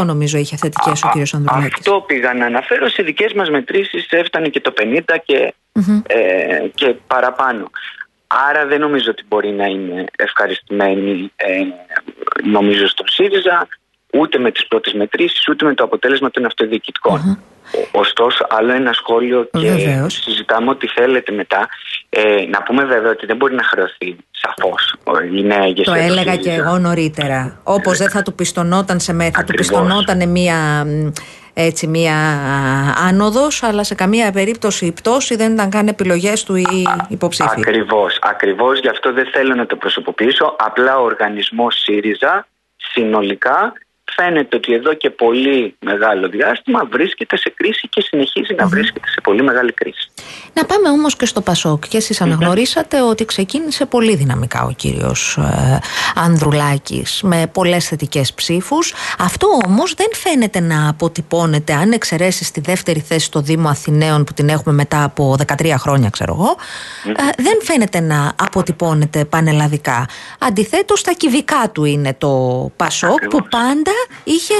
45% 0.00 0.04
νομίζω 0.04 0.38
είχε 0.38 0.56
θετικές 0.56 1.02
ο 1.02 1.08
κύριος 1.08 1.34
Ανδρουλάκης. 1.34 1.74
Αυτό 1.74 2.04
πήγα 2.06 2.34
να 2.34 2.46
αναφέρω. 2.46 2.88
Σε 2.88 3.02
δικές 3.02 3.32
μας 3.32 3.50
μετρήσεις 3.50 4.06
έφτανε 4.10 4.48
και 4.48 4.60
το 4.60 4.72
50 4.76 5.18
και, 5.24 5.54
ε, 6.06 6.68
και 6.74 6.94
παραπάνω. 7.06 7.70
Άρα 8.48 8.66
δεν 8.66 8.80
νομίζω 8.80 9.10
ότι 9.10 9.22
μπορεί 9.28 9.50
να 9.50 9.66
είναι 9.66 10.04
ευχαριστημένοι 10.16 11.32
ε, 11.36 11.62
νομίζω 12.44 12.86
στον 12.86 13.06
ΣΥΡΙΖΑ 13.08 13.68
ούτε 14.18 14.38
με 14.38 14.50
τις 14.50 14.66
πρώτες 14.66 14.92
μετρήσεις 14.92 15.48
ούτε 15.48 15.64
με 15.64 15.74
το 15.74 15.84
αποτέλεσμα 15.84 16.30
των 16.30 16.44
αυτοδιοικητικών. 16.44 17.38
Ο- 17.92 17.98
Ωστόσο, 17.98 18.46
άλλο 18.50 18.72
ένα 18.72 18.92
σχόλιο 18.92 19.48
και 19.52 19.70
Βεβαίως. 19.70 20.14
συζητάμε 20.14 20.70
ό,τι 20.70 20.86
θέλετε 20.86 21.32
μετά. 21.32 21.68
Ε, 22.08 22.44
να 22.50 22.62
πούμε 22.62 22.84
βέβαια 22.84 23.10
ότι 23.10 23.26
δεν 23.26 23.36
μπορεί 23.36 23.54
να 23.54 23.62
χρεωθεί 23.64 24.16
σαφώς 24.30 24.94
η 25.36 25.42
νέα 25.42 25.66
ηγεσία 25.66 25.84
Το 25.84 25.92
του 25.92 26.06
έλεγα 26.06 26.36
και 26.36 26.42
ΣΥΡΙΖΑ. 26.42 26.62
εγώ 26.68 26.78
νωρίτερα. 26.78 27.60
Όπως 27.62 27.98
δεν 27.98 28.10
θα 28.10 28.22
του 28.22 28.34
πιστονόταν 28.34 29.00
σε 29.00 29.12
μέ, 29.12 29.24
θα 29.24 29.30
του 29.30 29.38
Ακριβώς. 29.40 29.66
πιστονόταν 29.66 30.28
μία, 30.28 30.84
μ, 30.84 31.10
έτσι, 31.54 31.86
μία 31.86 32.14
άνοδος, 33.08 33.62
αλλά 33.62 33.84
σε 33.84 33.94
καμία 33.94 34.32
περίπτωση 34.32 34.86
η 34.86 34.92
πτώση 34.92 35.36
δεν 35.36 35.52
ήταν 35.52 35.70
καν 35.70 35.88
επιλογές 35.88 36.44
του 36.44 36.56
ή 36.56 36.64
υποψήφοι. 37.08 37.60
Ακριβώς, 37.60 38.18
ακριβώς, 38.22 38.78
γι' 38.80 38.88
αυτό 38.88 39.12
δεν 39.12 39.26
θέλω 39.32 39.54
να 39.54 39.66
το 39.66 39.76
προσωποποιήσω. 39.76 40.56
Απλά 40.58 40.98
ο 40.98 41.04
οργανισμός 41.04 41.74
ΣΥΡΙΖΑ 41.78 42.46
συνολικά 42.76 43.72
φαίνεται 44.16 44.56
ότι 44.56 44.72
εδώ 44.72 44.94
και 44.94 45.10
πολύ 45.10 45.76
μεγάλο 45.80 46.28
διάστημα 46.28 46.88
βρίσκεται 46.90 47.36
σε 47.36 47.52
κρίση 47.56 47.88
και 47.88 48.00
συνεχίζει 48.00 48.54
να 48.54 48.66
βρίσκεται 48.66 49.08
σε 49.08 49.20
πολύ 49.22 49.42
μεγάλη 49.42 49.72
κρίση. 49.72 50.10
Να 50.52 50.64
πάμε 50.64 50.88
όμως 50.88 51.16
και 51.16 51.26
στο 51.26 51.40
Πασόκ 51.40 51.88
και 51.88 51.96
εσείς 51.96 52.20
αναγνωρίσατε 52.20 53.02
ότι 53.02 53.24
ξεκίνησε 53.24 53.86
πολύ 53.86 54.16
δυναμικά 54.16 54.62
ο 54.64 54.72
κύριος 54.76 55.36
ε, 55.36 55.78
Ανδρουλάκης 56.14 57.20
με 57.22 57.50
πολλές 57.52 57.88
θετικές 57.88 58.32
ψήφους. 58.32 58.94
Αυτό 59.18 59.48
όμως 59.66 59.94
δεν 59.94 60.08
φαίνεται 60.12 60.60
να 60.60 60.88
αποτυπώνεται 60.88 61.72
αν 61.72 61.92
εξαιρέσεις 61.92 62.50
τη 62.50 62.60
δεύτερη 62.60 63.00
θέση 63.00 63.24
στο 63.24 63.40
Δήμο 63.40 63.68
Αθηναίων 63.68 64.24
που 64.24 64.32
την 64.32 64.48
έχουμε 64.48 64.74
μετά 64.74 65.04
από 65.04 65.36
13 65.46 65.74
χρόνια 65.78 66.10
ξέρω 66.10 66.34
εγώ 66.38 66.56
ε, 67.06 67.42
δεν 67.42 67.58
φαίνεται 67.62 68.00
να 68.00 68.32
αποτυπώνεται 68.42 69.24
πανελλαδικά. 69.24 70.06
Αντιθέτως 70.38 71.02
τα 71.02 71.12
κυβικά 71.12 71.70
του 71.72 71.84
είναι 71.84 72.14
το 72.18 72.32
Πασόκ 72.76 73.26
που 73.30 73.46
πάντα 73.50 73.92
είχε 74.24 74.54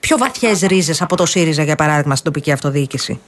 πιο 0.00 0.18
βαθιές 0.18 0.60
ρίζες 0.60 1.02
από 1.02 1.16
το 1.16 1.26
ΣΥΡΙΖΑ 1.26 1.62
για 1.62 1.74
παράδειγμα 1.74 2.16
στην 2.16 2.32
τοπική 2.32 2.52
αυτοδιοίκηση. 2.52 3.20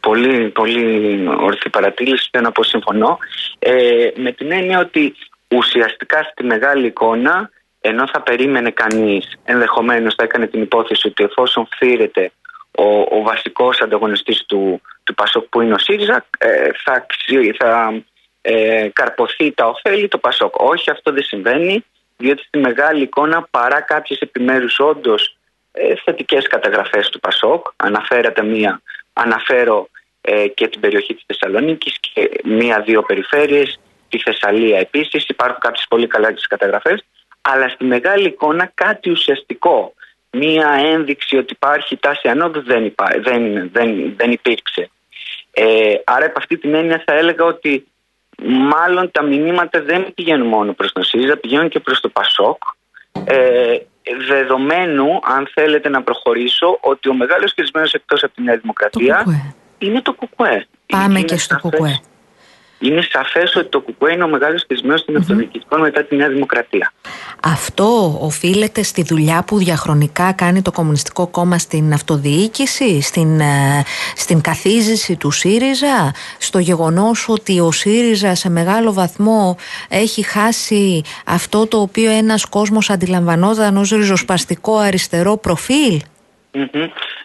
Πολύ, 0.00 0.48
πολύ 0.48 1.28
ορθή 1.40 1.70
παρατήρηση, 1.70 2.28
δεν 2.32 2.52
πω 2.52 2.62
συμφωνώ. 2.62 3.18
Ε, 3.58 4.08
με 4.16 4.32
την 4.32 4.52
έννοια 4.52 4.78
ότι 4.78 5.14
ουσιαστικά 5.48 6.22
στη 6.22 6.44
μεγάλη 6.44 6.86
εικόνα, 6.86 7.50
ενώ 7.80 8.08
θα 8.12 8.20
περίμενε 8.20 8.70
κανείς, 8.70 9.38
ενδεχομένως 9.44 10.14
θα 10.14 10.22
έκανε 10.22 10.46
την 10.46 10.62
υπόθεση 10.62 11.08
ότι 11.08 11.24
εφόσον 11.24 11.68
φθήρεται 11.70 12.30
ο, 12.70 13.16
ο 13.18 13.22
βασικός 13.22 13.80
ανταγωνιστής 13.80 14.44
του, 14.46 14.80
του 15.04 15.14
Πασόκ 15.14 15.44
που 15.44 15.60
είναι 15.60 15.74
ο 15.74 15.78
ΣΥΡΙΖΑ, 15.78 16.26
ε, 16.38 16.70
θα, 16.84 17.06
θα 17.58 18.02
ε, 18.40 18.88
καρποθεί 18.92 19.52
τα 19.52 19.66
ωφέλη 19.66 20.08
το 20.08 20.18
Πασόκ. 20.18 20.54
Όχι, 20.56 20.90
αυτό 20.90 21.12
δεν 21.12 21.22
συμβαίνει, 21.22 21.84
διότι 22.16 22.42
στη 22.42 22.58
μεγάλη 22.58 23.02
εικόνα 23.02 23.46
παρά 23.50 23.80
κάποιες 23.80 24.20
επιμέρους 24.20 24.78
όντως 24.78 25.36
ε, 25.72 25.94
θετικές 26.04 26.46
καταγραφές 26.46 27.08
του 27.08 27.20
Πασόκ, 27.20 27.66
αναφέρατε 27.76 28.42
μία 28.42 28.80
Αναφέρω 29.18 29.88
ε, 30.20 30.48
και 30.48 30.68
την 30.68 30.80
περιοχή 30.80 31.14
της 31.14 31.24
Θεσσαλονίκης 31.26 31.98
και 32.00 32.30
μία-δύο 32.44 33.02
περιφέρειες, 33.02 33.80
τη 34.08 34.18
Θεσσαλία 34.18 34.78
επίσης. 34.78 35.28
Υπάρχουν 35.28 35.58
κάποιες 35.60 35.86
πολύ 35.88 36.06
καλά 36.06 36.34
καταγραφές, 36.48 37.04
αλλά 37.40 37.68
στη 37.68 37.84
μεγάλη 37.84 38.26
εικόνα 38.26 38.70
κάτι 38.74 39.10
ουσιαστικό. 39.10 39.94
Μία 40.30 40.68
ένδειξη 40.68 41.36
ότι 41.36 41.52
υπάρχει 41.52 41.96
τάση 41.96 42.28
ανώδου 42.28 42.62
δεν, 42.62 42.94
δεν, 43.18 43.70
δεν, 43.72 44.16
δεν 44.16 44.30
υπήρξε. 44.30 44.90
Ε, 45.50 45.94
άρα, 46.04 46.26
από 46.26 46.38
αυτή 46.38 46.58
την 46.58 46.74
έννοια 46.74 47.02
θα 47.06 47.12
έλεγα 47.12 47.44
ότι 47.44 47.86
μάλλον 48.44 49.10
τα 49.10 49.22
μηνύματα 49.22 49.82
δεν 49.82 50.14
πηγαίνουν 50.14 50.46
μόνο 50.48 50.72
προς 50.72 50.92
τον 50.92 51.04
ΣΥΡΙΖΑ, 51.04 51.36
πηγαίνουν 51.36 51.68
και 51.68 51.80
προς 51.80 52.00
το 52.00 52.08
ΠΑΣΟΚ. 52.08 52.62
Ε, 53.24 53.76
δεδομένου, 54.28 55.08
αν 55.22 55.50
θέλετε 55.54 55.88
να 55.88 56.02
προχωρήσω, 56.02 56.78
ότι 56.80 57.08
ο 57.08 57.14
μεγάλος 57.14 57.52
χειρισμένος 57.52 57.92
εκτός 57.92 58.22
από 58.22 58.34
τη 58.34 58.42
Νέα 58.42 58.56
Δημοκρατία 58.56 59.24
είναι 59.78 60.00
το 60.00 60.12
ΚΚΕ. 60.12 60.66
Πάμε 60.86 61.20
και 61.20 61.36
στο 61.36 61.56
ΚΚΕ 61.56 62.00
είναι 62.78 63.06
σαφές 63.10 63.56
ότι 63.56 63.68
το 63.68 63.80
ΚΚΕ 63.80 64.12
είναι 64.12 64.24
ο 64.24 64.28
μεγάλος 64.28 64.64
θεσμός 64.68 65.04
των 65.04 65.16
αυτοδιοικητικών 65.16 65.80
μετά 65.80 66.04
τη 66.04 66.16
Νέα 66.16 66.28
Δημοκρατία. 66.28 66.92
Αυτό 67.42 68.18
οφείλεται 68.20 68.82
στη 68.82 69.02
δουλειά 69.02 69.44
που 69.46 69.58
διαχρονικά 69.58 70.32
κάνει 70.32 70.62
το 70.62 70.72
Κομμουνιστικό 70.72 71.26
Κόμμα 71.26 71.58
στην 71.58 71.92
αυτοδιοίκηση, 71.92 73.00
στην, 73.00 73.40
ε, 73.40 73.84
στην 74.16 74.40
καθίζηση 74.40 75.16
του 75.16 75.30
ΣΥΡΙΖΑ, 75.30 76.12
στο 76.38 76.58
γεγονός 76.58 77.28
ότι 77.28 77.60
ο 77.60 77.72
ΣΥΡΙΖΑ 77.72 78.34
σε 78.34 78.50
μεγάλο 78.50 78.92
βαθμό 78.92 79.56
έχει 79.88 80.22
χάσει 80.22 81.02
αυτό 81.26 81.66
το 81.66 81.80
οποίο 81.80 82.10
ένας 82.10 82.44
κόσμος 82.44 82.90
αντιλαμβανόταν 82.90 83.76
ως 83.76 83.90
ριζοσπαστικό 83.90 84.76
αριστερό 84.76 85.36
προφίλ; 85.36 86.00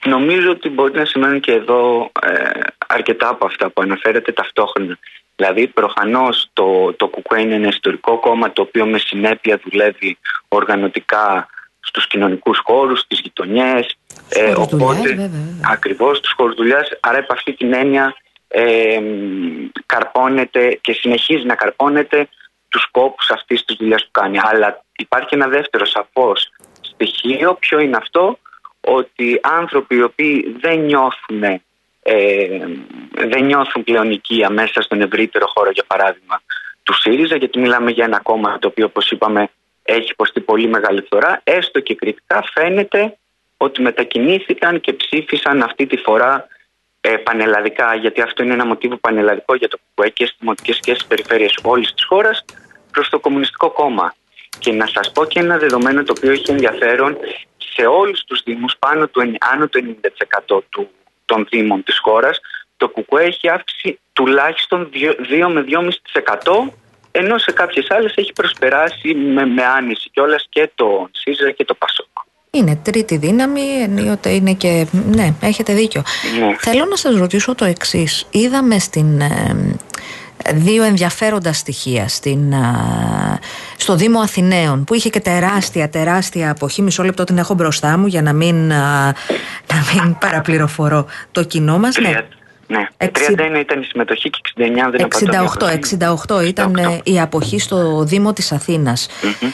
Νομίζω 0.05 0.49
ότι 0.49 0.69
μπορεί 0.69 0.93
να 0.93 1.05
σημαίνουν 1.05 1.39
και 1.39 1.51
εδώ 1.51 2.11
ε, 2.21 2.59
αρκετά 2.87 3.29
από 3.29 3.45
αυτά 3.45 3.69
που 3.69 3.81
αναφέρετε 3.81 4.31
ταυτόχρονα. 4.31 4.97
Δηλαδή, 5.41 5.67
προφανώς 5.67 6.49
το, 6.53 6.93
το 6.93 7.07
ΚΚΕ 7.07 7.41
είναι 7.41 7.55
ένα 7.55 7.67
ιστορικό 7.67 8.19
κόμμα 8.19 8.51
το 8.51 8.61
οποίο 8.61 8.85
με 8.85 8.97
συνέπεια 8.97 9.61
δουλεύει 9.63 10.17
οργανωτικά 10.47 11.47
στους 11.79 12.07
κοινωνικούς 12.07 12.61
χώρους, 12.63 12.99
στις 12.99 13.19
γειτονιές. 13.19 13.97
Ε, 14.29 14.53
οπότε, 14.57 15.31
ακριβώς 15.71 16.17
στους 16.17 16.33
χώρους 16.37 16.55
δουλειάς. 16.55 16.89
Άρα, 16.99 17.17
από 17.19 17.33
αυτή 17.33 17.53
την 17.53 17.73
έννοια, 17.73 18.15
ε, 18.47 18.99
καρπώνεται 19.85 20.79
και 20.81 20.93
συνεχίζει 20.93 21.45
να 21.45 21.55
καρπώνεται 21.55 22.27
τους 22.69 22.81
σκόπους 22.81 23.29
αυτής 23.29 23.65
της 23.65 23.75
δουλειάς 23.75 24.03
που 24.03 24.11
κάνει. 24.11 24.37
Αλλά 24.41 24.83
υπάρχει 24.95 25.35
ένα 25.35 25.47
δεύτερο 25.47 25.85
σαφώς 25.85 26.51
στοιχείο. 26.81 27.53
Ποιο 27.53 27.79
είναι 27.79 27.97
αυτό, 27.97 28.39
ότι 28.81 29.39
άνθρωποι 29.43 29.95
οι 29.95 30.03
οποίοι 30.03 30.55
δεν 30.59 30.79
νιώθουν 30.79 31.61
ε, 32.03 32.67
δεν 33.13 33.45
νιώθουν 33.45 33.83
πλέον 33.83 34.11
οικία 34.11 34.49
μέσα 34.49 34.81
στον 34.81 35.01
ευρύτερο 35.01 35.45
χώρο, 35.47 35.69
για 35.69 35.83
παράδειγμα, 35.87 36.41
του 36.83 36.93
ΣΥΡΙΖΑ, 36.93 37.35
γιατί 37.35 37.59
μιλάμε 37.59 37.91
για 37.91 38.05
ένα 38.05 38.19
κόμμα 38.19 38.59
το 38.59 38.67
οποίο, 38.67 38.85
όπως 38.85 39.11
είπαμε, 39.11 39.49
έχει 39.83 40.11
υποστεί 40.11 40.41
πολύ 40.41 40.67
μεγάλη 40.67 41.01
φθορά. 41.01 41.41
Έστω 41.43 41.79
και 41.79 41.95
κριτικά 41.95 42.43
φαίνεται 42.53 43.17
ότι 43.57 43.81
μετακινήθηκαν 43.81 44.81
και 44.81 44.93
ψήφισαν 44.93 45.61
αυτή 45.61 45.85
τη 45.87 45.97
φορά 45.97 46.47
ε, 47.01 47.17
πανελλαδικά, 47.17 47.95
γιατί 47.95 48.21
αυτό 48.21 48.43
είναι 48.43 48.53
ένα 48.53 48.65
μοτίβο 48.65 48.97
πανελλαδικό 48.97 49.55
για 49.55 49.67
το 49.67 49.77
ΚΚΕ 49.93 50.09
και 50.09 50.25
στι 50.25 50.35
δημοτικές 50.39 50.79
και 50.79 50.93
στι 50.93 51.05
περιφέρειες 51.07 51.57
όλης 51.63 51.93
της 51.93 52.05
χώρας, 52.05 52.45
προς 52.91 53.09
το 53.09 53.19
Κομμουνιστικό 53.19 53.69
Κόμμα. 53.69 54.15
Και 54.59 54.71
να 54.71 54.87
σας 54.87 55.11
πω 55.11 55.25
και 55.25 55.39
ένα 55.39 55.57
δεδομένο 55.57 56.03
το 56.03 56.13
οποίο 56.17 56.31
έχει 56.31 56.51
ενδιαφέρον 56.51 57.17
σε 57.57 57.85
όλους 57.85 58.23
τους 58.23 58.41
Δήμους, 58.43 58.75
πάνω 58.79 59.07
του, 59.07 59.21
άνω 59.39 59.67
του 59.67 59.97
90% 60.47 60.63
του 60.69 60.89
των 61.31 61.47
Δήμων 61.49 61.83
της 61.83 61.99
χώρας, 61.99 62.39
το 62.77 62.89
ΚΚΕ 62.89 63.23
έχει 63.23 63.49
αύξηση 63.49 63.99
τουλάχιστον 64.13 64.89
2 64.93 65.47
με 65.53 65.65
2,5% 65.67 66.73
ενώ 67.11 67.37
σε 67.37 67.51
κάποιες 67.51 67.87
άλλες 67.89 68.13
έχει 68.15 68.33
προσπεράσει 68.33 69.13
με, 69.13 69.45
με 69.45 69.63
άνηση 69.63 70.09
κιόλας 70.09 70.45
και 70.49 70.69
το 70.75 71.09
ΣΥΖΑ 71.11 71.51
και 71.51 71.65
το 71.65 71.73
ΠΑΣΟΚ. 71.73 72.07
Είναι 72.51 72.75
τρίτη 72.83 73.17
δύναμη, 73.17 73.61
ενίοτε 73.61 74.29
είναι 74.29 74.53
και. 74.53 74.87
Ναι, 74.91 75.33
έχετε 75.41 75.73
δίκιο. 75.73 76.03
Ναι. 76.39 76.55
Θέλω 76.59 76.85
να 76.85 76.95
σας 76.95 77.17
ρωτήσω 77.17 77.55
το 77.55 77.65
εξής. 77.65 78.27
Είδαμε 78.31 78.79
στην. 78.79 79.21
Ε, 79.21 79.75
δύο 80.53 80.83
ενδιαφέροντα 80.83 81.53
στοιχεία 81.53 82.07
στην, 82.07 82.53
στο 83.77 83.95
Δήμο 83.95 84.19
Αθηναίων 84.19 84.83
που 84.83 84.93
είχε 84.93 85.09
και 85.09 85.19
τεράστια 85.19 85.89
τεράστια 85.89 86.51
αποχή. 86.51 86.81
Μισό 86.81 87.03
λεπτό 87.03 87.23
την 87.23 87.37
έχω 87.37 87.53
μπροστά 87.53 87.97
μου 87.97 88.07
για 88.07 88.21
να 88.21 88.33
μην, 88.33 88.67
να 88.67 89.77
μην 89.93 90.17
παραπληροφορώ 90.23 91.05
το 91.31 91.43
κοινό 91.43 91.77
μας. 91.77 91.97
Ναι. 91.97 92.25
Ναι, 92.71 92.87
31 92.97 93.07
ήταν 93.59 93.81
η 93.81 93.85
συμμετοχή 93.85 94.29
και 94.29 94.39
69 94.57 94.61
δεν 94.91 95.07
68, 96.27 96.37
68 96.37 96.45
ήταν 96.45 96.75
ε, 96.75 96.99
η 97.03 97.19
αποχή 97.19 97.59
στο 97.59 98.03
Δήμο 98.03 98.33
της 98.33 98.51
αθηνας 98.51 99.07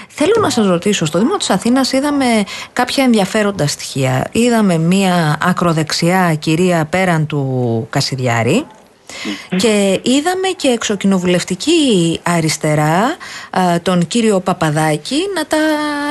Θέλω 0.07 0.35
να 0.41 0.49
σας 0.49 0.67
ρωτήσω, 0.67 1.05
στο 1.05 1.19
Δήμο 1.19 1.37
της 1.37 1.49
Αθήνας 1.49 1.91
είδαμε 1.91 2.25
κάποια 2.73 3.03
ενδιαφέροντα 3.03 3.67
στοιχεία. 3.67 4.27
Είδαμε 4.31 4.77
μία 4.77 5.37
ακροδεξιά 5.43 6.35
κυρία 6.35 6.87
πέραν 6.89 7.25
του 7.25 7.87
Κασιδιάρη, 7.89 8.65
και 9.57 9.99
είδαμε 10.03 10.47
και 10.55 10.67
εξοκοινοβουλευτική 10.67 12.19
αριστερά 12.23 13.17
τον 13.81 14.07
κύριο 14.07 14.39
Παπαδάκη 14.39 15.19
να 15.35 15.45
τα, 15.45 15.57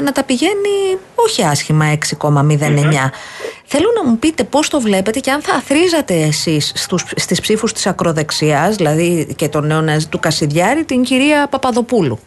να 0.03 0.12
τα 0.12 0.24
πηγαίνει 0.24 0.99
όχι 1.14 1.44
άσχημα 1.44 1.99
6,09. 2.20 3.11
Θέλω 3.64 3.88
να 3.94 4.05
μου 4.05 4.18
πείτε 4.18 4.44
πώς 4.44 4.68
το 4.68 4.80
βλέπετε 4.80 5.20
και 5.20 5.30
αν 5.30 5.42
θα 5.42 5.55
αθρίζατε 5.55 6.14
εσείς 6.14 6.72
στους, 6.74 7.05
στις 7.16 7.40
ψήφους 7.40 7.72
της 7.72 7.86
ακροδεξιάς, 7.86 8.76
δηλαδή 8.76 9.34
και 9.36 9.49
τον 9.49 9.66
νέο 9.66 9.84
του 10.11 10.18
Κασιδιάρη, 10.18 10.84
την 10.84 11.03
κυρία 11.03 11.47
Παπαδοπούλου. 11.51 12.18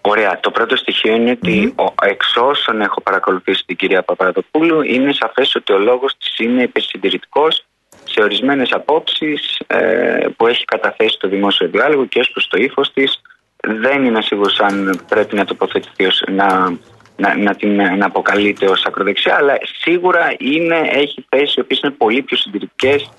Ωραία. 0.00 0.40
Το 0.40 0.50
πρώτο 0.50 0.76
στοιχείο 0.76 1.14
είναι 1.14 1.30
ότι 1.30 1.74
εξ 2.02 2.36
όσων 2.36 2.80
έχω 2.80 3.00
παρακολουθήσει 3.00 3.64
την 3.66 3.76
κυρία 3.76 4.02
Παπαδοπούλου 4.02 4.82
είναι 4.82 5.12
σαφές 5.12 5.54
ότι 5.54 5.72
ο 5.72 5.78
λόγος 5.78 6.16
της 6.16 6.38
είναι 6.38 6.62
υπερσυντηρητικός 6.62 7.64
σε 8.10 8.22
ορισμένες 8.22 8.72
απόψεις 8.72 9.60
ε, 9.66 10.26
που 10.36 10.46
έχει 10.46 10.64
καταθέσει 10.64 11.18
το 11.18 11.28
δημόσιο 11.28 11.68
διάλογο 11.68 12.06
και 12.06 12.20
ως 12.20 12.30
προς 12.30 12.48
το 12.48 12.58
ύφος 12.58 12.92
της. 12.92 13.20
Δεν 13.62 14.04
είμαι 14.04 14.22
σίγουρος 14.22 14.60
αν 14.60 15.00
πρέπει 15.08 15.36
να 15.36 15.44
τοποθετηθεί 15.44 16.06
ως, 16.06 16.22
να, 16.28 16.78
να, 17.16 17.36
να 17.36 17.54
την 17.54 17.74
να 17.74 18.06
αποκαλείται 18.06 18.66
ως 18.66 18.84
ακροδεξιά, 18.84 19.36
αλλά 19.36 19.58
σίγουρα 19.80 20.34
είναι, 20.38 20.80
έχει 20.92 21.26
θέσεις 21.28 21.54
οι 21.54 21.60
οποίες 21.60 21.80
είναι 21.80 21.92
πολύ 21.92 22.22
πιο 22.22 22.36
συντηρητικές 22.36 23.10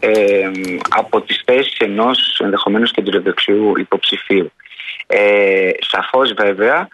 ε, 0.00 0.50
από 0.88 1.20
τις 1.20 1.42
θέσεις 1.44 1.76
ενός 1.78 2.40
ενδεχομένως 2.42 2.90
κεντροδεξιού 2.90 3.72
υποψηφίου. 3.76 4.52
Ε, 5.06 5.70
Σαφώς 5.78 6.32
βέβαια 6.32 6.88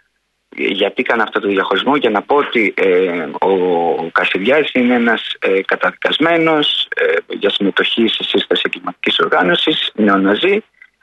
γιατί 0.56 0.94
έκανα 0.96 1.22
αυτό 1.22 1.40
το 1.40 1.48
διαχωρισμό 1.48 1.96
για 1.96 2.10
να 2.10 2.22
πω 2.22 2.36
ότι 2.36 2.74
ε, 2.76 3.28
ο 3.40 4.10
Κασιδιάρης 4.12 4.70
είναι 4.72 4.94
ένας 4.94 5.36
ε, 5.38 5.60
καταδικασμένος 5.62 6.88
ε, 6.96 7.34
για 7.38 7.50
συμμετοχή 7.50 8.08
σε 8.08 8.22
σύσταση 8.22 8.62
εγκληματικής 8.66 9.18
οργάνωσης, 9.18 9.90
νεοναζί 9.94 10.62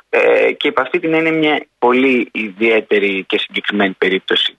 ε, 0.09 0.51
και 0.51 0.67
υπ' 0.67 0.79
αυτή 0.79 0.99
την 0.99 1.13
είναι 1.13 1.31
μια 1.31 1.65
πολύ 1.79 2.29
ιδιαίτερη 2.31 3.23
και 3.27 3.37
συγκεκριμένη 3.37 3.95
περίπτωση. 3.97 4.57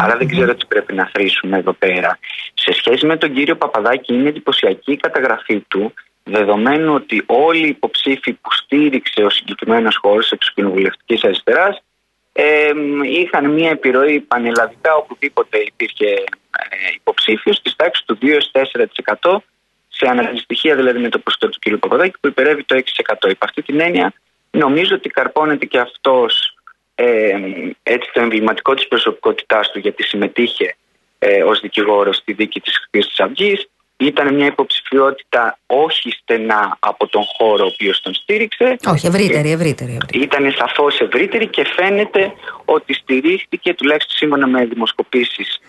Άρα 0.00 0.16
δεν 0.16 0.28
ξέρω 0.28 0.54
τι 0.54 0.66
πρέπει 0.66 0.94
να 0.94 1.10
θρήσουμε 1.14 1.58
εδώ 1.58 1.72
πέρα. 1.72 2.18
Σε 2.54 2.72
σχέση 2.72 3.06
με 3.06 3.16
τον 3.16 3.34
κύριο 3.34 3.56
Παπαδάκη 3.56 4.14
είναι 4.14 4.28
εντυπωσιακή 4.28 4.92
η 4.92 4.96
καταγραφή 4.96 5.60
του 5.60 5.94
δεδομένου 6.22 6.94
ότι 6.94 7.22
όλοι 7.26 7.64
οι 7.64 7.68
υποψήφοι 7.68 8.32
που 8.32 8.52
στήριξε 8.52 9.22
ο 9.22 9.30
συγκεκριμένος 9.30 9.96
χώρος 9.96 10.28
της 10.38 10.52
κοινοβουλευτική 10.52 11.18
αριστεράς 11.22 11.82
ε, 12.38 12.72
είχαν 13.02 13.50
μια 13.50 13.70
επιρροή 13.70 14.20
πανελλαδικά 14.20 14.94
οπουδήποτε 14.94 15.58
υπήρχε 15.58 16.06
ε, 16.06 16.76
υποψήφιο 16.94 17.52
τη 17.62 17.76
τάξη 17.76 18.02
του 18.06 18.18
2-4% 19.22 19.36
σε 19.88 20.08
αναλυστοιχεία 20.08 20.76
δηλαδή 20.76 20.98
με 20.98 21.08
το 21.08 21.18
ποσοστό 21.18 21.48
του 21.48 21.58
κ. 21.60 21.78
Παπαδάκη 21.78 22.14
που 22.20 22.28
υπερεύει 22.28 22.64
το 22.64 22.82
6%. 23.24 23.30
Υπ' 23.30 23.44
αυτή 23.44 23.62
την 23.62 23.80
έννοια 23.80 24.12
νομίζω 24.50 24.94
ότι 24.94 25.08
καρπώνεται 25.08 25.66
και 25.66 25.78
αυτός 25.78 26.56
ε, 26.94 27.36
έτσι 27.82 28.10
το 28.12 28.20
εμβληματικό 28.20 28.74
της 28.74 28.88
προσωπικότητάς 28.88 29.70
του 29.70 29.78
γιατί 29.78 30.02
συμμετείχε 30.02 30.76
ε, 31.18 31.42
ως 31.42 31.60
δικηγόρος 31.60 32.16
στη 32.16 32.32
δίκη 32.32 32.60
της 32.60 32.86
Χρυσής 32.90 33.20
Αυγής 33.20 33.68
ήταν 33.96 34.34
μια 34.34 34.46
υποψηφιότητα 34.46 35.58
όχι 35.66 36.10
στενά 36.10 36.76
από 36.80 37.06
τον 37.06 37.22
χώρο 37.36 37.64
ο 37.64 37.66
οποίος 37.66 38.00
τον 38.00 38.14
στήριξε. 38.14 38.76
Όχι, 38.86 39.06
ευρύτερη, 39.06 39.50
ευρύτερη. 39.50 39.90
ευρύτερη. 39.90 40.22
Ήταν 40.22 40.54
σαφώς 40.58 41.00
ευρύτερη 41.00 41.46
και 41.46 41.64
φαίνεται 41.76 42.32
ότι 42.64 42.94
στηρίχθηκε 42.94 43.74
τουλάχιστον 43.74 44.16
σύμφωνα 44.16 44.46
με 44.46 44.64
δημοσκοπήσεις 44.64 45.60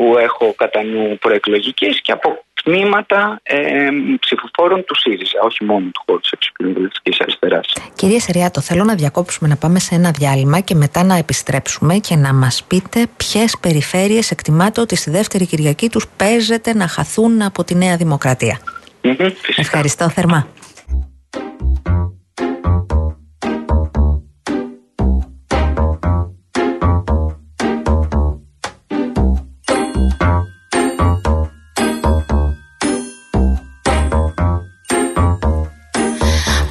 που 0.00 0.18
έχω 0.18 0.54
κατά 0.56 0.82
νου 0.82 1.18
προεκλογικές 1.20 2.00
και 2.02 2.12
από 2.12 2.44
τμήματα 2.62 3.40
ε, 3.42 3.88
ψηφοφόρων 4.20 4.84
του 4.84 4.94
ΣΥΡΙΖΑ, 4.98 5.38
όχι 5.42 5.64
μόνο 5.64 5.86
του 5.94 6.02
χώρου 6.06 6.20
της 6.20 6.30
εξωτερική 6.30 7.16
αριστεράς. 7.18 7.72
Κυρία 7.94 8.20
Σεριάτο, 8.20 8.60
θέλω 8.60 8.84
να 8.84 8.94
διακόψουμε 8.94 9.48
να 9.48 9.56
πάμε 9.56 9.78
σε 9.78 9.94
ένα 9.94 10.10
διάλειμμα 10.10 10.60
και 10.60 10.74
μετά 10.74 11.04
να 11.04 11.14
επιστρέψουμε 11.14 11.94
και 11.94 12.16
να 12.16 12.32
μας 12.32 12.64
πείτε 12.64 13.06
ποιες 13.16 13.58
περιφέρειες 13.60 14.30
εκτιμάτε 14.30 14.80
ότι 14.80 14.96
στη 14.96 15.10
δεύτερη 15.10 15.46
Κυριακή 15.46 15.88
τους 15.88 16.06
παίζεται 16.16 16.74
να 16.74 16.86
χαθούν 16.88 17.42
από 17.42 17.64
τη 17.64 17.74
Νέα 17.74 17.96
Δημοκρατία. 17.96 18.60
Ευχαριστώ 19.56 20.08
θερμά. 20.08 20.46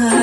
the 0.00 0.21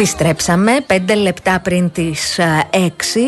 Επιστρέψαμε 0.00 0.72
πέντε 0.86 1.14
λεπτά 1.14 1.60
πριν 1.60 1.92
τις 1.92 2.40
6 2.70 2.76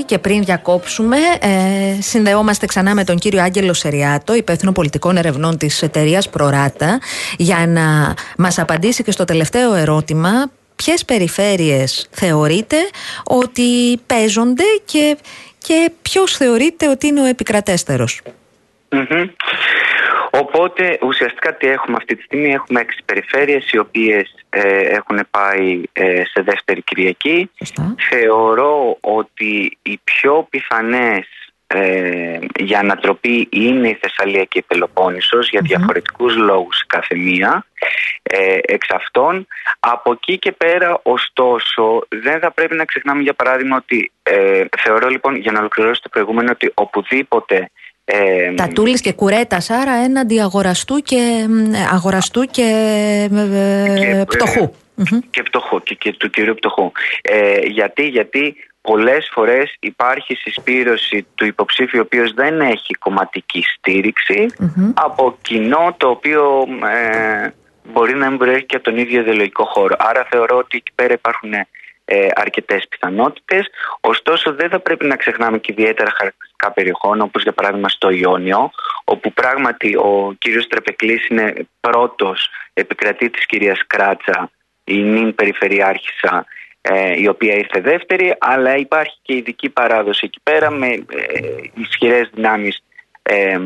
και 0.07 0.19
πριν 0.19 0.45
διακόψουμε 0.45 1.17
ε, 1.41 2.01
συνδεόμαστε 2.01 2.67
ξανά 2.67 2.95
με 2.95 3.05
τον 3.05 3.19
κύριο 3.19 3.43
Άγγελο 3.43 3.73
Σεριάτο, 3.73 4.35
υπεύθυνο 4.35 4.73
πολιτικών 4.73 5.17
ερευνών 5.17 5.59
της 5.59 5.83
εταιρείας 5.83 6.29
Προράτα 6.29 7.01
για 7.37 7.67
να 7.67 8.15
μας 8.39 8.59
απαντήσει 8.59 9.03
και 9.03 9.11
στο 9.11 9.25
τελευταίο 9.25 9.75
ερώτημα 9.75 10.51
ποιες 10.77 11.05
περιφέρειες 11.05 12.09
θεωρείτε 12.11 12.77
ότι 13.25 14.01
παίζονται 14.07 14.65
και, 14.85 15.17
και 15.59 15.91
ποιος 16.03 16.37
θεωρείτε 16.37 16.89
ότι 16.89 17.07
είναι 17.07 17.21
ο 17.21 17.25
επικρατέστερος. 17.25 18.21
Μμμ. 18.91 19.29
Οπότε 20.35 20.99
ουσιαστικά 21.03 21.55
τι 21.55 21.67
έχουμε 21.67 21.97
αυτή 21.97 22.17
τη 22.17 22.23
στιγμή 22.23 22.53
έχουμε 22.53 22.81
έξι 22.81 22.99
περιφέρειες 23.05 23.71
οι 23.71 23.79
οποίες 23.79 24.35
ε, 24.51 24.79
έχουν 24.79 25.19
πάει 25.31 25.83
ε, 25.93 26.23
σε 26.25 26.43
δεύτερη 26.43 26.83
Κυριακή. 26.83 27.51
Σωστά. 27.59 27.95
Θεωρώ 28.11 28.97
ότι 29.01 29.79
οι 29.83 30.01
πιο 30.05 30.47
πιθανές 30.51 31.27
ε, 31.67 32.39
για 32.59 32.79
ανατροπή 32.79 33.49
είναι 33.51 33.89
η 33.89 33.99
Θεσσαλία 34.01 34.45
και 34.45 34.59
η 34.59 34.63
Πελοπόννησος 34.63 35.49
για 35.49 35.61
διαφορετικούς 35.61 36.37
λόγους 36.37 36.81
η 36.81 36.87
κάθε 36.87 37.17
μία 37.17 37.67
ε, 38.23 38.59
εξ 38.63 38.87
αυτών. 38.91 39.47
Από 39.81 40.13
εκεί 40.13 40.39
και 40.39 40.53
πέρα 40.53 41.01
ωστόσο 41.03 42.07
δεν 42.09 42.41
θα 42.41 42.51
πρέπει 42.51 42.77
να 42.77 42.85
ξεχνάμε 42.85 43.23
για 43.23 43.35
παράδειγμα 43.35 43.77
ότι 43.77 44.13
ε, 44.23 44.65
θεωρώ 44.79 45.09
λοιπόν 45.09 45.37
για 45.37 45.53
να 45.53 45.59
ολοκληρώσω 45.59 46.01
το 46.03 46.09
προηγούμενο 46.09 46.51
ότι 46.51 46.71
οπουδήποτε 46.75 47.71
ε, 48.05 48.53
Τα 48.55 48.69
τούλης 48.69 49.01
και 49.01 49.13
κουρέτας 49.13 49.71
άρα 49.71 49.93
έναντι 49.93 50.41
αγοραστού 50.41 50.99
και, 50.99 51.47
μ, 51.49 51.75
αγοραστού 51.93 52.43
και, 52.43 52.63
ε, 53.33 53.95
Και, 53.99 54.25
πτωχού. 54.29 54.73
Μμμ. 54.95 55.19
και 55.31 55.43
φτωχό 55.47 55.81
και, 55.81 55.95
και 55.95 56.13
του 56.13 56.31
κυρίου 56.31 56.55
πτωχού. 56.55 56.93
Ε, 57.23 57.59
γιατί, 57.59 58.09
γιατί 58.09 58.57
πολλές 58.81 59.31
φορές 59.33 59.77
υπάρχει 59.81 60.35
συσπήρωση 60.35 61.27
του 61.35 61.45
υποψήφιου 61.45 61.99
ο 61.99 62.03
οποίος 62.03 62.33
δεν 62.35 62.61
έχει 62.61 62.95
κομματική 62.95 63.65
στήριξη 63.77 64.47
Μμμ. 64.59 64.91
από 64.95 65.39
κοινό 65.43 65.95
το 65.97 66.09
οποίο 66.09 66.67
ε, 66.95 67.49
μπορεί 67.93 68.15
να 68.15 68.29
μην 68.29 68.39
προέρχεται 68.39 68.67
και 68.67 68.77
από 68.77 68.85
τον 68.85 68.97
ίδιο 68.99 69.21
ιδεολογικό 69.21 69.65
χώρο. 69.65 69.95
Άρα 69.99 70.27
θεωρώ 70.31 70.57
ότι 70.57 70.77
εκεί 70.77 70.93
πέρα 70.95 71.13
υπάρχουν 71.13 71.53
ε, 72.05 72.29
αρκετές 72.35 72.89
πιθανότητες. 72.89 73.67
Ωστόσο 74.01 74.55
δεν 74.55 74.69
θα 74.69 74.81
πρέπει 74.81 75.07
να 75.07 75.17
ξεχνάμε 75.17 75.59
και 75.59 75.73
ιδιαίτερα 75.73 76.11
χαρακτηριστικά 76.11 76.73
περιοχών 76.73 77.21
όπως 77.21 77.43
για 77.43 77.53
παράδειγμα 77.53 77.89
στο 77.89 78.11
Ιόνιο 78.11 78.71
όπου 79.05 79.33
πράγματι 79.33 79.97
ο 79.97 80.35
κύριος 80.39 80.67
Τρεπεκλής 80.67 81.27
είναι 81.29 81.55
πρώτος 81.81 82.49
επικρατή 82.73 83.31
της 83.31 83.47
κυρίας 83.47 83.87
Κράτσα 83.87 84.51
η 84.85 85.03
νυν 85.03 85.35
περιφερειάρχησα 85.35 86.47
ε, 86.81 87.21
η 87.21 87.29
οποία 87.29 87.55
ήρθε 87.55 87.81
δεύτερη 87.81 88.37
αλλά 88.39 88.77
υπάρχει 88.77 89.17
και 89.23 89.35
ειδική 89.35 89.69
παράδοση 89.69 90.21
εκεί 90.25 90.41
πέρα 90.43 90.71
με 90.71 90.87
ε, 90.87 91.01
ισχυρές 91.75 92.31
δυνάμεις 92.35 92.83
ε, 93.23 93.59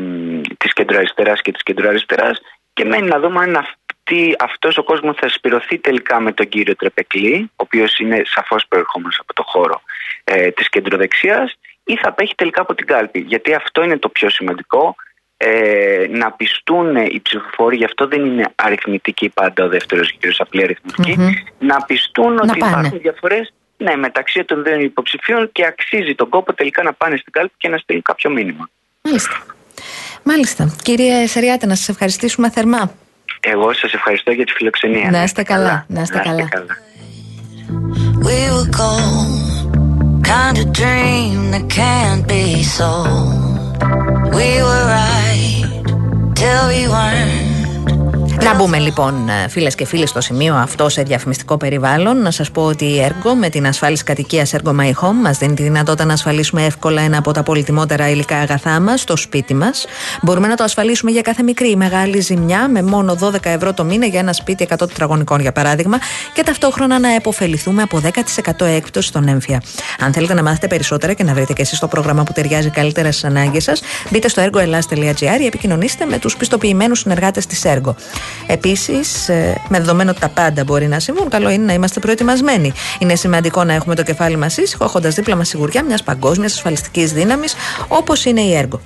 της 0.57 0.73
κεντροαριστεράς 0.73 1.41
και 1.41 1.51
της 1.51 1.63
κεντροαριστεράς 1.63 2.41
και 2.73 2.85
μένει 2.85 3.07
να 3.07 3.19
δούμε 3.19 3.39
αν 3.39 3.65
αυτή, 4.07 4.35
αυτός 4.39 4.77
ο 4.77 4.83
κόσμος 4.83 5.15
θα 5.19 5.29
σπηρωθεί 5.29 5.77
τελικά 5.77 6.19
με 6.19 6.31
τον 6.31 6.49
κύριο 6.49 6.75
Τρεπεκλή 6.75 7.51
ο 7.51 7.55
οποίος 7.55 7.97
είναι 7.97 8.21
σαφώς 8.25 8.65
προερχόμενος 8.67 9.19
από 9.21 9.33
το 9.33 9.43
χώρο 9.45 9.81
ε, 10.23 10.51
της 10.51 10.69
κεντροδεξιάς 10.69 11.55
ή 11.83 11.95
θα 11.95 12.09
απέχει 12.09 12.35
τελικά 12.35 12.61
από 12.61 12.75
την 12.75 12.85
κάλπη 12.85 13.19
γιατί 13.19 13.53
αυτό 13.53 13.83
είναι 13.83 13.97
το 13.97 14.09
πιο 14.09 14.29
σημαντικό 14.29 14.95
ε, 15.37 16.05
να 16.09 16.31
πιστούν 16.31 16.95
οι 16.95 17.19
ψηφοφόροι, 17.21 17.75
γι' 17.75 17.83
αυτό 17.83 18.07
δεν 18.07 18.25
είναι 18.25 18.45
αριθμητική 18.55 19.29
πάντα 19.29 19.63
ο 19.63 19.67
δεύτερος 19.67 20.17
γύρος, 20.19 20.39
απλή 20.39 20.63
αριθμητική, 20.63 21.17
να 21.59 21.81
πιστούν 21.81 22.37
ότι 22.37 22.57
πάνε. 22.57 22.71
υπάρχουν 22.71 22.99
διαφορές 22.99 23.53
ναι, 23.77 23.95
μεταξύ 23.95 24.43
των 24.43 24.63
δύο 24.63 24.79
υποψηφίων 24.79 25.51
και 25.51 25.65
αξίζει 25.65 26.15
τον 26.15 26.29
κόπο 26.29 26.53
τελικά 26.53 26.83
να 26.83 26.93
πάνε 26.93 27.17
στην 27.17 27.33
κάλπη 27.33 27.53
και 27.57 27.69
να 27.69 27.77
στείλουν 27.77 28.01
κάποιο 28.01 28.29
μήνυμα. 28.29 28.69
Μάλιστα. 29.01 29.45
Μάλιστα. 30.23 30.75
Κύριε 30.83 31.27
Σεριάτε, 31.27 31.65
να 31.65 31.75
σας 31.75 31.89
ευχαριστήσουμε 31.89 32.49
θερμά. 32.49 32.91
Εγώ 33.53 33.73
σας 33.73 33.93
ευχαριστώ 33.93 34.31
για 34.31 34.45
τη 34.45 34.51
φιλοξενία. 34.51 35.09
Να 35.11 35.23
είστε 35.23 35.43
καλά, 35.43 35.85
να 35.87 36.01
είστε 36.01 36.21
καλά. 36.23 36.47
Να 48.43 48.55
μπούμε 48.55 48.77
λοιπόν, 48.77 49.29
φίλες 49.49 49.75
και 49.75 49.85
φίλοι, 49.85 50.07
στο 50.07 50.21
σημείο 50.21 50.55
αυτό 50.55 50.89
σε 50.89 51.03
διαφημιστικό 51.03 51.57
περιβάλλον. 51.57 52.21
Να 52.21 52.31
σας 52.31 52.51
πω 52.51 52.61
ότι 52.61 52.85
η 52.85 53.01
έργο 53.01 53.35
με 53.35 53.49
την 53.49 53.67
ασφάλιση 53.67 54.03
κατοικίας 54.03 54.53
Ergo 54.53 54.69
My 54.69 54.89
Home 54.89 55.13
μας 55.23 55.37
δίνει 55.37 55.53
τη 55.53 55.63
δυνατότητα 55.63 56.05
να 56.05 56.13
ασφαλίσουμε 56.13 56.65
εύκολα 56.65 57.01
ένα 57.01 57.17
από 57.17 57.31
τα 57.31 57.43
πολυτιμότερα 57.43 58.09
υλικά 58.09 58.37
αγαθά 58.37 58.79
μας, 58.79 59.03
το 59.03 59.15
σπίτι 59.15 59.53
μας. 59.53 59.85
Μπορούμε 60.21 60.47
να 60.47 60.55
το 60.55 60.63
ασφαλίσουμε 60.63 61.11
για 61.11 61.21
κάθε 61.21 61.43
μικρή 61.43 61.69
ή 61.69 61.75
μεγάλη 61.75 62.19
ζημιά 62.19 62.67
με 62.67 62.81
μόνο 62.81 63.17
12 63.21 63.35
ευρώ 63.43 63.73
το 63.73 63.83
μήνα 63.83 64.05
για 64.05 64.19
ένα 64.19 64.33
σπίτι 64.33 64.67
100 64.69 64.77
τετραγωνικών 64.77 65.39
για 65.39 65.51
παράδειγμα 65.51 65.97
και 66.33 66.43
ταυτόχρονα 66.43 66.99
να 66.99 67.15
επωφεληθούμε 67.15 67.81
από 67.81 68.01
10% 68.59 68.65
έκπτωση 68.65 69.07
στον 69.07 69.27
έμφυα. 69.27 69.61
Αν 69.99 70.13
θέλετε 70.13 70.33
να 70.33 70.43
μάθετε 70.43 70.67
περισσότερα 70.67 71.13
και 71.13 71.23
να 71.23 71.33
βρείτε 71.33 71.53
και 71.53 71.61
εσείς 71.61 71.79
το 71.79 71.87
πρόγραμμα 71.87 72.23
που 72.23 72.33
ταιριάζει 72.33 72.69
καλύτερα 72.69 73.11
στις 73.11 73.23
ανάγκες 73.23 73.63
σας, 73.63 73.81
μπείτε 74.09 74.27
στο 74.27 74.43
ergoelas.gr 74.45 75.39
ή 75.41 75.45
επικοινωνήστε 75.45 76.05
με 76.05 76.17
τους 76.19 76.37
πιστοποιημένους 76.37 76.99
συνεργάτες 76.99 77.45
της 77.45 77.61
Ergo. 77.65 77.93
Επίσης, 78.47 79.29
ε, 79.29 79.61
με 79.69 79.77
δεδομένο 79.77 80.09
ότι 80.11 80.19
τα 80.19 80.29
πάντα 80.29 80.63
μπορεί 80.63 80.87
να 80.87 80.99
συμβούν, 80.99 81.29
καλό 81.29 81.49
είναι 81.49 81.65
να 81.65 81.73
είμαστε 81.73 81.99
προετοιμασμένοι. 81.99 82.71
Είναι 82.99 83.15
σημαντικό 83.15 83.63
να 83.63 83.73
έχουμε 83.73 83.95
το 83.95 84.03
κεφάλι 84.03 84.37
μας 84.37 84.57
ήσυχο, 84.57 84.83
έχοντας 84.83 85.15
δίπλα 85.15 85.35
μας 85.35 85.47
σιγουριά 85.47 85.83
μιας 85.83 86.03
παγκόσμιας 86.03 86.53
ασφαλιστικής 86.53 87.11
δύναμης 87.11 87.55
όπως 87.87 88.25
είναι 88.25 88.41
η 88.41 88.55
έργο. 88.55 88.81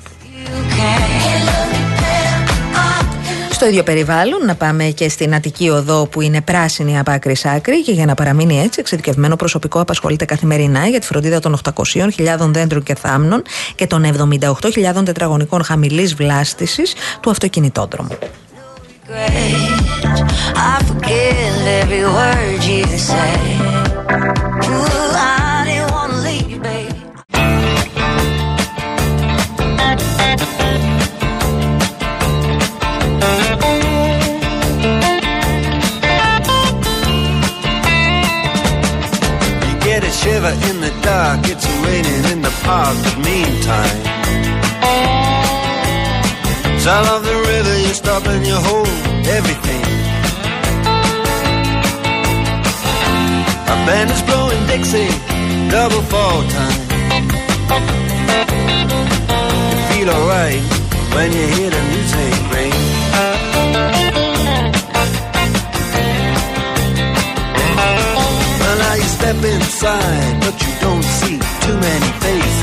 Στο 3.61 3.69
ίδιο 3.69 3.83
περιβάλλον, 3.83 4.45
να 4.45 4.55
πάμε 4.55 4.83
και 4.83 5.09
στην 5.09 5.35
Αττική 5.35 5.69
Οδό 5.69 6.07
που 6.07 6.21
είναι 6.21 6.41
πράσινη 6.41 6.99
από 6.99 7.11
άκρη 7.11 7.35
σ' 7.35 7.45
άκρη 7.45 7.83
και 7.83 7.91
για 7.91 8.05
να 8.05 8.13
παραμείνει 8.13 8.59
έτσι, 8.59 8.79
εξειδικευμένο 8.79 9.35
προσωπικό 9.35 9.79
απασχολείται 9.79 10.25
καθημερινά 10.25 10.87
για 10.87 10.99
τη 10.99 11.05
φροντίδα 11.05 11.39
των 11.39 11.57
800.000 11.75 12.51
δέντρων 12.51 12.83
και 12.83 12.95
θάμνων 12.95 13.41
και 13.75 13.87
των 13.87 14.03
78.000 14.39 15.05
τετραγωνικών 15.05 15.63
χαμηλής 15.63 16.13
βλάστησης 16.15 16.93
του 17.19 17.29
αυτοκινητόδρομου. 17.29 18.17
I 19.09 20.83
forgive 20.85 21.67
every 21.67 22.03
word 22.03 22.63
you 22.63 22.85
say. 22.97 23.57
Ooh, 24.69 25.11
I 25.15 25.63
didn't 25.65 25.91
wanna 25.91 26.17
leave, 26.21 26.61
baby. 26.61 27.01
You 39.67 39.79
get 39.79 40.03
a 40.03 40.11
shiver 40.11 40.53
in 40.69 40.81
the 40.81 40.91
dark, 41.01 41.39
it's 41.45 41.67
raining 41.83 42.31
in 42.31 42.41
the 42.41 42.51
park, 42.63 42.97
meantime. 43.17 44.60
Sound 46.81 47.07
of 47.09 47.23
the 47.23 47.35
river, 47.51 47.77
you 47.77 47.93
stop 47.93 48.25
and 48.25 48.43
you 48.43 48.55
hold 48.55 48.87
everything. 49.37 49.83
A 53.73 53.75
band 53.85 54.09
is 54.09 54.21
blowing 54.23 54.65
Dixie, 54.65 55.13
double 55.69 56.01
fall 56.11 56.41
time. 56.57 56.81
You 59.69 59.79
feel 59.91 60.09
alright 60.09 60.63
when 61.13 61.31
you 61.31 61.45
hear 61.53 61.69
the 61.69 61.83
music 61.93 62.33
ring. 62.49 62.73
Well, 68.59 68.77
now 68.79 68.95
you 68.95 69.09
step 69.19 69.39
inside, 69.53 70.35
but 70.41 70.55
you 70.63 70.71
don't 70.81 71.03
see 71.03 71.37
too 71.63 71.77
many 71.77 72.11
faces. 72.25 72.60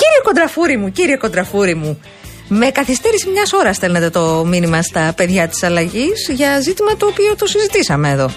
Κύριε 0.00 0.20
Κοντραφούρη 0.22 0.76
μου, 0.76 0.92
κύριε 0.92 1.16
Κοντραφούρη 1.16 1.74
μου, 1.74 2.00
με 2.48 2.66
καθυστέρηση 2.66 3.28
μιας 3.28 3.52
ώρας 3.52 3.76
στέλνετε 3.76 4.10
το 4.10 4.44
μήνυμα 4.46 4.82
στα 4.82 5.12
παιδιά 5.16 5.48
της 5.48 5.62
αλλαγής 5.62 6.28
για 6.30 6.60
ζήτημα 6.60 6.96
το 6.96 7.06
οποίο 7.06 7.36
το 7.36 7.46
συζητήσαμε 7.46 8.10
εδώ. 8.10 8.30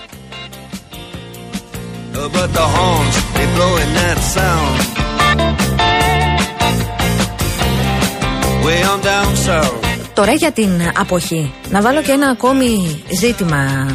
Oh, 2.16 2.30
but 2.38 2.50
the 2.60 2.68
horns, 2.76 3.16
they 3.36 3.48
blowing 3.58 3.92
that 4.00 4.20
sound. 4.36 4.78
Way 8.66 8.80
on 8.92 9.00
down 9.02 9.32
south. 9.48 9.84
Τώρα 10.14 10.32
για 10.32 10.52
την 10.52 10.72
αποχή. 10.98 11.54
Να 11.70 11.82
βάλω 11.82 12.02
και 12.02 12.12
ένα 12.12 12.28
ακόμη 12.28 13.04
ζήτημα, 13.20 13.88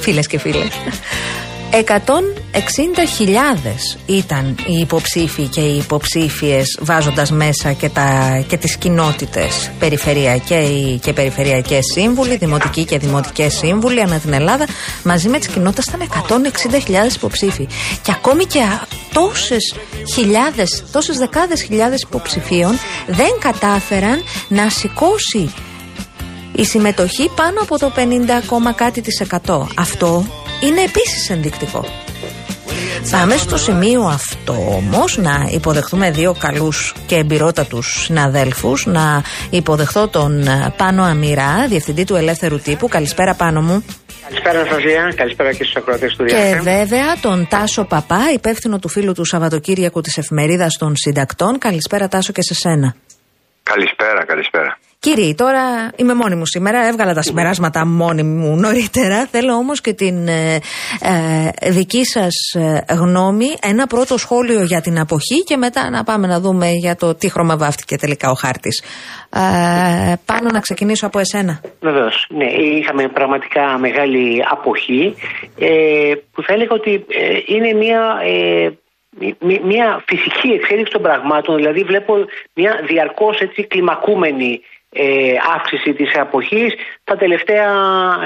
φίλες 0.00 0.26
και 0.26 0.38
φίλες. 0.38 0.68
160.000 1.76 1.82
ήταν 4.06 4.56
οι 4.66 4.72
υποψήφοι 4.72 5.46
και 5.46 5.60
οι 5.60 5.76
υποψήφιες 5.76 6.78
βάζοντας 6.80 7.30
μέσα 7.30 7.72
και, 7.72 7.88
τα, 7.88 8.38
και 8.48 8.56
τις 8.56 8.76
κοινότητες 8.76 9.70
περιφερειακές 9.78 10.68
και 11.00 11.12
περιφερειακές 11.12 11.84
σύμβουλοι, 11.94 12.36
δημοτικοί 12.36 12.84
και 12.84 12.98
δημοτικές 12.98 13.54
σύμβουλοι 13.54 14.00
ανά 14.00 14.18
την 14.18 14.32
Ελλάδα 14.32 14.66
μαζί 15.02 15.28
με 15.28 15.38
τις 15.38 15.48
κοινότητες 15.48 15.84
ήταν 15.84 16.08
160.000 17.10 17.14
υποψήφοι 17.14 17.68
και 18.02 18.12
ακόμη 18.12 18.44
και 18.44 18.60
α- 18.60 18.86
τόσες 19.12 19.74
χιλιάδες, 20.14 20.84
τόσες 20.92 21.16
δεκάδες 21.16 21.62
χιλιάδες 21.62 22.02
υποψηφίων 22.02 22.78
δεν 23.06 23.30
κατάφεραν 23.38 24.22
να 24.48 24.70
σηκώσει 24.70 25.52
η 26.52 26.64
συμμετοχή 26.64 27.30
πάνω 27.36 27.60
από 27.60 27.78
το 27.78 27.92
50, 27.96 28.00
ακόμα 28.44 28.72
κάτι 28.72 29.00
της 29.00 29.20
εκατό. 29.20 29.68
Αυτό 29.76 30.24
είναι 30.60 30.82
επίσης 30.82 31.30
ενδεικτικό. 31.30 31.84
Πάμε 33.10 33.36
στο 33.36 33.56
σημείο 33.56 34.02
αυτό 34.02 34.52
όμως 34.52 35.16
να 35.16 35.48
υποδεχθούμε 35.52 36.10
δύο 36.10 36.34
καλούς 36.38 36.94
και 37.06 37.16
εμπειρότατους 37.16 38.02
συναδέλφους 38.04 38.86
να 38.86 39.22
υποδεχθώ 39.50 40.08
τον 40.08 40.46
ε, 40.46 40.74
Πάνο 40.76 41.02
Αμυρά, 41.02 41.66
διευθυντή 41.68 42.04
του 42.04 42.14
Ελεύθερου 42.14 42.58
Τύπου. 42.60 42.88
Καλησπέρα 42.88 43.34
Πάνο 43.34 43.60
μου. 43.60 43.84
Καλησπέρα 44.28 44.58
Αναστασία, 44.60 45.12
καλησπέρα 45.16 45.52
και 45.52 45.62
στους 45.62 45.76
ακροατές 45.76 46.14
του 46.16 46.24
Και 46.24 46.34
Διάφραγμα. 46.34 46.62
βέβαια 46.62 47.16
τον 47.20 47.46
Τάσο 47.50 47.84
Παπά, 47.84 48.20
υπεύθυνο 48.34 48.78
του 48.78 48.88
φίλου 48.88 49.12
του 49.12 49.24
Σαββατοκύριακου 49.24 50.00
της 50.00 50.16
εφημερίδας 50.18 50.76
των 50.78 50.96
συντακτών. 50.96 51.58
Καλησπέρα 51.58 52.08
Τάσο 52.08 52.32
και 52.32 52.42
σε 52.42 52.54
σένα. 52.54 52.94
Καλησπέρα, 53.62 54.24
καλησπέρα. 54.24 54.78
Κύριοι, 54.98 55.34
τώρα 55.34 55.90
είμαι 55.96 56.14
μόνη 56.14 56.34
μου 56.34 56.46
σήμερα. 56.46 56.86
Έβγαλα 56.86 57.14
τα 57.14 57.22
συμπεράσματα 57.22 57.86
μόνη 57.86 58.22
μου 58.22 58.56
νωρίτερα. 58.56 59.26
Θέλω 59.26 59.52
όμως 59.52 59.80
και 59.80 59.92
την 59.92 60.28
ε, 60.28 60.54
ε, 61.64 61.70
δική 61.70 62.04
σας 62.04 62.34
γνώμη. 62.98 63.46
Ένα 63.62 63.86
πρώτο 63.86 64.18
σχόλιο 64.18 64.62
για 64.62 64.80
την 64.80 64.98
αποχή 64.98 65.42
και 65.44 65.56
μετά 65.56 65.90
να 65.90 66.04
πάμε 66.04 66.26
να 66.26 66.40
δούμε 66.40 66.70
για 66.70 66.96
το 66.96 67.14
τι 67.14 67.30
χρώμα 67.30 67.56
βάφτηκε 67.56 67.96
τελικά 67.96 68.30
ο 68.30 68.34
χάρτης. 68.34 68.84
Ε, 69.34 70.14
πάνω 70.24 70.48
να 70.52 70.60
ξεκινήσω 70.60 71.06
από 71.06 71.18
εσένα. 71.18 71.60
Βεβαίως. 71.80 72.26
Ναι, 72.28 72.46
είχαμε 72.78 73.08
πραγματικά 73.08 73.78
μεγάλη 73.78 74.42
αποχή 74.50 75.14
ε, 75.58 75.68
που 76.32 76.42
θα 76.42 76.52
έλεγα 76.52 76.72
ότι 76.74 76.92
ε, 76.92 77.54
είναι 77.54 77.72
μια, 77.72 78.02
ε, 78.24 78.68
μ- 79.40 79.64
μια 79.64 80.02
φυσική 80.06 80.48
εξέλιξη 80.48 80.92
των 80.92 81.02
πραγμάτων. 81.02 81.56
Δηλαδή 81.56 81.82
βλέπω 81.82 82.14
μια 82.54 82.72
διαρκώς 82.88 83.38
έτσι 83.40 83.66
κλιμακούμενη 83.66 84.50
ε, 84.52 84.75
αύξηση 85.54 85.92
της 85.92 86.16
αποχής 86.16 86.74
τα 87.04 87.16
τελευταία 87.16 87.72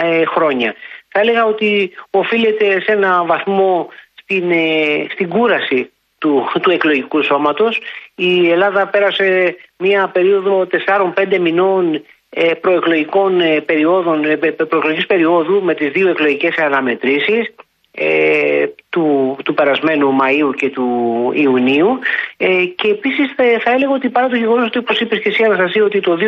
ε, 0.02 0.24
χρόνια. 0.24 0.74
Θα 1.08 1.20
έλεγα 1.20 1.44
ότι 1.44 1.90
οφείλεται 2.10 2.80
σε 2.80 2.92
ένα 2.92 3.24
βαθμό 3.24 3.88
στην, 4.14 4.50
ε, 4.50 5.06
στην 5.10 5.28
κούραση 5.28 5.90
του, 6.18 6.48
του 6.62 6.70
εκλογικού 6.70 7.22
σώματος. 7.22 7.80
Η 8.14 8.50
Ελλάδα 8.50 8.86
πέρασε 8.86 9.56
μια 9.76 10.08
περίοδο 10.08 10.66
4-5 10.86 11.38
μηνών 11.40 12.02
ε, 12.30 12.54
προεκλογικών 12.54 13.40
ε, 13.40 13.60
περιόδων, 13.60 14.24
ε, 14.24 14.36
πε- 14.36 14.64
προεκλογικής 14.64 15.06
περίοδου 15.06 15.62
με 15.62 15.74
τις 15.74 15.90
δύο 15.90 16.08
εκλογικές 16.08 16.56
αναμετρήσεις 16.56 17.54
ε, 17.92 18.66
του, 18.88 19.36
του 19.44 19.54
περασμένου 19.54 20.16
Μαΐου 20.20 20.54
και 20.56 20.68
του 20.68 20.86
Ιουνίου 21.34 21.98
ε, 22.36 22.64
και 22.64 22.88
επίσης 22.88 23.32
θα, 23.36 23.44
θα 23.64 23.70
έλεγα 23.70 23.92
ότι 23.92 24.08
παρά 24.08 24.28
το 24.28 24.36
γεγονός 24.36 24.66
ότι 24.66 24.78
όπως 24.78 25.00
είπες 25.00 25.20
και 25.20 25.28
εσύ 25.28 25.42
Αναστασία 25.44 25.84
ότι 25.84 26.00
το 26.00 26.18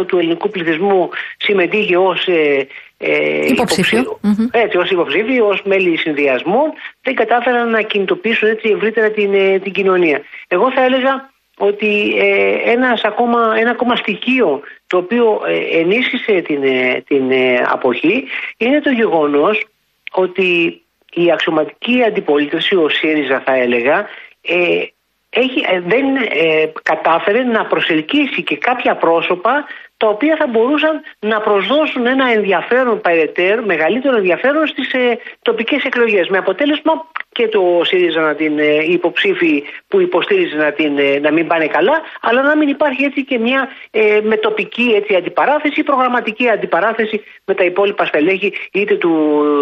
2% 0.00 0.06
του 0.06 0.18
ελληνικού 0.18 0.50
πληθυσμού 0.50 1.08
συμμετείχε 1.36 1.96
ως 1.96 2.26
ε, 2.26 2.66
ε, 2.98 3.46
Υποψήφιο. 3.46 3.98
υποψήφιο, 3.98 4.18
Μμμ. 4.22 4.48
έτσι, 4.50 4.76
ως 4.76 4.90
υποψήφιοι, 4.90 5.40
ως 5.42 5.62
μέλη 5.64 5.96
συνδυασμών, 5.96 6.72
δεν 7.02 7.14
κατάφεραν 7.14 7.70
να 7.70 7.82
κινητοποιήσουν 7.82 8.48
έτσι 8.48 8.68
ευρύτερα 8.68 9.10
την, 9.10 9.34
ε, 9.34 9.58
την 9.58 9.72
κοινωνία. 9.72 10.22
Εγώ 10.48 10.72
θα 10.72 10.84
έλεγα 10.84 11.30
ότι 11.58 12.14
ε, 12.18 12.70
ένας 12.70 13.04
ακόμα, 13.04 13.54
ένα 13.58 13.70
ακόμα 13.70 13.96
στοιχείο 13.96 14.60
το 14.86 14.96
οποίο 14.96 15.40
ε, 15.46 15.78
ενίσχυσε 15.78 16.40
την, 16.40 16.62
ε, 16.62 17.02
την 17.06 17.30
ε, 17.30 17.66
αποχή 17.68 18.24
είναι 18.56 18.80
το 18.80 18.90
γεγονός 18.90 19.66
ότι 20.12 20.82
η 21.12 21.32
αξιωματική 21.32 22.02
αντιπολίτευση, 22.02 22.76
ο 22.76 22.88
ΣΥΡΙΖΑ 22.88 23.40
θα 23.40 23.54
έλεγα, 23.54 24.06
ε, 24.40 24.84
έχει, 25.30 25.64
ε, 25.70 25.80
δεν 25.80 26.16
ε, 26.16 26.72
κατάφερε 26.82 27.42
να 27.42 27.66
προσελκύσει 27.66 28.42
και 28.42 28.56
κάποια 28.56 28.96
πρόσωπα 28.96 29.66
τα 30.00 30.08
οποία 30.08 30.34
θα 30.40 30.46
μπορούσαν 30.52 30.94
να 31.18 31.40
προσδώσουν 31.40 32.06
ένα 32.06 32.26
ενδιαφέρον 32.36 33.00
περαιτέρω, 33.00 33.60
μεγαλύτερο 33.72 34.16
ενδιαφέρον 34.16 34.66
στις 34.66 34.92
ε, 34.92 35.18
τοπικές 35.42 35.82
εκλογές. 35.84 36.28
Με 36.28 36.38
αποτέλεσμα 36.38 36.92
και 37.38 37.48
το 37.48 37.60
ΣΥΡΙΖΑ 37.88 38.20
να 38.20 38.34
την 38.34 38.58
ε, 38.58 38.70
οι 38.88 38.92
υποψήφοι 38.92 39.54
που 39.88 40.00
υποστήριζε 40.00 40.56
να, 40.56 40.72
την, 40.72 40.98
ε, 40.98 41.18
να 41.18 41.32
μην 41.32 41.46
πάνε 41.46 41.66
καλά, 41.66 41.96
αλλά 42.20 42.42
να 42.42 42.56
μην 42.56 42.68
υπάρχει 42.68 43.02
έτσι 43.04 43.24
και 43.24 43.38
μια 43.38 43.68
ε, 43.90 44.20
μετοπική 44.32 44.86
έτσι, 44.98 45.14
αντιπαράθεση, 45.14 45.82
προγραμματική 45.82 46.48
αντιπαράθεση 46.48 47.16
με 47.44 47.54
τα 47.54 47.64
υπόλοιπα 47.64 48.04
στελέχη 48.04 48.52
είτε 48.72 48.94
του, 48.96 49.12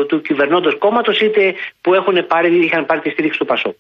του 0.09 0.21
κυβερνώντος 0.21 0.79
κόμματος 0.79 1.21
είτε 1.21 1.55
που 1.81 1.95
έχουν 1.95 2.27
πάρει, 2.27 2.65
είχαν 2.65 2.87
πάρει 2.87 3.01
τη 3.01 3.11
στήριξη 3.11 3.39
του 3.39 3.47
Πασό. 3.47 3.75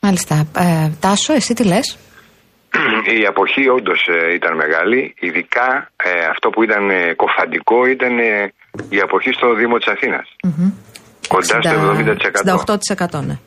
Μάλιστα. 0.00 0.34
Ε, 0.56 0.90
Τάσο, 1.00 1.32
εσύ 1.32 1.54
τι 1.54 1.64
λες; 1.64 1.98
Η 3.20 3.26
αποχή 3.26 3.68
όντως 3.68 4.08
ήταν 4.34 4.56
μεγάλη. 4.56 5.14
Ειδικά 5.18 5.90
ε, 5.96 6.24
αυτό 6.30 6.50
που 6.50 6.62
ήταν 6.62 6.90
ε, 6.90 7.14
κοφαντικό 7.14 7.86
ήταν 7.86 8.18
ε, 8.18 8.52
η 8.88 9.00
αποχή 9.00 9.32
στο 9.32 9.54
Δήμο 9.54 9.76
της 9.78 9.86
Αθήνας. 9.86 10.36
Κοντά 11.28 11.62
στο 11.62 11.94
70%. 13.06 13.18
68% 13.18 13.24
ναι. 13.26 13.38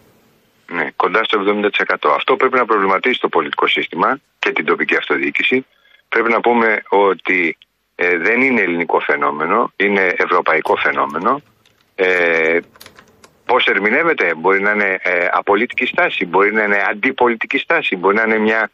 Ναι, 0.72 0.88
κοντά 0.96 1.24
στο 1.24 1.40
70%. 1.48 2.10
Αυτό 2.16 2.36
πρέπει 2.36 2.58
να 2.58 2.66
προβληματίσει 2.66 3.20
το 3.20 3.30
πολιτικό 3.30 3.68
σύστημα 3.68 4.20
και 4.40 4.52
την 4.52 4.66
τοπική 4.66 4.96
αυτοδιοίκηση. 4.96 5.66
Πρέπει 6.10 6.30
να 6.32 6.40
πούμε 6.40 6.84
ότι 6.90 7.58
ε, 7.96 8.18
δεν 8.18 8.42
είναι 8.42 8.62
ελληνικό 8.62 9.00
φαινόμενο, 9.00 9.72
είναι 9.76 10.14
ευρωπαϊκό 10.18 10.76
φαινόμενο. 10.76 11.42
Ε, 11.96 12.60
Πώς 13.46 13.66
ερμηνεύεται, 13.66 14.34
μπορεί 14.38 14.62
να 14.62 14.72
είναι 14.72 15.00
ε, 15.02 15.28
απολύτικη 15.32 15.86
στάση, 15.86 16.26
μπορεί 16.26 16.54
να 16.54 16.64
είναι 16.64 16.84
αντιπολιτική 16.92 17.58
στάση, 17.58 17.96
μπορεί 17.96 18.16
να 18.16 18.24
είναι 18.24 18.38
μια 18.38 18.70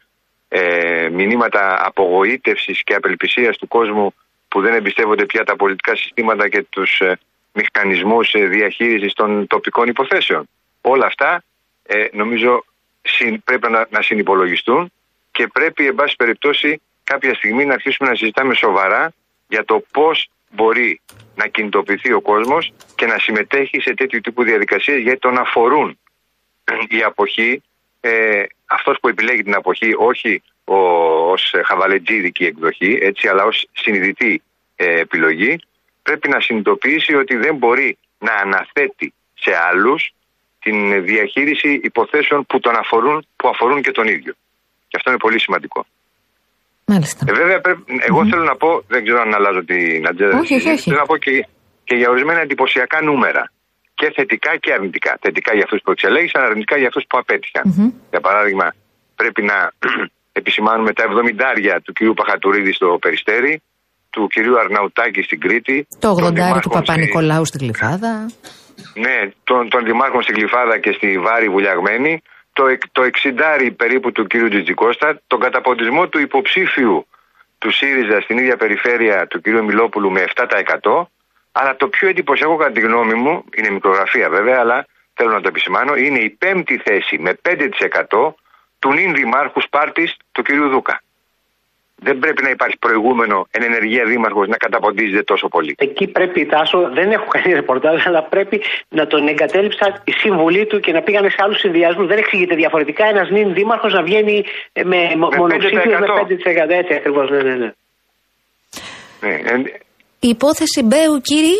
ε, 0.52 1.08
μηνύματα 1.12 1.86
απογοήτευσης 1.86 2.82
και 2.82 2.94
απελπισίας 2.94 3.56
του 3.56 3.68
κόσμου 3.68 4.14
που 4.48 4.60
δεν 4.60 4.74
εμπιστεύονται 4.74 5.26
πια 5.26 5.44
τα 5.44 5.56
πολιτικά 5.56 5.96
συστήματα 5.96 6.48
και 6.48 6.62
τους 6.62 7.00
ε, 7.00 7.18
μηχανισμούς 7.52 8.32
ε, 8.32 8.46
διαχείρισης 8.46 9.12
των 9.12 9.46
τοπικών 9.46 9.88
υποθέσεων. 9.88 10.48
Όλα 10.80 11.06
αυτά 11.06 11.42
ε, 11.82 12.06
νομίζω 12.12 12.64
συν, 13.02 13.42
πρέπει 13.44 13.70
να, 13.70 13.86
να 13.90 14.02
συνυπολογιστούν 14.02 14.92
και 15.30 15.46
πρέπει, 15.46 15.86
εν 15.86 15.94
πάση 15.94 16.16
περιπτώσει, 16.16 16.80
κάποια 17.04 17.34
στιγμή 17.34 17.64
να 17.64 17.74
αρχίσουμε 17.74 18.08
να 18.08 18.14
συζητάμε 18.14 18.54
σοβαρά 18.54 19.12
για 19.48 19.64
το 19.64 19.84
πώς 19.92 20.30
μπορεί 20.50 21.00
να 21.34 21.46
κινητοποιηθεί 21.46 22.12
ο 22.12 22.20
κόσμος 22.20 22.72
και 22.94 23.06
να 23.06 23.18
συμμετέχει 23.18 23.80
σε 23.80 23.94
τέτοιου 23.94 24.20
τύπου 24.20 24.42
διαδικασίες 24.42 25.00
γιατί 25.00 25.18
τον 25.18 25.38
αφορούν. 25.38 25.98
Η 26.98 27.02
αποχή, 27.02 27.62
ε, 28.00 28.42
αυτός 28.66 28.98
που 29.00 29.08
επιλέγει 29.08 29.42
την 29.42 29.54
αποχή, 29.54 29.94
όχι 29.98 30.42
ως 30.64 31.54
χαβαλετζίδικη 31.64 32.44
εκδοχή, 32.44 32.98
έτσι, 33.02 33.28
αλλά 33.28 33.44
ως 33.44 33.68
συνειδητή 33.72 34.42
ε, 34.76 34.98
επιλογή, 34.98 35.60
πρέπει 36.02 36.28
να 36.28 36.40
συνειδητοποιήσει 36.40 37.14
ότι 37.14 37.36
δεν 37.36 37.56
μπορεί 37.56 37.98
να 38.18 38.32
αναθέτει 38.32 39.12
σε 39.34 39.50
άλλους 39.70 40.14
την 40.62 41.04
διαχείριση 41.04 41.80
υποθέσεων 41.82 42.46
που 42.46 42.60
τον 42.60 42.76
αφορούν, 42.76 43.26
που 43.36 43.48
αφορούν 43.48 43.82
και 43.82 43.90
τον 43.90 44.06
ίδιο. 44.08 44.32
Και 44.88 44.96
αυτό 44.96 45.10
είναι 45.10 45.18
πολύ 45.18 45.40
σημαντικό. 45.40 45.86
Μάλιστα. 46.84 47.24
Ε, 47.28 47.32
βέβαια, 47.32 47.60
πρέπει, 47.60 47.82
εγώ 48.08 48.26
θέλω 48.28 48.42
να 48.42 48.56
πω, 48.56 48.82
δεν 48.88 49.04
ξέρω 49.04 49.20
αν 49.20 49.34
αλλάζω 49.34 49.64
την 49.64 50.06
ατζέντα. 50.06 50.38
Όχι, 50.38 50.54
όχι, 50.54 50.68
όχι. 50.68 50.82
Θέλω 50.82 50.96
να 50.96 51.06
πω 51.06 51.16
και, 51.16 51.46
και 51.84 51.94
για 51.96 52.08
ορισμένα 52.10 52.40
εντυπωσιακά 52.40 53.02
νούμερα. 53.02 53.52
Και 54.00 54.12
θετικά 54.14 54.56
και 54.56 54.72
αρνητικά. 54.72 55.12
Θετικά 55.20 55.54
για 55.54 55.62
αυτούς 55.66 55.80
που 55.84 55.90
εξελέγησαν, 55.90 56.42
αρνητικά 56.42 56.76
για 56.76 56.86
αυτούς 56.86 57.04
που 57.08 57.18
απέτυχαν. 57.18 57.62
Για 58.10 58.20
παράδειγμα, 58.20 58.74
πρέπει 59.16 59.42
να 59.42 59.72
επισημάνουμε 60.40 60.92
τα 60.92 61.04
70 61.76 61.78
του 61.84 61.92
κυρίου 61.92 62.14
Παχατουρίδη 62.14 62.72
στο 62.72 62.98
Περιστέρι, 63.00 63.62
του 64.10 64.26
κυρίου 64.26 64.58
Αρναουτάκη 64.58 65.22
στην 65.22 65.40
Κρήτη. 65.40 65.86
Το 65.98 66.14
των 66.14 66.24
80 66.24 66.26
του 66.28 66.32
δημάρχων 66.34 66.72
Παπα-Νικολάου 66.72 67.44
στην 67.44 67.60
Γλυφάδα. 67.60 68.26
στη- 68.28 69.00
Ναι, 69.00 69.30
των, 69.44 69.68
των 69.68 69.84
δημάρχων 69.84 70.22
στην 70.22 70.34
Γλυφάδα 70.34 70.78
και 70.78 70.92
στη 70.92 71.18
Βάρη 71.18 71.48
Βουλιαγμένη. 71.48 72.22
Το, 72.52 72.66
εκ- 72.66 72.88
το 72.92 73.02
60 73.02 73.70
περίπου 73.76 74.12
του 74.12 74.26
κυρίου 74.26 74.48
Τζιτζικώστα. 74.48 75.20
Τον 75.26 75.40
καταποντισμό 75.40 76.08
του 76.08 76.18
υποψήφιου 76.20 77.06
του 77.58 77.70
ΣΥΡΙΖΑ 77.70 78.20
στην 78.20 78.38
ίδια 78.38 78.56
περιφέρεια 78.56 79.26
του 79.26 79.40
κυρίου 79.40 79.64
Μιλόπουλου 79.64 80.10
με 80.10 80.24
7%. 80.34 80.46
Αλλά 81.52 81.76
το 81.76 81.88
πιο 81.88 82.08
εντυπωσιακό 82.08 82.56
κατά 82.56 82.72
τη 82.72 82.80
γνώμη 82.80 83.14
μου, 83.14 83.44
είναι 83.56 83.70
μικρογραφία 83.70 84.28
βέβαια, 84.28 84.58
αλλά 84.60 84.86
θέλω 85.14 85.30
να 85.30 85.40
το 85.40 85.48
επισημάνω, 85.48 85.96
είναι 85.96 86.18
η 86.18 86.30
πέμπτη 86.30 86.76
θέση 86.84 87.18
με 87.18 87.38
5% 87.48 88.32
του 88.78 88.92
νυν 88.92 89.14
δημάρχου 89.14 89.60
Σπάρτης 89.60 90.16
του 90.32 90.42
κυρίου 90.42 90.68
Δούκα. 90.68 91.02
Δεν 92.02 92.18
πρέπει 92.18 92.42
να 92.42 92.50
υπάρχει 92.50 92.76
προηγούμενο 92.78 93.46
εν 93.50 93.62
ενεργεία 93.62 94.04
δήμαρχος 94.04 94.48
να 94.48 94.56
καταποντίζεται 94.56 95.22
τόσο 95.22 95.48
πολύ. 95.48 95.74
Εκεί 95.78 96.06
πρέπει, 96.06 96.46
Τάσο, 96.46 96.90
δεν 96.92 97.10
έχω 97.10 97.24
κάνει 97.26 97.52
ρεπορτάζ, 97.54 98.06
αλλά 98.06 98.22
πρέπει 98.22 98.62
να 98.88 99.06
τον 99.06 99.28
εγκατέλειψα 99.28 100.00
η 100.04 100.12
σύμβουλή 100.12 100.66
του 100.66 100.80
και 100.80 100.92
να 100.92 101.02
πήγανε 101.02 101.28
σε 101.28 101.36
άλλους 101.38 101.58
συνδυασμούς. 101.58 102.06
Δεν 102.06 102.18
εξηγείται 102.18 102.54
διαφορετικά 102.54 103.04
ένας 103.06 103.30
νυν 103.30 103.54
δήμαρχος 103.54 103.92
να 103.92 104.02
βγαίνει 104.02 104.44
ε, 104.72 104.84
με, 104.84 104.96
με 105.16 105.36
μονοψήφιο 105.36 105.98
με 105.98 106.06
5%. 106.66 106.68
Έτσι 106.68 106.94
ακριβώς, 106.94 107.30
ναι, 107.30 107.42
ναι, 107.42 107.54
ναι. 107.54 107.72
Ναι, 109.20 109.40
εν- 109.44 109.72
Η 110.22 110.28
υπόθεση 110.28 110.82
Μπέου, 110.84 111.20
κύριε. 111.22 111.58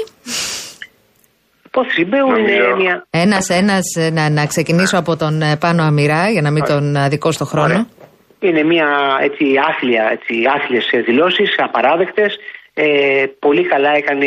Υπόθεση 1.67 2.05
Μπέου 2.05 2.27
είναι 2.27 2.39
Νομίζω- 2.39 2.77
μια. 2.77 3.07
Ένας, 3.11 3.49
ένας, 3.49 3.85
ε, 3.99 4.11
να, 4.11 4.31
να 4.31 4.47
ξεκινήσω 4.47 4.99
από 4.99 5.17
τον 5.17 5.43
ε, 5.43 5.57
Πάνο 5.57 5.83
Αμυρά 5.83 6.31
για 6.31 6.43
να 6.43 6.51
μην 6.51 6.65
τον 6.65 6.97
αδικό 6.97 7.31
στο 7.33 7.45
χρόνο. 7.45 7.65
Ωραία. 7.67 7.87
Είναι 8.41 8.63
μια 8.63 8.89
έτσι, 9.23 9.45
άθλια, 9.69 10.09
έτσι, 10.13 10.35
άθλιες 10.57 10.89
ε, 10.93 11.01
δηλώσεις, 11.01 11.55
απαράδεκτες. 11.59 12.37
Ε, 12.75 13.25
πολύ 13.39 13.67
καλά 13.69 13.91
έκανε 13.97 14.27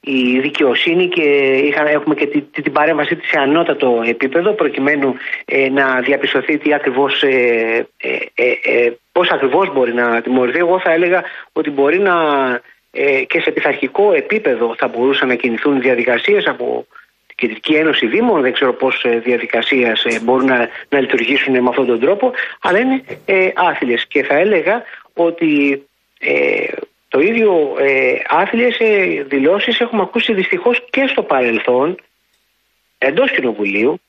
η 0.00 0.38
δικαιοσύνη 0.42 1.08
και 1.08 1.22
είχα, 1.68 1.88
έχουμε 1.88 2.14
και 2.14 2.26
τη- 2.26 2.40
τη- 2.42 2.62
την 2.62 2.72
παρέμβασή 2.72 3.16
της 3.16 3.28
σε 3.28 3.38
ανώτατο 3.38 4.00
επίπεδο 4.08 4.52
προκειμένου 4.54 5.14
ε, 5.44 5.68
να 5.68 6.00
διαπιστωθεί 6.00 6.58
τι 6.58 6.74
ακριβώς, 6.74 7.22
ε, 7.22 7.86
ε, 7.96 8.08
ε, 8.34 8.46
ε, 8.74 8.92
πώς 9.12 9.28
ακριβώς 9.30 9.72
μπορεί 9.74 9.94
να 9.94 10.20
τιμωρηθεί. 10.22 10.58
Εγώ 10.58 10.80
θα 10.80 10.92
έλεγα 10.92 11.22
ότι 11.52 11.70
μπορεί 11.70 11.98
να 11.98 12.14
ε, 12.54 12.60
και 13.26 13.40
σε 13.40 13.50
πειθαρχικό 13.50 14.12
επίπεδο 14.12 14.74
θα 14.78 14.88
μπορούσαν 14.88 15.28
να 15.28 15.34
κινηθούν 15.34 15.80
διαδικασίες 15.80 16.46
από 16.46 16.86
την 17.26 17.36
Κεντρική 17.36 17.74
Ένωση 17.74 18.06
Δήμων, 18.06 18.40
δεν 18.40 18.52
ξέρω 18.52 18.72
πώς 18.72 19.04
διαδικασίες 19.24 20.18
μπορούν 20.22 20.46
να, 20.46 20.68
να 20.88 21.00
λειτουργήσουν 21.00 21.62
με 21.62 21.68
αυτόν 21.68 21.86
τον 21.86 22.00
τρόπο, 22.00 22.32
αλλά 22.60 22.78
είναι 22.78 23.02
ε, 23.24 23.50
άθλιες. 23.54 24.06
Και 24.06 24.22
θα 24.22 24.34
έλεγα 24.34 24.82
ότι 25.12 25.82
ε, 26.18 26.66
το 27.14 27.20
ίδιο 27.20 27.76
ε, 27.78 28.14
άθλιες 28.26 28.78
ε, 28.78 29.22
δηλώσεις 29.26 29.80
έχουμε 29.80 30.02
ακούσει 30.02 30.34
δυστυχώς 30.34 30.84
και 30.90 31.06
στο 31.06 31.22
παρελθόν 31.22 31.96
εντός 32.98 33.30
κοινοβουλίου 33.30 34.00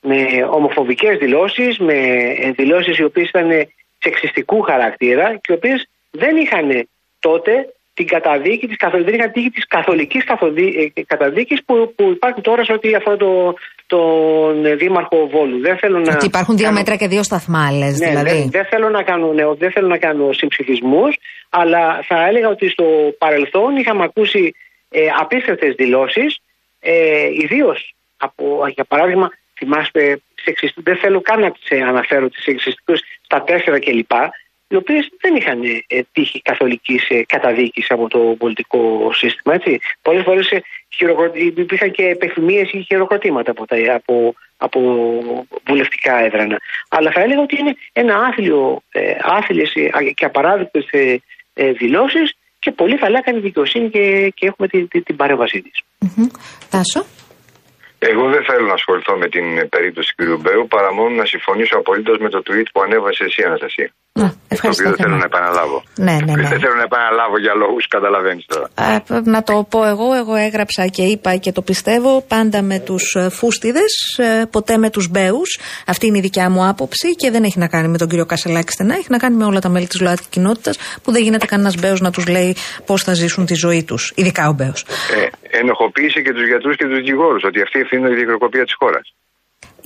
με 0.00 0.46
ομοφοβικές 0.50 1.18
δηλώσεις, 1.18 1.78
με 1.78 1.94
ε, 2.38 2.50
δηλώσεις 2.50 2.98
οι 2.98 3.04
οποίες 3.04 3.28
ήταν 3.28 3.68
σεξιστικού 3.98 4.60
χαρακτήρα 4.60 5.36
και 5.36 5.52
οι 5.52 5.56
οποίες 5.56 5.88
δεν 6.10 6.36
είχαν 6.36 6.88
τότε 7.18 7.74
την 7.98 8.06
καταδίκη 8.06 8.66
της, 8.66 8.76
καθολ- 8.76 9.04
δεν 9.04 9.14
είχαν 9.14 9.32
τύχη 9.32 9.50
της 9.50 9.66
καθολικής 9.66 10.24
καθοδί- 10.24 10.92
ε, 10.94 11.02
καταδίκης 11.12 11.60
που, 11.66 11.74
που 11.96 12.04
υπάρχει 12.16 12.40
τώρα 12.40 12.64
σε 12.64 12.72
ό,τι 12.72 12.94
αφορά 12.94 13.16
το, 13.16 13.54
τον 13.86 14.78
Δήμαρχο 14.78 15.26
Βόλου. 15.32 15.60
Δεν 15.60 15.76
θέλω 15.78 15.98
να 15.98 16.12
Ότι 16.12 16.26
υπάρχουν 16.26 16.54
δύο 16.56 16.64
κάνω- 16.64 16.78
μέτρα 16.78 16.96
και 16.96 17.08
δύο 17.08 17.22
σταθμάλες, 17.22 17.98
ναι, 17.98 18.08
δηλαδή. 18.08 18.28
δεν, 18.30 18.50
δεν 18.50 18.64
θέλω 18.64 18.88
να 18.88 19.02
κάνω, 19.02 19.32
ναι, 19.32 19.44
δεν 19.58 19.70
θέλω 19.70 19.88
να 19.88 19.98
κάνω 19.98 20.32
συμψηφισμούς, 20.32 21.16
αλλά 21.50 22.02
θα 22.08 22.26
έλεγα 22.28 22.48
ότι 22.48 22.68
στο 22.68 22.84
παρελθόν 23.18 23.76
είχαμε 23.76 24.02
ακούσει 24.04 24.54
ε, 24.90 25.00
απίστευτες 25.20 25.74
δηλώσεις, 25.74 26.38
ε, 26.80 27.26
ιδίως 27.42 27.94
από, 28.16 28.44
για 28.74 28.84
παράδειγμα, 28.84 29.30
θυμάστε, 29.58 30.20
σεξιστικού, 30.44 30.82
δεν 30.82 30.96
θέλω 30.96 31.20
καν 31.20 31.40
να 31.40 31.50
τις 31.50 31.68
ε, 31.68 31.80
αναφέρω 31.82 32.28
τις 32.28 32.42
σεξιστικούς 32.42 33.00
στα 33.24 33.42
τέσσερα 33.42 33.78
κλπ, 33.78 34.12
οι 34.68 34.76
οποίες 34.76 35.08
δεν 35.20 35.34
είχαν 35.34 35.62
ε, 35.86 36.00
τύχη 36.12 36.42
καθολικής 36.42 37.08
ε, 37.08 37.24
καταδίκης 37.24 37.90
από 37.90 38.08
το 38.08 38.18
πολιτικό 38.18 39.10
σύστημα. 39.12 39.54
Έτσι. 39.54 39.80
Πολλές 40.02 40.22
φορές 40.22 40.50
ε, 40.50 40.62
χειροκρο- 40.88 41.36
υπήρχαν 41.36 41.90
και 41.90 42.02
επιθυμίες 42.02 42.72
ή 42.72 42.82
χειροκροτήματα 42.82 43.50
από, 43.50 43.66
τα, 43.66 43.76
από, 43.94 44.34
από 44.56 44.80
βουλευτικά 45.66 46.18
έδρανα. 46.18 46.56
Αλλά 46.88 47.10
θα 47.10 47.20
έλεγα 47.20 47.40
ότι 47.40 47.56
είναι 47.58 47.74
ένα 47.92 48.14
άθλιο, 48.16 48.82
ε, 48.90 49.12
άθλιες 49.20 49.72
ε, 49.74 50.12
και 50.14 50.24
απαράδεκτες 50.24 50.88
ε, 50.90 51.16
ε, 51.54 51.72
δηλώσεις 51.72 52.36
και 52.58 52.72
πολύ 52.72 52.96
καλά 52.98 53.22
κάνει 53.22 53.38
η 53.38 53.40
δικαιοσύνη 53.40 53.90
και, 53.90 54.32
και 54.34 54.46
έχουμε 54.46 54.68
την, 54.68 54.88
την, 54.88 55.02
την 55.02 55.16
παρέμβασή 55.16 55.62
της. 55.62 55.82
Μμμ. 55.98 56.26
Τάσο. 56.70 57.06
Εγώ 57.98 58.28
δεν 58.28 58.44
θέλω 58.44 58.66
να 58.66 58.72
ασχοληθώ 58.72 59.16
με 59.16 59.28
την 59.28 59.68
περίπτωση 59.68 60.14
του 60.16 60.24
κ. 60.24 60.40
Μπέου 60.40 60.66
παρά 60.68 60.92
μόνο 60.92 61.14
να 61.14 61.24
συμφωνήσω 61.24 61.78
απολύτως 61.78 62.18
με 62.18 62.28
το 62.28 62.42
tweet 62.46 62.68
που 62.72 62.80
ανέβασε 62.80 63.24
εσύ, 63.24 63.42
Αναστασία. 63.42 63.92
Να, 64.22 64.28
Το 64.28 64.34
ευχαριστώ. 64.48 64.82
οποίο 64.82 64.94
δεν 64.96 65.04
θέλω 65.04 65.08
Θέμη. 65.08 65.18
να 65.18 65.24
επαναλάβω. 65.32 65.78
Ναι, 66.06 66.12
ναι, 66.26 66.32
ναι. 66.42 66.48
Δεν 66.48 66.60
θέλω 66.60 66.76
να 66.82 66.86
επαναλάβω 66.90 67.36
για 67.44 67.54
λόγους, 67.62 67.84
καταλαβαίνεις 67.88 68.44
τώρα. 68.52 68.66
Α, 68.74 69.00
π- 69.00 69.26
να 69.26 69.42
το 69.42 69.66
πω 69.70 69.84
εγώ, 69.84 70.14
εγώ 70.14 70.34
έγραψα 70.34 70.86
και 70.86 71.02
είπα 71.02 71.36
και 71.36 71.52
το 71.52 71.62
πιστεύω 71.62 72.24
πάντα 72.28 72.62
με 72.62 72.78
τους 72.78 73.14
ε, 73.14 73.28
φούστιδες, 73.30 73.92
ε, 74.18 74.44
ποτέ 74.50 74.76
με 74.76 74.90
τους 74.90 75.08
μπέους. 75.08 75.58
Αυτή 75.86 76.06
είναι 76.06 76.18
η 76.18 76.20
δικιά 76.20 76.50
μου 76.50 76.66
άποψη 76.68 77.14
και 77.14 77.30
δεν 77.30 77.44
έχει 77.44 77.58
να 77.58 77.68
κάνει 77.68 77.88
με 77.88 77.98
τον 77.98 78.08
κύριο 78.08 78.26
Κασελάκη 78.26 78.72
στενά, 78.72 78.94
έχει 78.94 79.06
να 79.08 79.18
κάνει 79.18 79.36
με 79.36 79.44
όλα 79.44 79.60
τα 79.60 79.68
μέλη 79.68 79.86
της 79.86 80.00
ΛΟΑΤΚΙ 80.00 80.26
κοινότητας 80.30 80.78
που 81.02 81.12
δεν 81.12 81.22
γίνεται 81.22 81.46
κανένας 81.46 81.74
μπέος 81.80 82.00
να 82.00 82.10
τους 82.10 82.26
λέει 82.26 82.56
πώς 82.86 83.02
θα 83.02 83.12
ζήσουν 83.14 83.46
τη 83.46 83.54
ζωή 83.54 83.84
τους, 83.84 84.12
ειδικά 84.14 84.48
ο 84.48 84.52
μπέος. 84.52 84.84
Ε, 85.50 85.58
ενοχοποίησε 85.58 86.20
και 86.20 86.32
τους 86.32 86.46
γιατρούς 86.46 86.76
και 86.76 86.84
τους 86.84 86.96
δικηγόρους 86.96 87.42
ότι 87.44 87.62
αυτή 87.62 87.80
ευθύνουν 87.80 88.12
η 88.12 88.14
διεκροκοπία 88.14 88.64
της 88.64 88.74
χώρας. 88.78 89.12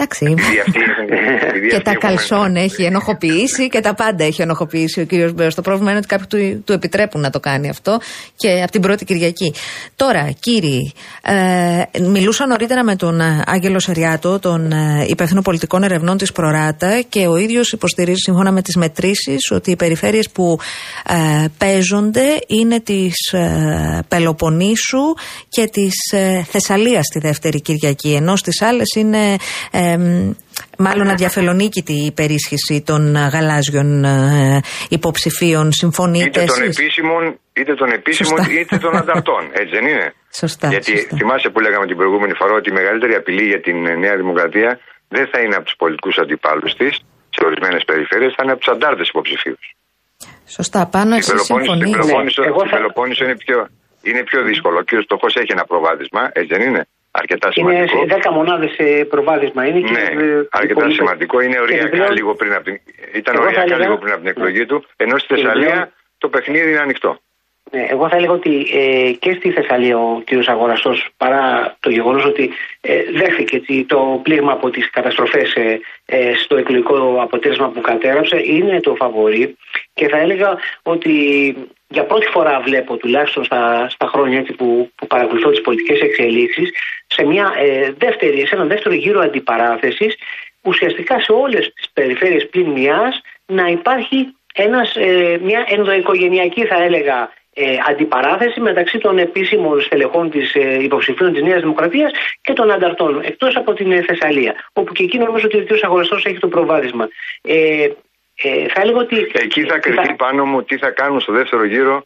Εντάξει. 0.03 0.25
Επειδή 0.25 0.59
αυτοί 0.67 0.79
έχουν- 0.81 1.49
επειδή 1.49 1.69
και 1.71 1.77
αυτοί 1.77 1.85
τα 1.85 1.91
έχουν- 1.91 2.03
καλσόν 2.03 2.57
έχει 2.57 2.83
ενοχοποιήσει 2.83 3.69
και 3.69 3.81
τα 3.81 3.95
πάντα 3.95 4.25
έχει 4.25 4.43
ενοχοποιήσει 4.43 5.01
ο 5.01 5.05
κύριος 5.05 5.33
Μπέο. 5.33 5.49
Το 5.55 5.63
πρόβλημα 5.63 5.91
είναι 5.91 5.99
ότι 5.99 6.07
κάποιοι 6.09 6.27
του, 6.55 6.63
του 6.65 6.73
επιτρέπουν 6.73 7.21
να 7.21 7.31
το 7.31 7.41
κάνει 7.41 7.69
αυτό 7.69 7.99
και 8.37 8.61
από 8.63 8.71
την 8.71 8.81
πρώτη 8.81 9.05
Κυριακή. 9.05 9.55
Τώρα, 9.97 10.31
κύριοι, 10.41 10.93
ε, 11.23 11.99
μιλούσα 12.01 12.47
νωρίτερα 12.47 12.85
με 12.85 12.97
τον 12.97 13.21
ε, 13.21 13.43
Άγγελο 13.47 13.79
Σεριάτο, 13.79 14.39
τον 14.39 14.73
ε, 14.73 15.05
υπεύθυνο 15.09 15.43
πολιτικών 15.43 15.83
ερευνών 15.83 16.17
της 16.19 16.33
Προράτα 16.33 17.01
και 17.09 17.27
ο 17.27 17.37
ίδιος 17.37 17.73
υποστηρίζει 17.73 18.19
σύμφωνα 18.21 18.53
με 18.53 18.63
τις 18.63 18.77
μετρήσεις 18.77 19.51
ότι 19.51 19.71
οι 19.71 19.77
περιφέρειες 19.77 20.31
που 20.31 20.59
ε, 21.09 21.45
παίζονται 21.59 22.25
είναι 22.47 22.81
της 22.81 23.33
ε, 23.33 23.99
Πελοποννήσου 24.09 25.01
και 25.49 25.67
της 25.73 25.95
ε, 26.13 26.45
Θεσσαλίας 26.51 27.07
τη 27.13 27.19
δεύτερη 27.19 27.61
Κυριακή, 27.61 28.13
ενώ 28.13 28.37
στις 28.37 28.63
άλλες 28.63 28.95
είναι. 28.97 29.37
ε, 29.71 29.90
μ, 29.90 29.90
Μάλλον 30.79 31.09
αδιαφελονίκητη 31.15 31.93
η 32.03 32.07
υπερίσχυση 32.13 32.83
των 32.87 33.03
ε, 33.17 33.29
γαλάζιων 33.33 34.05
ε, 34.05 34.61
υποψηφίων. 34.89 35.73
Συμφωνείτε 35.73 36.27
Είτε 36.29 36.45
των 36.53 36.63
εσείς; 36.63 36.79
επίσημων, 36.79 37.23
είτε 37.61 37.73
των 37.81 37.89
επίσημων, 37.99 38.37
Σωστά. 38.39 38.53
είτε 38.61 38.77
των 38.85 38.93
ανταρτών. 39.01 39.43
Έτσι 39.61 39.73
δεν 39.77 39.85
είναι; 39.91 40.07
Σωστά, 40.43 40.69
Γιατί 40.75 40.93
σωστά. 40.97 41.17
θυμάσαι 41.19 41.49
που 41.53 41.61
λέγαμε 41.65 41.87
την 41.91 41.97
προηγούμενη 42.01 42.35
φορά 42.41 42.53
ότι 42.61 42.69
η 42.73 42.77
μεγαλύτερη 42.81 43.15
απειλή 43.21 43.45
για 43.53 43.61
την 43.67 43.79
ε, 43.87 43.95
Νέα 44.05 44.17
Δημοκρατία 44.23 44.71
δεν 45.17 45.25
θα 45.33 45.39
είναι 45.43 45.57
από 45.59 45.65
τους 45.69 45.77
πολιτικούς 45.83 46.17
αντιπάλους 46.23 46.73
της 46.81 46.93
σε 47.37 47.41
ορισμένες 47.49 47.83
περιφέρειες, 47.91 48.31
θα 48.37 48.41
είναι 48.43 48.53
από 48.55 48.61
τους 48.63 48.73
αντάρτες 48.75 49.09
υποψηφίους. 49.13 49.65
Σωστά, 50.59 50.81
πάνω 50.97 51.13
Η 51.15 51.19
εσείς 51.19 51.31
Πελοπόννησο, 51.33 51.73
η 51.73 51.77
συμφωνείτε. 51.77 51.97
Πελοπόννησο, 51.99 52.41
Ναι, 52.43 52.49
εγώ 52.53 52.61
η 52.67 52.69
θα- 52.71 52.77
Πελοπόννησο 52.77 53.23
είναι, 53.27 53.39
πιο, 53.45 53.59
είναι 54.09 54.23
πιο 54.31 54.41
δύσκολο. 54.49 54.77
Ο 54.83 54.85
κύριος 54.89 55.05
Στοχός 55.09 55.33
έχει 55.43 55.53
ένα 55.57 55.65
προβάδισμα, 55.71 56.23
έτσι 56.39 56.51
δεν 56.55 56.63
είναι; 56.69 56.83
Αρκετά 57.11 57.49
Είναι 57.55 57.87
σημαντικό. 57.87 57.99
σε 57.99 58.21
10 58.29 58.31
μονάδες 58.33 58.77
προβάδισμα. 59.09 59.67
Είναι 59.67 59.81
και, 59.81 59.93
Ναι, 59.93 60.23
ε, 60.25 60.47
αρκετά 60.51 60.81
πολύ- 60.81 60.95
σημαντικό. 60.95 61.41
Είναι 61.41 61.53
και 61.55 61.61
οριακά 61.61 61.87
επιπλέον- 61.87 62.13
λίγο 62.13 62.35
πριν 62.35 62.53
από 62.53 62.65
την. 62.65 62.81
Ήταν 63.15 63.35
Εγώ 63.35 63.43
θα 63.45 63.49
οριακά 63.49 63.63
έλεγα- 63.65 63.85
λίγο 63.85 63.99
πριν 63.99 64.13
από 64.13 64.21
την 64.23 64.31
εκλογή 64.31 64.67
του, 64.67 64.85
ενώ 64.97 65.19
στη 65.19 65.27
Και 65.27 65.35
Θεσσαλία 65.35 65.67
επιπλέον- 65.67 65.93
το 66.19 66.29
παιχνίδι 66.29 66.71
είναι 66.71 66.79
ανοιχτό. 66.81 67.19
Ναι, 67.73 67.87
εγώ 67.91 68.09
θα 68.09 68.17
έλεγα 68.17 68.33
ότι 68.33 68.67
ε, 68.73 69.11
και 69.19 69.33
στη 69.33 69.51
Θεσσαλία 69.51 69.99
ο 69.99 70.23
κ. 70.25 70.49
Αγοραστός 70.49 71.09
παρά 71.17 71.77
το 71.81 71.91
γεγονός 71.91 72.25
ότι 72.25 72.51
ε, 72.81 73.03
δέχθηκε 73.15 73.57
έτσι, 73.57 73.85
το 73.89 74.21
πλήγμα 74.23 74.53
από 74.53 74.71
τις 74.71 74.91
καταστροφές 74.91 75.55
ε, 75.55 75.81
ε, 76.07 76.35
στο 76.35 76.57
εκλογικό 76.57 77.19
αποτέλεσμα 77.23 77.69
που 77.71 77.81
κατέραψε 77.81 78.41
είναι 78.45 78.81
το 78.81 78.95
φαβορή 78.95 79.57
και 79.95 80.09
θα 80.09 80.17
έλεγα 80.19 80.59
ότι 80.83 81.13
για 81.93 82.05
πρώτη 82.05 82.27
φορά 82.27 82.61
βλέπω 82.61 82.97
τουλάχιστον 82.97 83.45
στα, 83.45 83.89
στα 83.89 84.07
χρόνια 84.07 84.39
έτσι, 84.39 84.53
που, 84.53 84.91
που 84.95 85.07
παρακολουθώ 85.07 85.51
τις 85.51 85.61
πολιτικές 85.61 86.01
εξελίξεις 86.01 86.71
σε, 87.07 87.25
μια, 87.25 87.53
ε, 87.57 87.93
δεύτερη, 87.99 88.47
σε 88.47 88.55
ένα 88.55 88.65
δεύτερο 88.65 88.95
γύρο 88.95 89.21
αντιπαράθεσης 89.21 90.17
ουσιαστικά 90.63 91.21
σε 91.21 91.33
όλες 91.33 91.73
τις 91.73 91.91
περιφέρειες 91.93 92.49
πλην 92.49 92.71
μιας 92.71 93.21
να 93.47 93.67
υπάρχει 93.67 94.35
ένας, 94.55 94.97
ε, 94.97 95.39
μια 95.43 95.65
ενδοοικογενειακή 95.69 96.65
θα 96.67 96.83
έλεγα 96.83 97.31
ε, 97.55 97.77
αντιπαράθεση 97.89 98.61
μεταξύ 98.61 98.99
των 98.99 99.19
επίσημων 99.19 99.81
στελεχών 99.81 100.31
της 100.31 100.55
ε, 100.55 100.83
υποψηφίων 100.83 101.33
της 101.33 101.43
Νέας 101.43 101.61
Δημοκρατίας 101.61 102.13
και 102.41 102.53
των 102.53 102.71
ανταρτών 102.71 103.21
εκτός 103.25 103.57
από 103.57 103.73
την 103.73 103.93
ε, 103.93 104.03
Θεσσαλία 104.03 104.55
όπου 104.73 104.93
και 104.93 105.03
εκεί 105.03 105.19
νομίζω 105.19 105.47
ότι 105.47 105.57
ο 105.57 105.65
κ. 105.65 105.85
Αγοραστός 105.85 106.25
έχει 106.25 106.39
το 106.39 106.49
προβάδισμα. 106.49 107.09
Ε, 107.43 107.89
ε, 108.43 108.69
θα 108.69 108.81
έλεγα 108.81 108.99
ότι... 108.99 109.31
Εκεί 109.33 109.65
θα 109.65 109.79
κρυφτεί 109.79 110.15
πάνω 110.15 110.45
μου 110.45 110.63
τι 110.63 110.79
θα 110.79 110.91
κάνουν 110.91 111.21
στο 111.21 111.33
δεύτερο 111.33 111.65
γύρο 111.65 112.05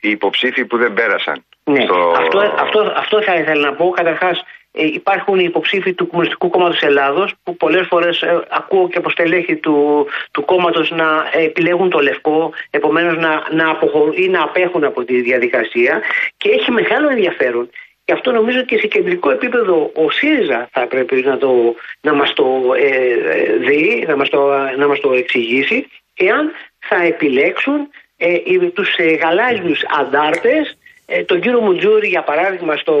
οι 0.00 0.10
υποψήφοι 0.10 0.64
που 0.64 0.76
δεν 0.76 0.92
πέρασαν. 0.94 1.44
Ναι, 1.64 1.80
Στο- 1.80 2.14
αυτό, 2.18 2.38
αυτό, 2.38 2.92
αυτό 2.96 3.22
θα 3.22 3.34
ήθελα 3.34 3.70
να 3.70 3.74
πω. 3.74 3.88
Καταρχάς, 3.88 4.42
ε, 4.72 4.86
υπάρχουν 4.86 5.38
οι 5.38 5.44
υποψήφοι 5.44 5.92
του 5.92 6.06
Κομμουνιστικού 6.06 6.50
Κόμματος 6.50 6.82
Ελλάδος 6.82 7.34
που 7.42 7.56
πολλές 7.56 7.86
φορές 7.86 8.24
ακούω 8.48 8.88
και 8.88 8.98
από 8.98 9.10
στελέχη 9.10 9.56
του, 9.56 10.06
του 10.30 10.44
κόμματος 10.44 10.90
να 10.90 11.28
επιλέγουν 11.32 11.90
το 11.90 11.98
λευκό, 11.98 12.52
επομένως 12.70 13.16
να, 13.16 13.42
να 13.50 13.70
αποχωρούν 13.70 14.12
ή 14.16 14.28
να 14.28 14.42
απέχουν 14.42 14.84
από 14.84 15.04
τη 15.04 15.20
διαδικασία 15.20 16.00
και 16.36 16.50
έχει 16.50 16.70
μεγάλο 16.70 17.08
ενδιαφέρον. 17.08 17.70
Και 18.08 18.14
αυτό 18.14 18.30
νομίζω 18.32 18.62
και 18.62 18.78
σε 18.78 18.86
κεντρικό 18.86 19.30
επίπεδο 19.30 19.90
ο 19.94 20.10
ΣΥΡΙΖΑ 20.10 20.68
θα 20.72 20.86
πρέπει 20.86 21.22
να, 21.26 21.38
το, 21.38 21.74
να 22.00 22.12
μας 22.14 22.32
το 22.32 22.46
ε, 22.76 22.86
ε, 22.86 23.56
δει, 23.56 24.04
να 24.08 24.16
μας 24.16 24.28
το, 24.28 24.48
να 24.76 24.86
μας 24.86 25.00
το 25.00 25.12
εξηγήσει, 25.12 25.86
εάν 26.16 26.50
θα 26.78 27.02
επιλέξουν 27.02 27.88
ε, 28.16 28.32
οι- 28.44 28.70
τους 28.74 28.96
ε, 28.96 29.04
γαλάζιους 29.14 29.80
αντάρτες, 30.00 30.78
ε, 31.06 31.22
τον 31.22 31.40
κύριο 31.40 31.60
Μουτζούρη 31.60 32.08
για 32.08 32.22
παράδειγμα 32.22 32.76
στο, 32.76 32.96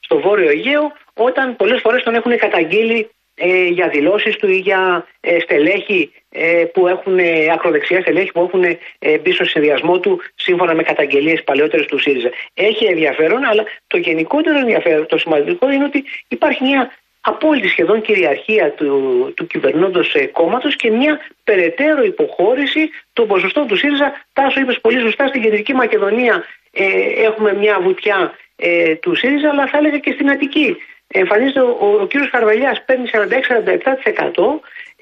στο 0.00 0.20
Βόρειο 0.20 0.48
Αιγαίο, 0.48 0.92
όταν 1.14 1.56
πολλές 1.56 1.80
φορές 1.80 2.02
τον 2.02 2.14
έχουν 2.14 2.36
καταγγείλει 2.38 3.08
ε, 3.38 3.66
για 3.66 3.88
δηλώσεις 3.88 4.36
του 4.36 4.50
ή 4.50 4.56
για 4.56 5.06
ε, 5.20 5.40
στελέχη 5.40 6.12
ε, 6.30 6.64
που 6.72 6.86
έχουν, 6.86 7.18
ε, 7.18 7.52
ακροδεξιά 7.52 8.00
στελέχη 8.00 8.32
που 8.32 8.40
έχουν 8.40 8.64
ε, 8.98 9.18
μπει 9.18 9.32
στο 9.32 9.44
συνδυασμό 9.44 10.00
του 10.00 10.20
σύμφωνα 10.34 10.74
με 10.74 10.82
καταγγελίες 10.82 11.44
παλαιότερες 11.44 11.86
του 11.86 11.98
ΣΥΡΙΖΑ. 11.98 12.30
Έχει 12.54 12.84
ενδιαφέρον, 12.84 13.44
αλλά 13.44 13.64
το 13.86 13.96
γενικότερο 13.96 14.58
ενδιαφέρον, 14.58 15.06
το 15.06 15.18
σημαντικό 15.18 15.70
είναι 15.70 15.84
ότι 15.84 16.04
υπάρχει 16.28 16.64
μια 16.64 16.90
απόλυτη 17.20 17.68
σχεδόν 17.68 18.00
κυριαρχία 18.00 18.72
του, 18.72 19.32
του 19.36 19.46
κυβερνώντος 19.46 20.14
ε, 20.14 20.26
κόμματος 20.26 20.76
και 20.76 20.90
μια 20.90 21.20
περαιτέρω 21.44 22.02
υποχώρηση 22.04 22.90
των 23.12 23.26
ποσοστών 23.26 23.66
του 23.66 23.76
ΣΥΡΙΖΑ. 23.76 24.12
Τάσο 24.32 24.60
είπες 24.60 24.80
πολύ 24.80 25.00
σωστά 25.00 25.26
στην 25.26 25.42
Κεντρική 25.42 25.74
Μακεδονία 25.74 26.44
ε, 26.72 26.84
έχουμε 27.24 27.54
μια 27.54 27.80
βουτιά 27.80 28.34
ε, 28.56 28.94
του 28.94 29.14
ΣΥΡΙΖΑ, 29.14 29.48
αλλά 29.50 29.66
θα 29.66 29.78
έλεγα 29.78 29.98
και 29.98 30.12
στην 30.12 30.30
Αττική. 30.30 30.76
Εμφανίζεται 31.22 31.60
ο, 31.60 31.70
ο, 31.86 31.88
ο 32.02 32.06
κύριος 32.10 32.30
Καρβαλιάς 32.34 32.76
παίρνει 32.86 33.06
46-47%. 33.12 33.16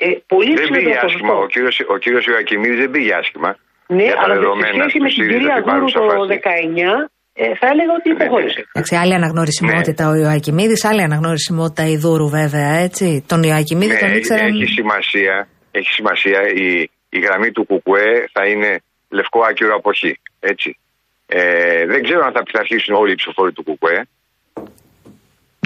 Ε, 0.05 0.07
πολύ 0.33 0.53
Δεν 0.55 0.69
πήγε 0.69 0.77
ψηλότερο 0.77 1.07
άσχημα. 1.09 1.33
ποσοστό. 1.33 1.45
Ο 1.45 1.47
κύριος, 1.55 1.75
ο 1.95 1.97
κύριος 2.05 2.25
Ιωακημίδης 2.31 2.79
δεν 2.85 2.91
πήγε 2.95 3.13
άσχημα. 3.23 3.51
Ναι, 3.97 4.03
Για 4.03 4.15
τα 4.15 4.21
αλλά 4.25 4.35
σε 4.35 4.41
δεδομένα 4.41 4.83
σχέση 4.89 4.97
του 4.97 5.03
με 5.03 5.09
την 5.09 5.17
ΣΥΡΙΖΑ 5.17 5.39
κυρία 5.39 5.57
στην 5.57 5.65
Γκούρου 5.65 5.89
παρούσα 5.93 5.99
το 6.01 6.09
φάση. 6.09 6.41
19, 6.43 6.95
ε, 7.43 7.45
θα 7.61 7.67
έλεγα 7.73 7.93
ότι 7.99 8.09
υποχώρησε. 8.17 8.61
Εντάξει, 8.73 8.95
άλλη 9.03 9.15
αναγνωρισιμότητα 9.21 10.03
Ναι. 10.05 10.11
ο 10.13 10.15
Ιωακημίδης, 10.23 10.81
άλλη 10.91 11.03
αναγνωρισιμότητα 11.09 11.83
η 11.95 11.97
Δούρου 12.03 12.29
βέβαια, 12.41 12.71
έτσι. 12.87 13.07
Τον 13.31 13.41
Ιωακημίδη 13.49 13.93
Ναι, 13.93 14.03
τον 14.05 14.13
ήξεραν. 14.19 14.47
έχει 14.53 14.67
σημασία, 14.79 15.35
έχει 15.79 15.91
σημασία 15.99 16.39
η, 16.65 16.67
η 17.17 17.19
γραμμή 17.25 17.51
του 17.55 17.65
Κουκουέ 17.71 18.13
θα 18.35 18.43
είναι 18.51 18.71
λευκό 19.19 19.39
άκυρο 19.49 19.75
αποχή. 19.81 20.13
Έτσι. 20.53 20.71
Ε, 21.27 21.41
δεν 21.93 22.01
ξέρω 22.07 22.21
αν 22.27 22.33
θα 22.37 22.43
πειθαρχήσουν 22.43 22.95
όλοι 22.95 23.13
οι 23.13 23.15
ψηφοφόροι 23.21 23.53
του 23.53 23.63
Κουκουέ 23.69 23.99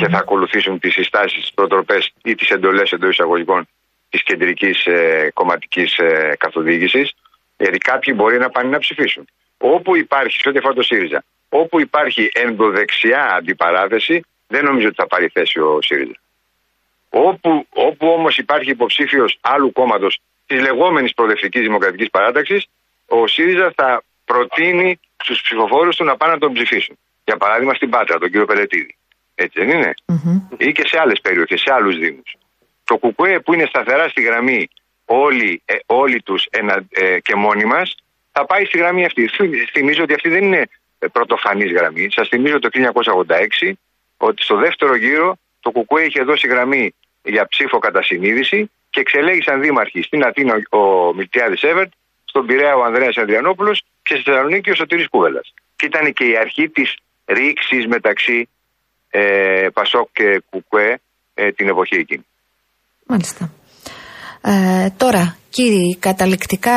και 0.00 0.08
θα 0.08 0.18
ακολουθήσουν 0.18 0.78
τις 0.78 0.92
συστάσεις, 0.92 1.40
τις 1.40 1.52
προτροπές 1.54 2.12
ή 2.22 2.34
τις 2.34 2.48
εντολές 2.48 2.92
εντός 2.92 3.10
εισαγωγικών 3.10 3.68
της 4.08 4.22
κεντρικής 4.22 4.86
ε, 4.86 5.30
κομματικής 5.34 5.98
ε, 5.98 6.36
καθοδήγησης. 6.38 7.12
Γιατί 7.56 7.78
κάποιοι 7.78 8.14
μπορεί 8.16 8.38
να 8.38 8.50
πάνε 8.50 8.68
να 8.68 8.78
ψηφίσουν. 8.78 9.28
Όπου 9.58 9.96
υπάρχει, 9.96 10.40
σε 10.40 10.48
ό,τι 10.48 10.58
αφορά 10.58 10.74
το 10.74 10.82
ΣΥΡΙΖΑ, 10.82 11.24
όπου 11.48 11.80
υπάρχει 11.80 12.30
ενδοδεξιά 12.34 13.34
αντιπαράθεση, 13.34 14.24
δεν 14.46 14.64
νομίζω 14.64 14.86
ότι 14.86 14.96
θα 14.96 15.06
πάρει 15.06 15.28
θέση 15.28 15.58
ο 15.60 15.78
ΣΥΡΙΖΑ. 15.82 16.18
Όπου, 17.08 17.66
όπου 17.70 18.06
όμως 18.08 18.38
υπάρχει 18.38 18.70
υποψήφιος 18.70 19.38
άλλου 19.40 19.72
κόμματος 19.72 20.20
της 20.46 20.60
λεγόμενης 20.60 21.14
προοδευτικής 21.14 21.62
δημοκρατικής 21.62 22.10
παράταξης, 22.10 22.66
ο 23.06 23.26
ΣΥΡΙΖΑ 23.26 23.72
θα 23.76 24.02
προτείνει 24.24 25.00
στους 25.22 25.42
ψηφοφόρους 25.42 25.96
του 25.96 26.04
να 26.04 26.16
πάνε 26.16 26.32
να 26.32 26.38
τον 26.38 26.52
ψηφίσουν. 26.52 26.98
Για 27.24 27.36
παράδειγμα 27.36 27.74
στην 27.74 27.90
Πάτρα, 27.90 28.18
τον 28.18 28.30
κύριο 28.30 28.46
Πελετίδη. 28.46 28.94
Έτσι 29.42 29.64
δεν 29.64 29.68
είναι; 29.76 29.94
Ή 30.56 30.72
και 30.72 30.86
σε 30.86 30.98
άλλες 30.98 31.20
περιοχές, 31.20 31.60
σε 31.60 31.72
άλλους 31.72 31.98
Δήμους. 31.98 32.36
Το 32.84 32.96
Κουκουέ 32.96 33.40
που 33.40 33.54
είναι 33.54 33.64
σταθερά 33.66 34.08
στη 34.08 34.22
γραμμή 34.22 34.68
όλοι, 35.04 35.62
ε, 35.64 35.74
όλοι 35.86 36.22
τους 36.22 36.46
ε, 36.90 37.20
και 37.20 37.34
μόνοι 37.34 37.64
μας, 37.64 37.94
θα 38.32 38.46
πάει 38.46 38.64
στη 38.64 38.78
γραμμή 38.78 39.04
αυτή. 39.04 39.28
Θυμ- 39.28 39.68
Θυμίζω 39.70 40.02
ότι 40.02 40.14
αυτή 40.14 40.28
δεν 40.28 40.44
είναι 40.44 40.68
πρωτοφανής 41.12 41.72
γραμμή. 41.72 42.08
Σας 42.10 42.28
θυμίζω 42.28 42.58
το 42.58 42.68
1986 42.72 43.72
ότι 44.16 44.42
στο 44.42 44.56
δεύτερο 44.56 44.96
γύρο 44.96 45.36
το 45.60 45.70
Κουκουέ 45.70 46.04
είχε 46.04 46.22
δώσει 46.22 46.46
γραμμή 46.46 46.94
για 47.22 47.46
ψήφο 47.48 47.78
κατά 47.78 48.02
συνείδηση 48.02 48.70
και 48.90 49.00
εξελέγησαν 49.00 49.60
δήμαρχοι 49.60 50.02
στην 50.02 50.22
Αθήνα 50.24 50.54
ο 50.70 51.14
Μιλτιάδης 51.14 51.62
Εύερτ, 51.62 51.92
στον 52.24 52.46
Πειραιά 52.46 52.76
ο 52.76 52.82
Ανδρέας 52.84 53.16
Ανδριανόπουλος 53.16 53.82
και 54.02 54.14
στη 54.14 54.22
Θεσσαλονίκη 54.22 54.70
ο 54.70 54.74
Σωτήρης 54.74 55.08
Κούβελας. 55.08 55.54
Και 55.76 55.86
ήταν 55.86 56.12
και 56.12 56.24
η 56.24 56.36
αρχή 56.36 56.68
της 56.68 56.96
ρήξης 57.24 57.86
μεταξύ 57.86 58.48
ε, 59.10 59.66
Πασόκ 59.72 60.08
και 60.12 60.42
Κουκουέ 60.50 61.00
ε, 61.34 61.52
την 61.52 61.68
εποχή 61.68 61.96
εκείνη. 61.96 62.24
Μάλιστα. 63.06 63.50
Ε, 64.42 64.88
τώρα, 64.96 65.36
κύριοι, 65.50 65.96
καταληκτικά 66.00 66.72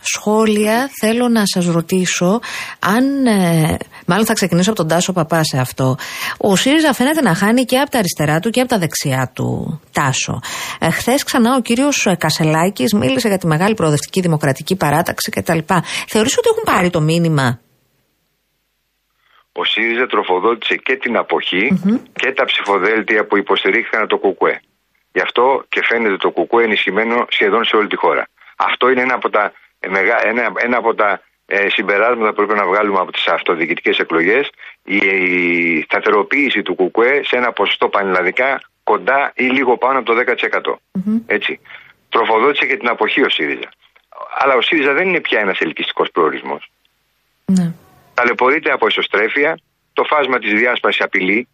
σχόλια 0.00 0.90
θέλω 1.00 1.28
να 1.28 1.42
σας 1.44 1.66
ρωτήσω 1.66 2.40
αν, 2.78 3.26
ε, 3.26 3.76
μάλλον 4.06 4.26
θα 4.26 4.32
ξεκινήσω 4.32 4.70
από 4.70 4.78
τον 4.78 4.88
Τάσο 4.88 5.12
Παπά 5.12 5.44
σε 5.44 5.58
αυτό. 5.58 5.96
Ο 6.36 6.56
ΣΥΡΙΖΑ 6.56 6.92
φαίνεται 6.92 7.20
να 7.20 7.34
χάνει 7.34 7.64
και 7.64 7.78
από 7.78 7.90
τα 7.90 7.98
αριστερά 7.98 8.40
του 8.40 8.50
και 8.50 8.60
από 8.60 8.68
τα 8.68 8.78
δεξιά 8.78 9.30
του 9.34 9.80
Τάσο. 9.92 10.40
Ε, 10.78 10.90
Χθες 10.90 11.22
ξανά 11.22 11.54
ο 11.54 11.60
κύριος 11.60 12.06
Κασελάκης 12.18 12.92
μίλησε 12.92 13.28
για 13.28 13.38
τη 13.38 13.46
μεγάλη 13.46 13.74
προοδευτική 13.74 14.20
δημοκρατική 14.20 14.76
παράταξη 14.76 15.30
κτλ. 15.30 15.58
Θεωρείς 16.08 16.38
ότι 16.38 16.48
έχουν 16.48 16.62
πάρει 16.64 16.90
το 16.90 17.00
μήνυμα. 17.00 17.60
Ο 19.52 19.64
ΣΥΡΙΖΑ 19.64 20.06
τροφοδότησε 20.06 20.76
και 20.76 20.96
την 20.96 21.16
αποχή 21.16 21.80
και 22.12 22.32
τα 22.32 22.44
ψηφοδέλτια 22.44 23.24
που 23.26 23.36
υποστηρίχθηκαν 23.36 24.02
από 24.02 24.18
το 24.18 24.34
ΚΚΕ. 24.34 24.60
Γι' 25.12 25.20
αυτό 25.20 25.64
και 25.68 25.82
φαίνεται 25.84 26.16
το 26.16 26.30
ΚΚΕ 26.30 26.62
ενισχυμένο 26.62 27.26
σχεδόν 27.28 27.64
σε 27.64 27.76
όλη 27.76 27.86
τη 27.88 27.96
χώρα. 27.96 28.28
Αυτό 28.56 28.90
είναι 28.90 29.00
ένα 29.00 29.14
από 29.14 29.30
τα, 29.30 29.52
ε, 29.80 29.88
μεγα- 29.88 30.26
ένα, 30.26 30.52
ένα 30.56 30.76
από 30.76 30.94
τα 30.94 31.20
ε, 31.46 31.68
συμπεράσματα 31.68 32.28
που 32.30 32.34
πρέπει 32.34 32.54
να 32.58 32.66
βγάλουμε 32.66 32.98
από 32.98 33.12
τις 33.12 33.26
αυτοδιοικητικές 33.26 33.98
εκλογές 33.98 34.50
η, 34.84 34.96
η 34.96 35.82
σταθεροποίηση 35.82 36.62
του 36.62 36.74
ΚΚΕ 36.76 37.20
σε 37.24 37.36
ένα 37.36 37.52
ποσοστό 37.52 37.88
πανελλαδικά 37.88 38.60
κοντά 38.84 39.32
ή 39.34 39.44
λίγο 39.44 39.76
πάνω 39.78 39.98
από 39.98 40.14
το 40.14 40.22
10%. 40.26 40.74
Έτσι. 41.26 41.60
Τροφοδότησε 42.08 42.66
και 42.66 42.76
την 42.76 42.88
αποχή 42.88 43.22
ο 43.22 43.28
ΣΥΡΙΖΑ. 43.28 43.68
Αλλά 44.38 44.54
ο 44.54 44.60
ΣΥΡΙΖΑ 44.60 44.92
δεν 44.92 45.08
είναι 45.08 45.20
πια 45.20 45.40
ένας 45.40 45.58
ελκυστικός 45.60 46.10
προορισμός 46.10 46.70
Ναι. 47.44 47.72
Ταλαιπωρείται 48.20 48.70
από 48.72 48.86
ισοστρέφεια, 48.86 49.58
το 49.92 50.04
φάσμα 50.04 50.38
της 50.38 50.52
διάσπασης 50.52 51.00
απειλεί, 51.00 51.48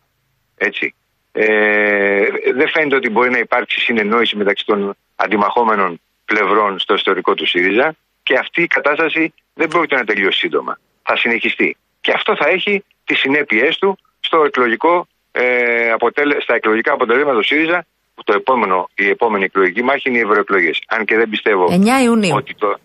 έτσι. 0.56 0.94
Ε, 1.32 2.26
δεν 2.54 2.68
φαίνεται 2.68 2.96
ότι 2.96 3.10
μπορεί 3.10 3.30
να 3.30 3.38
υπάρξει 3.38 3.80
συνεννόηση 3.80 4.36
μεταξύ 4.36 4.64
των 4.66 4.96
αντιμαχόμενων 5.16 6.00
πλευρών 6.24 6.78
στο 6.78 6.94
ιστορικό 6.94 7.34
του 7.34 7.46
ΣΥΡΙΖΑ 7.46 7.94
και 8.22 8.34
αυτή 8.38 8.62
η 8.62 8.66
κατάσταση 8.66 9.34
δεν 9.54 9.68
πρόκειται 9.68 9.96
να 9.96 10.04
τελειώσει 10.04 10.38
σύντομα. 10.38 10.78
Θα 11.02 11.16
συνεχιστεί. 11.16 11.76
Και 12.00 12.12
αυτό 12.14 12.36
θα 12.36 12.48
έχει 12.48 12.84
τις 13.04 13.18
συνέπειές 13.18 13.78
του 13.78 13.98
στο 14.20 14.44
εκλογικό, 14.44 15.06
ε, 15.32 15.90
αποτέλε, 15.90 16.40
στα 16.40 16.54
εκλογικά 16.54 16.92
αποτελέσματα 16.92 17.38
του 17.38 17.44
ΣΥΡΙΖΑ 17.44 17.86
που 18.14 18.22
το 18.24 18.32
επόμενο, 18.32 18.88
η 18.94 19.08
επόμενη 19.08 19.44
εκλογική 19.44 19.82
μάχη 19.82 20.08
είναι 20.08 20.18
οι 20.18 20.20
ευρωεκλογές. 20.20 20.82
Αν 20.86 21.04
και 21.04 21.16
δεν 21.16 21.28
πιστεύω 21.28 21.64
9 21.70 22.02
Ιουνίου. 22.04 22.34
ότι 22.34 22.54
το, 22.54 22.78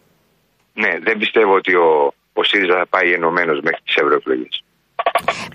ναι, 0.74 1.00
δεν 1.00 1.18
πιστεύω 1.18 1.54
ότι 1.54 1.76
ο, 1.76 2.14
ο 2.34 2.44
ΣΥΡΙΖΑ 2.44 2.78
θα 2.78 2.88
πάει 2.88 3.14
ενωμένος 3.14 3.60
μέχρι 3.62 3.82
τις 3.84 3.96
ευρωεκλογές. 3.96 4.64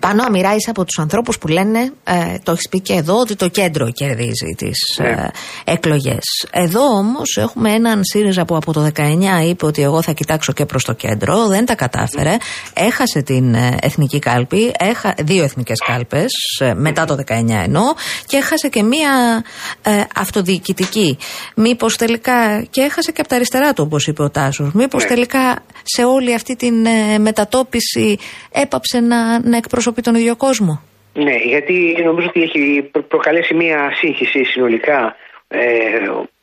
Πάνω 0.01 0.23
αμοιρά 0.27 0.55
είσαι 0.55 0.71
από 0.71 0.85
τους 0.85 0.99
ανθρώπους 0.99 1.39
που 1.39 1.49
λένε, 1.49 1.93
ε, 2.05 2.15
το 2.43 2.53
έχεις 2.53 2.69
πει 2.69 2.81
και 2.81 2.93
εδώ, 2.93 3.19
ότι 3.19 3.37
το 3.37 3.49
κέντρο 3.49 3.91
κερδίζει 3.91 4.55
τις 4.57 4.79
Ναι. 4.99 5.09
ε, 5.09 5.31
εκλογές. 5.65 6.47
Εδώ 6.51 6.81
όμως 6.85 7.37
έχουμε 7.37 7.73
έναν 7.73 8.01
ΣΥΡΙΖΑ 8.05 8.45
που 8.45 8.57
από 8.57 8.73
το 8.73 8.81
19 8.95 9.43
είπε 9.47 9.67
ότι 9.67 9.83
εγώ 9.83 10.03
θα 10.03 10.13
κοιτάξω 10.13 10.53
και 10.53 10.65
προς 10.67 10.85
το 10.85 10.93
κέντρο, 10.93 11.47
δεν 11.47 11.67
τα 11.67 11.75
κατάφερε, 11.75 12.37
έχασε 12.75 13.23
την 13.23 13.55
ε, 13.55 13.77
εθνική 13.81 14.19
κάλπη, 14.19 14.73
έχα, 14.79 15.15
δύο 15.19 15.45
εθνικές 15.45 15.79
κάλπες, 15.87 16.33
ε, 16.61 16.75
μετά 16.75 17.05
το 17.05 17.15
19 17.15 17.63
εννοώ, 17.65 17.85
και 18.27 18.37
έχασε 18.37 18.69
και 18.69 18.83
μία 18.83 19.45
ε, 19.83 20.03
αυτοδιοικητική. 20.15 21.19
Μήπως 21.57 21.97
τελικά, 21.97 22.63
και 22.71 22.81
έχασε 22.81 23.13
και 23.13 23.21
από 23.21 23.29
τα 23.29 23.35
αριστερά 23.37 23.73
του 23.73 23.83
όπως 23.87 24.07
είπε 24.07 24.23
ο 24.23 24.31
Τάσος, 24.31 24.73
μήπως 24.73 25.03
Ναι. 25.03 25.09
τελικά 25.09 25.59
σε 25.83 26.05
όλη 26.05 26.35
αυτή 26.35 26.57
την 26.57 26.87
ε, 26.87 27.19
μετατόπιση 27.19 28.19
έπαψε 28.51 29.01
να, 29.01 29.36
να 29.45 29.57
εκπροσωπεί 29.57 30.03
τον 30.03 30.15
ίδιο 30.15 30.37
κόσμο. 30.37 30.83
Ναι, 31.13 31.37
γιατί 31.37 32.03
νομίζω 32.05 32.29
ότι 32.29 32.43
έχει 32.43 32.89
προ- 32.93 33.05
προκαλέσει 33.05 33.55
μια 33.55 33.93
σύγχυση 33.95 34.45
συνολικά 34.45 35.17
ε, 35.49 35.59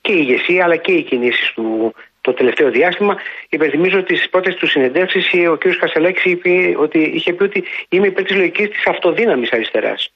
και 0.01 0.11
η 0.11 0.17
ηγεσία 0.19 0.63
αλλά 0.63 0.75
και 0.75 0.91
οι 0.91 1.03
κινήσεις 1.03 1.51
του 1.53 1.93
το 2.21 2.33
τελευταίο 2.33 2.69
διάστημα. 2.71 3.15
Υπενθυμίζω 3.49 3.99
ότι 3.99 4.15
στι 4.15 4.27
πρώτες 4.29 4.55
τους 4.55 4.69
συνεντεύξεις 4.71 5.33
ο 5.51 5.57
κ. 5.57 5.63
Κασελάκης 5.79 6.25
είπε 6.25 6.73
ότι 6.77 6.99
είχε 6.99 7.33
πει 7.33 7.43
ότι 7.43 7.63
είμαι 7.89 8.07
υπέρ 8.07 8.23
της 8.23 8.35
λογικής 8.35 8.69
της 8.69 8.87
αυτοδύναμης 8.87 9.51
αριστεράς. 9.51 10.11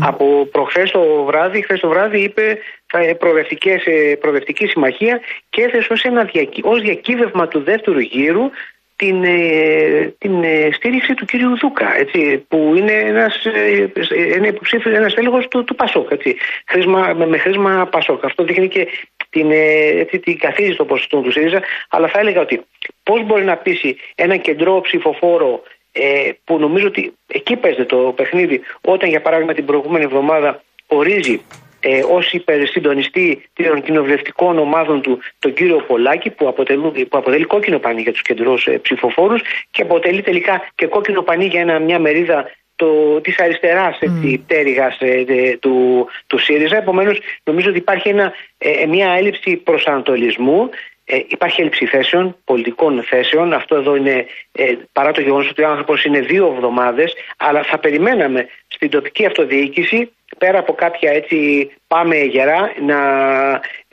Από 0.00 0.48
προχθές 0.52 0.90
το 0.90 1.24
βράδυ, 1.24 1.62
χθες 1.62 1.80
το 1.80 1.88
βράδυ 1.88 2.20
είπε 2.22 2.58
θα 2.86 2.98
ε, 2.98 3.14
προοδευτικές, 3.14 3.86
ε, 3.86 4.16
προοδευτική 4.20 4.66
συμμαχία 4.66 5.20
και 5.50 5.62
έθεσε 5.62 5.92
ως, 5.92 6.02
ένα 6.02 6.24
διακύ, 6.24 6.60
ως 6.64 6.80
διακύβευμα 6.80 7.48
του 7.48 7.60
δεύτερου 7.62 7.98
γύρου 7.98 8.50
την, 8.98 9.24
ε, 9.24 10.14
την 10.18 10.42
ε, 10.42 10.68
στήριξη 10.72 11.14
του 11.14 11.24
κύριου 11.24 11.58
Δούκα, 11.58 11.96
έτσι, 11.96 12.44
που 12.48 12.72
είναι 12.76 12.92
ένας, 12.92 13.44
ε, 13.44 13.90
ένα 14.34 14.46
υποψήφιος, 14.46 14.94
ένας 14.94 15.14
έλεγχος 15.14 15.48
του, 15.48 15.64
του 15.64 15.74
Πασόκ, 15.74 16.10
έτσι, 16.10 16.36
χρήσμα, 16.66 17.14
με, 17.16 17.26
με 17.26 17.38
χρήσμα 17.38 17.86
Πασόκ. 17.90 18.24
Αυτό 18.24 18.44
δείχνει 18.44 18.68
και 18.68 18.88
την, 19.30 19.50
ε, 19.50 20.00
έτσι, 20.00 20.18
την 20.18 20.38
καθίζηση 20.38 20.76
των 20.76 20.86
ποσοστών 20.86 21.22
του 21.22 21.32
ΣΥΡΙΖΑ, 21.32 21.62
αλλά 21.88 22.08
θα 22.08 22.18
έλεγα 22.18 22.40
ότι 22.40 22.60
πώς 23.02 23.26
μπορεί 23.26 23.44
να 23.44 23.56
πείσει 23.56 23.96
ένα 24.14 24.36
κεντρό 24.36 24.80
ψηφοφόρο 24.80 25.62
ε, 25.92 26.30
που 26.44 26.58
νομίζω 26.58 26.86
ότι 26.86 27.12
εκεί 27.26 27.56
παίζεται 27.56 27.84
το 27.84 27.96
παιχνίδι, 27.96 28.60
όταν 28.80 29.08
για 29.08 29.20
παράδειγμα 29.20 29.54
την 29.54 29.64
προηγούμενη 29.64 30.04
εβδομάδα 30.04 30.62
ορίζει 30.86 31.40
ε, 31.80 32.02
ω 32.02 32.18
υπερσυντονιστή 32.30 33.48
των 33.52 33.82
κοινοβουλευτικών 33.82 34.58
ομάδων 34.58 35.00
του 35.02 35.18
τον 35.38 35.52
κύριο 35.54 35.76
Πολάκη 35.86 36.30
που, 36.30 36.48
αποτελούν, 36.48 36.92
που 36.92 37.18
αποτελεί 37.18 37.44
κόκκινο 37.44 37.78
πανί 37.78 38.02
για 38.02 38.12
τους 38.12 38.22
κεντρούς 38.22 38.66
ε, 38.66 38.78
ψηφοφόρους 38.78 39.42
και 39.70 39.82
αποτελεί 39.82 40.22
τελικά 40.22 40.70
και 40.74 40.86
κόκκινο 40.86 41.22
πανί 41.22 41.46
για 41.46 41.60
ένα, 41.60 41.78
μια 41.78 41.98
μερίδα 41.98 42.50
το, 42.76 43.20
της 43.20 43.38
αριστεράς 43.38 43.98
mm. 44.00 44.38
πτέρυγας 44.44 44.96
ε, 45.00 45.24
ε, 45.28 45.56
του, 45.56 46.06
του 46.26 46.38
ΣΥΡΙΖΑ. 46.38 46.76
Επομένως 46.76 47.18
νομίζω 47.44 47.68
ότι 47.68 47.78
υπάρχει 47.78 48.08
ένα, 48.08 48.32
ε, 48.58 48.86
μια 48.86 49.12
έλλειψη 49.12 49.56
προσανατολισμού 49.56 50.70
ε, 51.10 51.20
υπάρχει 51.28 51.60
έλλειψη 51.60 51.86
θέσεων, 51.86 52.36
πολιτικών 52.44 53.02
θέσεων. 53.02 53.52
Αυτό 53.52 53.76
εδώ 53.76 53.96
είναι 53.96 54.26
ε, 54.52 54.74
παρά 54.92 55.12
το 55.12 55.20
γεγονός 55.20 55.48
ότι 55.50 55.62
ο 55.62 55.68
άνθρωπος 55.68 56.04
είναι 56.04 56.20
δύο 56.20 56.52
εβδομάδες, 56.56 57.14
αλλά 57.36 57.62
θα 57.62 57.78
περιμέναμε 57.78 58.48
στην 58.68 58.90
τοπική 58.90 59.26
αυτοδιοίκηση 59.26 60.12
πέρα 60.38 60.58
από 60.58 60.72
κάποια 60.72 61.10
έτσι 61.10 61.70
πάμε 61.86 62.16
γερά 62.16 62.72
να, 62.80 63.00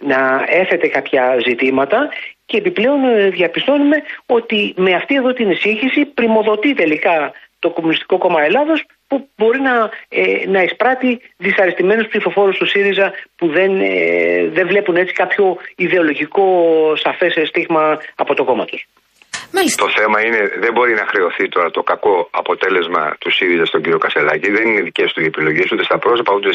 να 0.01 0.45
έθετε 0.47 0.87
κάποια 0.87 1.37
ζητήματα 1.45 2.09
και 2.45 2.57
επιπλέον 2.57 3.03
ε, 3.03 3.29
διαπιστώνουμε 3.29 4.03
ότι 4.25 4.73
με 4.77 4.93
αυτή 4.93 5.15
εδώ 5.15 5.33
την 5.33 5.55
σύγχυση 5.55 6.05
πρημοδοτεί 6.05 6.73
τελικά 6.73 7.31
το 7.59 7.69
Κομμουνιστικό 7.69 8.17
Κόμμα 8.17 8.41
Ελλάδος 8.41 8.85
που 9.07 9.29
μπορεί 9.37 9.59
να, 9.59 9.89
ε, 10.09 10.47
να 10.47 10.61
εισπράττει 10.63 11.21
δυσαρεστημένους 11.37 12.07
ψηφοφόρους 12.07 12.57
του 12.57 12.65
ΣΥΡΙΖΑ 12.65 13.13
που 13.35 13.47
δεν, 13.47 13.81
ε, 13.81 14.47
δεν 14.53 14.67
βλέπουν 14.67 14.95
έτσι 14.95 15.13
κάποιο 15.13 15.57
ιδεολογικό 15.75 16.45
σαφές 16.95 17.47
στίγμα 17.47 17.99
από 18.15 18.33
το 18.33 18.43
κόμμα 18.43 18.65
τους. 18.65 18.87
Το 19.85 19.89
θέμα 19.99 20.17
είναι, 20.25 20.41
δεν 20.63 20.71
μπορεί 20.75 20.93
να 21.01 21.05
χρεωθεί 21.11 21.45
τώρα 21.55 21.69
το 21.77 21.81
κακό 21.91 22.15
αποτέλεσμα 22.41 23.03
του 23.19 23.29
ΣΥΡΙΖΑ 23.35 23.65
στον 23.65 23.81
κύριο 23.83 23.97
Κασελάκη. 24.05 24.47
Δεν 24.57 24.65
είναι 24.69 24.81
δικές 24.89 25.09
του 25.13 25.21
οι 25.21 25.25
επιλογές 25.25 25.67
ούτε 25.73 25.83
στα 25.89 25.97
πρόσωπα 26.03 26.31
ούτε 26.37 26.49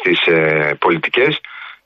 στις 0.00 0.20
ε, 0.26 0.38
πολιτικές. 0.84 1.32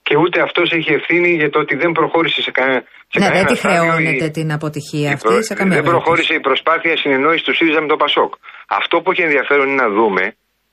Και 0.06 0.16
ούτε 0.16 0.40
αυτός 0.46 0.66
έχει 0.78 0.92
ευθύνη 0.92 1.30
για 1.40 1.50
το 1.50 1.58
ότι 1.64 1.74
δεν 1.82 1.92
προχώρησε 1.92 2.42
σε, 2.42 2.50
κανένα 2.50 2.80
σε 3.12 3.18
ναι, 3.18 3.24
κανένα 3.26 3.44
δεν 3.44 3.52
τη 3.54 3.58
στάδιο 3.60 3.80
χρεώνεται 3.80 4.24
η- 4.24 4.30
την 4.30 4.52
αποτυχία 4.52 5.08
η 5.10 5.12
αυτή 5.12 5.28
προ- 5.28 5.42
σε 5.42 5.54
καμία 5.54 5.74
Δεν 5.74 5.82
περίπτωση. 5.84 5.96
προχώρησε 6.04 6.34
η 6.34 6.40
προσπάθεια 6.48 6.96
συνεννόησης 6.96 7.44
του 7.46 7.54
ΣΥΡΙΖΑ 7.54 7.80
με 7.80 7.88
το 7.92 7.96
ΠΑΣΟΚ. 8.02 8.32
Αυτό 8.80 8.94
που 9.00 9.10
έχει 9.12 9.22
ενδιαφέρον 9.28 9.66
είναι 9.68 9.82
να 9.84 9.88
δούμε 9.98 10.24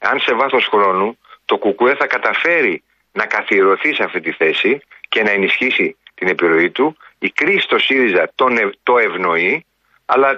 αν 0.10 0.16
σε 0.26 0.32
βάθος 0.40 0.66
χρόνου 0.74 1.08
το 1.50 1.56
ΚΚΕ 1.64 1.92
θα 2.02 2.08
καταφέρει 2.16 2.76
να 3.20 3.26
καθιερωθεί 3.36 3.90
σε 3.98 4.04
αυτή 4.08 4.20
τη 4.26 4.32
θέση 4.42 4.72
και 5.12 5.22
να 5.26 5.32
ενισχύσει 5.38 5.88
την 6.18 6.28
επιρροή 6.34 6.70
του. 6.78 6.86
Η 7.28 7.30
κρίση 7.40 7.66
στο 7.70 7.78
ΣΥΡΙΖΑ 7.86 8.24
τον, 8.36 8.52
ευ- 8.64 8.78
το 8.84 8.94
ευνοεί, 9.08 9.66
αλλά 10.06 10.30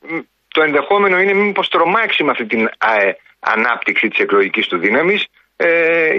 μ, 0.00 0.18
το 0.54 0.60
ενδεχόμενο 0.62 1.16
είναι 1.22 1.34
μήπως 1.42 1.68
τρομάξει 1.68 2.20
με 2.24 2.30
αυτή 2.30 2.46
την 2.46 2.62
ε, 2.64 3.12
ανάπτυξη 3.54 4.08
της 4.08 4.18
εκλογικής 4.18 4.66
του 4.66 4.78
δύναμης, 4.78 5.20
ε, 5.56 5.68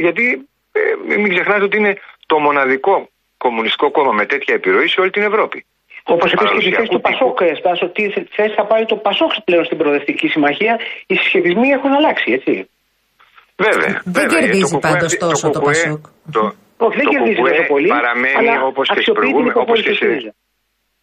γιατί 0.03 0.25
ε, 0.71 0.79
μην 1.21 1.29
ξεχνάτε 1.33 1.63
ότι 1.63 1.77
είναι 1.77 1.93
το 2.25 2.39
μοναδικό 2.39 3.09
κομμουνιστικό 3.37 3.91
κόμμα 3.91 4.13
με 4.19 4.25
τέτοια 4.25 4.53
επιρροή 4.55 4.87
σε 4.87 5.01
όλη 5.01 5.09
την 5.09 5.23
Ευρώπη. 5.23 5.65
Όπως 6.03 6.31
επίση 6.31 6.69
και 6.69 6.69
τη 6.69 6.69
Παραδοσιακού 6.69 6.75
θέση 6.77 6.89
του 6.89 7.01
τύπου. 7.01 7.09
Πασόκ, 7.09 7.37
ε, 7.41 7.55
Στάσο, 7.61 7.87
τι 7.95 8.03
θέση 8.37 8.53
θα 8.59 8.65
πάρει 8.71 8.85
το 8.85 8.95
Πασόκ 8.95 9.31
πλέον 9.47 9.65
στην 9.65 9.77
προοδευτική 9.77 10.27
συμμαχία, 10.27 10.79
οι 11.07 11.15
συσχετισμοί 11.15 11.67
έχουν 11.77 11.91
αλλάξει, 11.99 12.31
έτσι. 12.37 12.69
Βέβαια. 13.65 14.01
Δεν 14.05 14.13
βέβαια, 14.17 14.39
κερδίζει 14.39 14.57
γιατί 14.57 14.71
το 14.71 14.79
πάντως 14.87 15.11
ΚΚΕ 15.13 15.25
τόσο 15.25 15.49
το 15.49 15.59
ΚΚΕ 15.59 15.69
Πασόκ. 15.69 16.05
Το, 16.31 16.41
Όχι, 16.77 16.95
δεν 16.97 17.05
το 17.05 17.11
κερδίζεις 17.11 17.37
ΚΚΕ 17.39 17.49
τόσο 17.49 17.67
πολύ, 17.67 17.87
Παραμένει 17.87 18.35
αλλά 18.37 18.63
όπως 18.71 18.87
και 18.87 18.93
στις 18.93 18.97
αξιοποιεί 18.97 19.21
την 19.21 19.31
προηγούμενες. 19.31 19.55
Όπως 19.63 19.79
υποχώρηση 19.79 19.83
και 19.83 19.89
του 19.89 19.97
σε, 19.97 20.05
ΣΥΡΙΖΑ. 20.05 20.33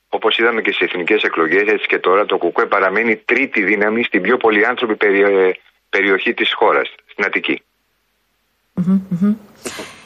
όπως 0.08 0.32
είδαμε 0.38 0.60
και 0.64 0.72
στις 0.72 0.86
εθνικές 0.88 1.22
εκλογές, 1.22 1.66
έτσι 1.74 1.86
και 1.86 1.98
τώρα 1.98 2.22
το 2.26 2.36
ΚΚΕ 2.38 2.66
παραμένει 2.66 3.16
τρίτη 3.16 3.62
δύναμη 3.70 4.02
στην 4.04 4.20
πιο 4.22 4.36
πολυάνθρωπη 4.36 4.96
περι- 4.96 5.56
περιοχή 5.94 6.34
της 6.34 6.50
χώρας, 6.54 6.88
στην 7.12 7.24
Αττική. 7.24 7.56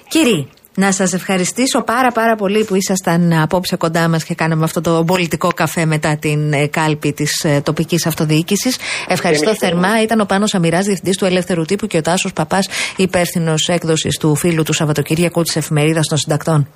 Κύριοι, 0.08 0.48
να 0.78 0.92
σας 0.92 1.12
ευχαριστήσω 1.12 1.82
πάρα 1.82 2.12
πάρα 2.12 2.34
πολύ 2.36 2.64
που 2.64 2.74
ήσασταν 2.74 3.32
απόψε 3.32 3.76
κοντά 3.76 4.08
μας 4.08 4.24
και 4.24 4.34
κάναμε 4.34 4.64
αυτό 4.64 4.80
το 4.80 5.04
πολιτικό 5.06 5.48
καφέ 5.48 5.84
μετά 5.84 6.16
την 6.16 6.52
ε, 6.52 6.66
κάλπη 6.66 7.12
της 7.12 7.44
ε, 7.44 7.60
τοπικής 7.60 8.06
αυτοδιοίκησης. 8.06 8.76
Ευχαριστώ 9.08 9.54
θερμά. 9.54 10.02
Ήταν 10.02 10.20
ο 10.20 10.24
Πάνος 10.24 10.54
Αμυράς, 10.54 10.84
Διευθυντής 10.84 11.16
του 11.16 11.24
Ελεύθερου 11.24 11.64
Τύπου 11.64 11.86
και 11.86 11.96
ο 11.96 12.00
Τάσος 12.00 12.32
Παπάς, 12.32 12.68
υπεύθυνος 12.96 13.68
έκδοσης 13.68 14.16
του 14.18 14.34
φίλου 14.34 14.62
του 14.62 14.72
Σαββατοκύριακου 14.72 15.42
της 15.42 15.56
Εφημερίδας 15.56 16.06
των 16.06 16.18
Συντακτών. 16.18 16.68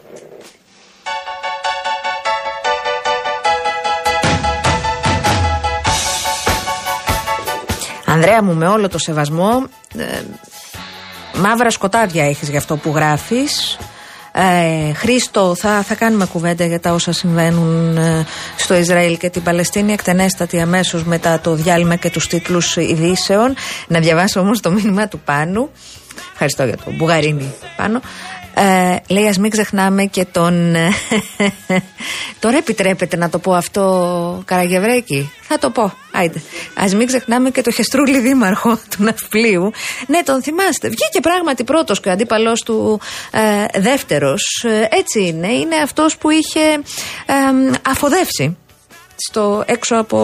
Ανδρέα 8.07 8.43
μου, 8.43 8.55
με 8.55 8.67
όλο 8.67 8.89
το 8.89 8.99
σεβασμό, 8.99 9.67
ε, 9.97 10.05
μαύρα 11.39 11.71
σκοτάδια 11.71 12.25
έχεις 12.25 12.49
για 12.49 12.59
αυτό 12.59 12.77
που 12.77 12.93
γράφεις. 12.95 13.79
Ε, 14.33 14.93
Χρήστο, 14.93 15.55
θα, 15.55 15.83
θα 15.83 15.95
κάνουμε 15.95 16.27
κουβέντα 16.27 16.65
για 16.65 16.81
τα 16.81 16.93
όσα 16.93 17.13
συμβαίνουν 17.13 17.97
ε, 17.97 18.27
στο 18.57 18.75
Ισραήλ 18.75 19.17
και 19.17 19.31
την 19.31 19.43
Παλαιστίνη 19.43 19.93
εκτενέστατη 19.93 20.61
αμέσως 20.61 21.05
μετά 21.05 21.41
το 21.41 21.55
διάλειμμα 21.55 21.97
και 21.97 22.11
τους 22.11 22.27
τίτλους 22.27 22.77
ειδήσεων. 22.77 23.55
Να 23.89 24.01
διαβάσω 24.01 24.41
όμως 24.41 24.61
το 24.61 24.71
μήνυμα 24.71 25.09
του 25.09 25.21
Πάνου. 25.21 25.71
Ευχαριστώ 26.33 26.65
για 26.65 26.77
το 26.77 26.91
μπουγαρίνι 26.91 27.55
πάνω. 27.77 28.01
Ε, 28.55 28.97
λέει 29.09 29.29
ας 29.29 29.39
μην 29.39 29.51
ξεχνάμε 29.51 30.05
και 30.05 30.25
τον 30.25 30.75
ε, 30.75 30.91
Τώρα 32.41 32.57
επιτρέπεται 32.57 33.17
να 33.17 33.29
το 33.29 33.39
πω 33.39 33.55
αυτό 33.55 34.43
Καραγευρέκη. 34.45 35.33
Θα 35.43 35.59
το 35.59 35.71
πω. 35.71 35.93
Άιντε. 36.13 36.43
Ας 36.75 36.95
μην 36.95 37.07
ξεχνάμε 37.07 37.51
και 37.51 37.63
το 37.63 37.71
Χεστρούλη 37.71 38.21
Δήμαρχο 38.21 38.77
του 38.91 39.03
Ναυπλίου. 39.03 39.73
Ναι 40.07 40.23
τον 40.23 40.43
θυμάστε. 40.43 40.89
Βγήκε 40.89 41.21
πράγματι 41.23 41.65
πρώτος 41.65 42.01
και 42.01 42.09
ο 42.09 42.13
αντίπαλός 42.13 42.61
του 42.61 43.01
ε, 43.31 43.81
δεύτερος. 43.81 44.65
Ε, 44.69 44.89
Έτσι 44.91 45.27
είναι. 45.27 45.53
Είναι 45.53 45.77
αυτός 45.77 46.17
που 46.17 46.31
είχε 46.31 46.73
ε, 47.27 47.35
αφοδεύσει 47.89 48.57
Στο 49.17 49.63
έξω 49.67 49.97
από 49.97 50.19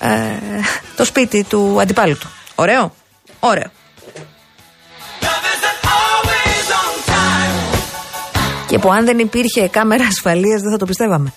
ε, 0.00 0.08
το 0.96 1.04
σπίτι 1.04 1.44
του 1.44 1.76
αντιπάλου 1.80 2.18
του. 2.18 2.30
Ωραίο. 2.54 2.94
Ωραίο 3.40 3.70
Και 8.70 8.78
που 8.78 8.92
αν 8.92 9.04
δεν 9.04 9.18
υπήρχε 9.18 9.68
κάμερα 9.68 10.04
ασφαλείας 10.04 10.60
δεν 10.60 10.70
θα 10.70 10.76
το 10.76 10.86
πιστεύαμε. 10.86 11.32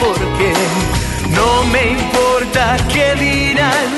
Y 0.00 1.30
no 1.34 1.64
me 1.72 1.90
importa 1.90 2.76
qué 2.92 3.14
dirán, 3.16 3.88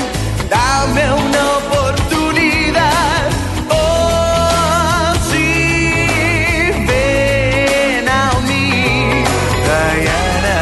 dame 0.48 1.12
una 1.12 1.42
oportunidad. 1.58 3.30
Oh, 3.70 5.12
sí, 5.30 6.70
ven 6.86 8.08
a 8.08 8.32
mí, 8.48 9.24
Diana. 9.66 10.58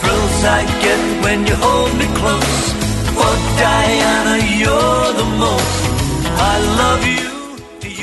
thrills 0.00 0.44
I 0.44 0.64
get 0.82 1.24
when 1.24 1.46
you 1.46 1.54
hold 1.54 1.94
me 1.96 2.06
close. 2.18 2.59
Oh, 3.60 3.62
Diana, 3.62 4.34
you're 4.60 5.12
the 5.20 5.28
most. 5.42 5.82
I 6.38 6.56
love 6.80 7.04
you. 7.04 7.28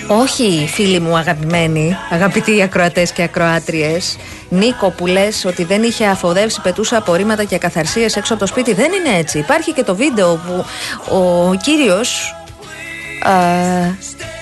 Όχι, 0.07 0.69
φίλοι 0.73 0.99
μου 0.99 1.17
αγαπημένοι, 1.17 1.97
αγαπητοί 2.09 2.61
ακροατές 2.61 3.11
και 3.11 3.23
ακροάτριες. 3.23 4.17
Νίκο, 4.49 4.89
που 4.89 5.05
λες 5.05 5.45
ότι 5.45 5.63
δεν 5.63 5.83
είχε 5.83 6.05
αφοδεύσει, 6.05 6.61
πετούσε 6.61 6.95
απορρίμματα 6.95 7.43
και 7.43 7.57
καθαρσίες 7.57 8.15
έξω 8.15 8.33
από 8.33 8.41
το 8.41 8.47
σπίτι. 8.47 8.73
Δεν 8.73 8.91
είναι 8.91 9.17
έτσι. 9.17 9.37
Υπάρχει 9.37 9.73
και 9.73 9.83
το 9.83 9.95
βίντεο 9.95 10.35
που 10.35 10.65
ο 11.15 11.53
κύριος 11.55 12.35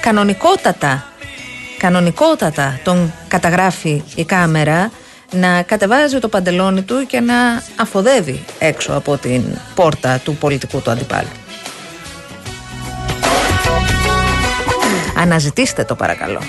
κανονικότατα, 0.02 1.06
κανονικότατα 1.78 2.80
τον 2.84 3.14
καταγράφει 3.28 4.04
η 4.16 4.26
κάμερα 4.26 4.92
να 5.36 5.62
κατεβάζει 5.62 6.20
το 6.20 6.28
παντελόνι 6.28 6.82
του 6.82 7.06
και 7.08 7.20
να 7.20 7.64
αφοδεύει 7.76 8.44
έξω 8.60 8.94
από 8.94 9.18
την 9.18 9.44
πόρτα 9.76 10.20
του 10.24 10.36
πολιτικού 10.36 10.82
του 10.82 10.92
αντιπάλου. 10.92 11.28
Αναζητήστε 15.18 15.84
το 15.84 15.96
παρακαλώ. 15.96 16.40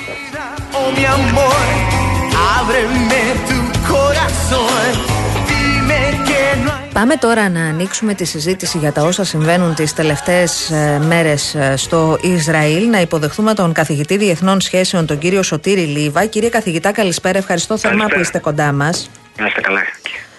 Oh, 4.50 5.15
Πάμε 6.96 7.16
τώρα 7.16 7.48
να 7.48 7.60
ανοίξουμε 7.60 8.14
τη 8.14 8.24
συζήτηση 8.24 8.78
για 8.78 8.92
τα 8.92 9.02
όσα 9.02 9.24
συμβαίνουν 9.24 9.74
τις 9.74 9.92
τελευταίες 9.94 10.70
ε, 10.70 10.98
μέρες 11.06 11.54
ε, 11.54 11.76
στο 11.76 12.18
Ισραήλ. 12.22 12.88
Να 12.88 13.00
υποδεχθούμε 13.00 13.54
τον 13.54 13.72
καθηγητή 13.72 14.16
Διεθνών 14.16 14.60
Σχέσεων, 14.60 15.06
τον 15.06 15.18
κύριο 15.18 15.42
Σωτήρη 15.42 15.80
Λίβα. 15.80 16.26
Κύριε 16.26 16.48
καθηγητά, 16.48 16.92
καλησπέρα. 16.92 17.38
Ευχαριστώ 17.38 17.78
θερμά 17.78 17.96
Καλησπέρα. 17.96 18.16
που 18.16 18.22
είστε 18.26 18.38
κοντά 18.38 18.72
μας. 18.72 19.10
Να 19.38 19.46
είστε 19.46 19.60
καλά. 19.60 19.80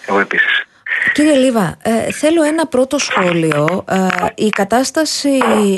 Εγώ 0.05 0.19
επίσης. 0.19 0.65
Κύριε 1.13 1.35
Λίβα, 1.35 1.75
ε, 1.81 2.11
θέλω 2.11 2.43
ένα 2.43 2.67
πρώτο 2.67 2.97
σχόλιο. 2.97 3.83
Ε, 3.89 4.07
η 4.35 4.49
κατάσταση 4.49 5.29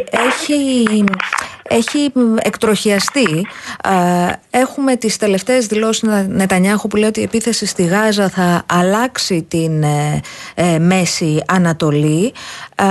έχει, 0.09 1.03
έχει 1.69 2.11
εκτροχιαστεί. 2.41 3.47
Ε, 3.83 4.59
έχουμε 4.59 4.95
τις 4.95 5.17
τελευταίες 5.17 5.65
δηλώσεις 5.65 6.01
Νε- 6.01 6.27
Νετανιάχου 6.27 6.87
που 6.87 6.95
λέει 6.95 7.09
ότι 7.09 7.19
η 7.19 7.23
επίθεση 7.23 7.65
στη 7.65 7.83
Γάζα 7.83 8.29
θα 8.29 8.63
αλλάξει 8.65 9.45
την 9.47 9.83
ε, 9.83 10.21
ε, 10.55 10.79
Μέση 10.79 11.43
Ανατολή. 11.47 12.33
Ε, 12.75 12.85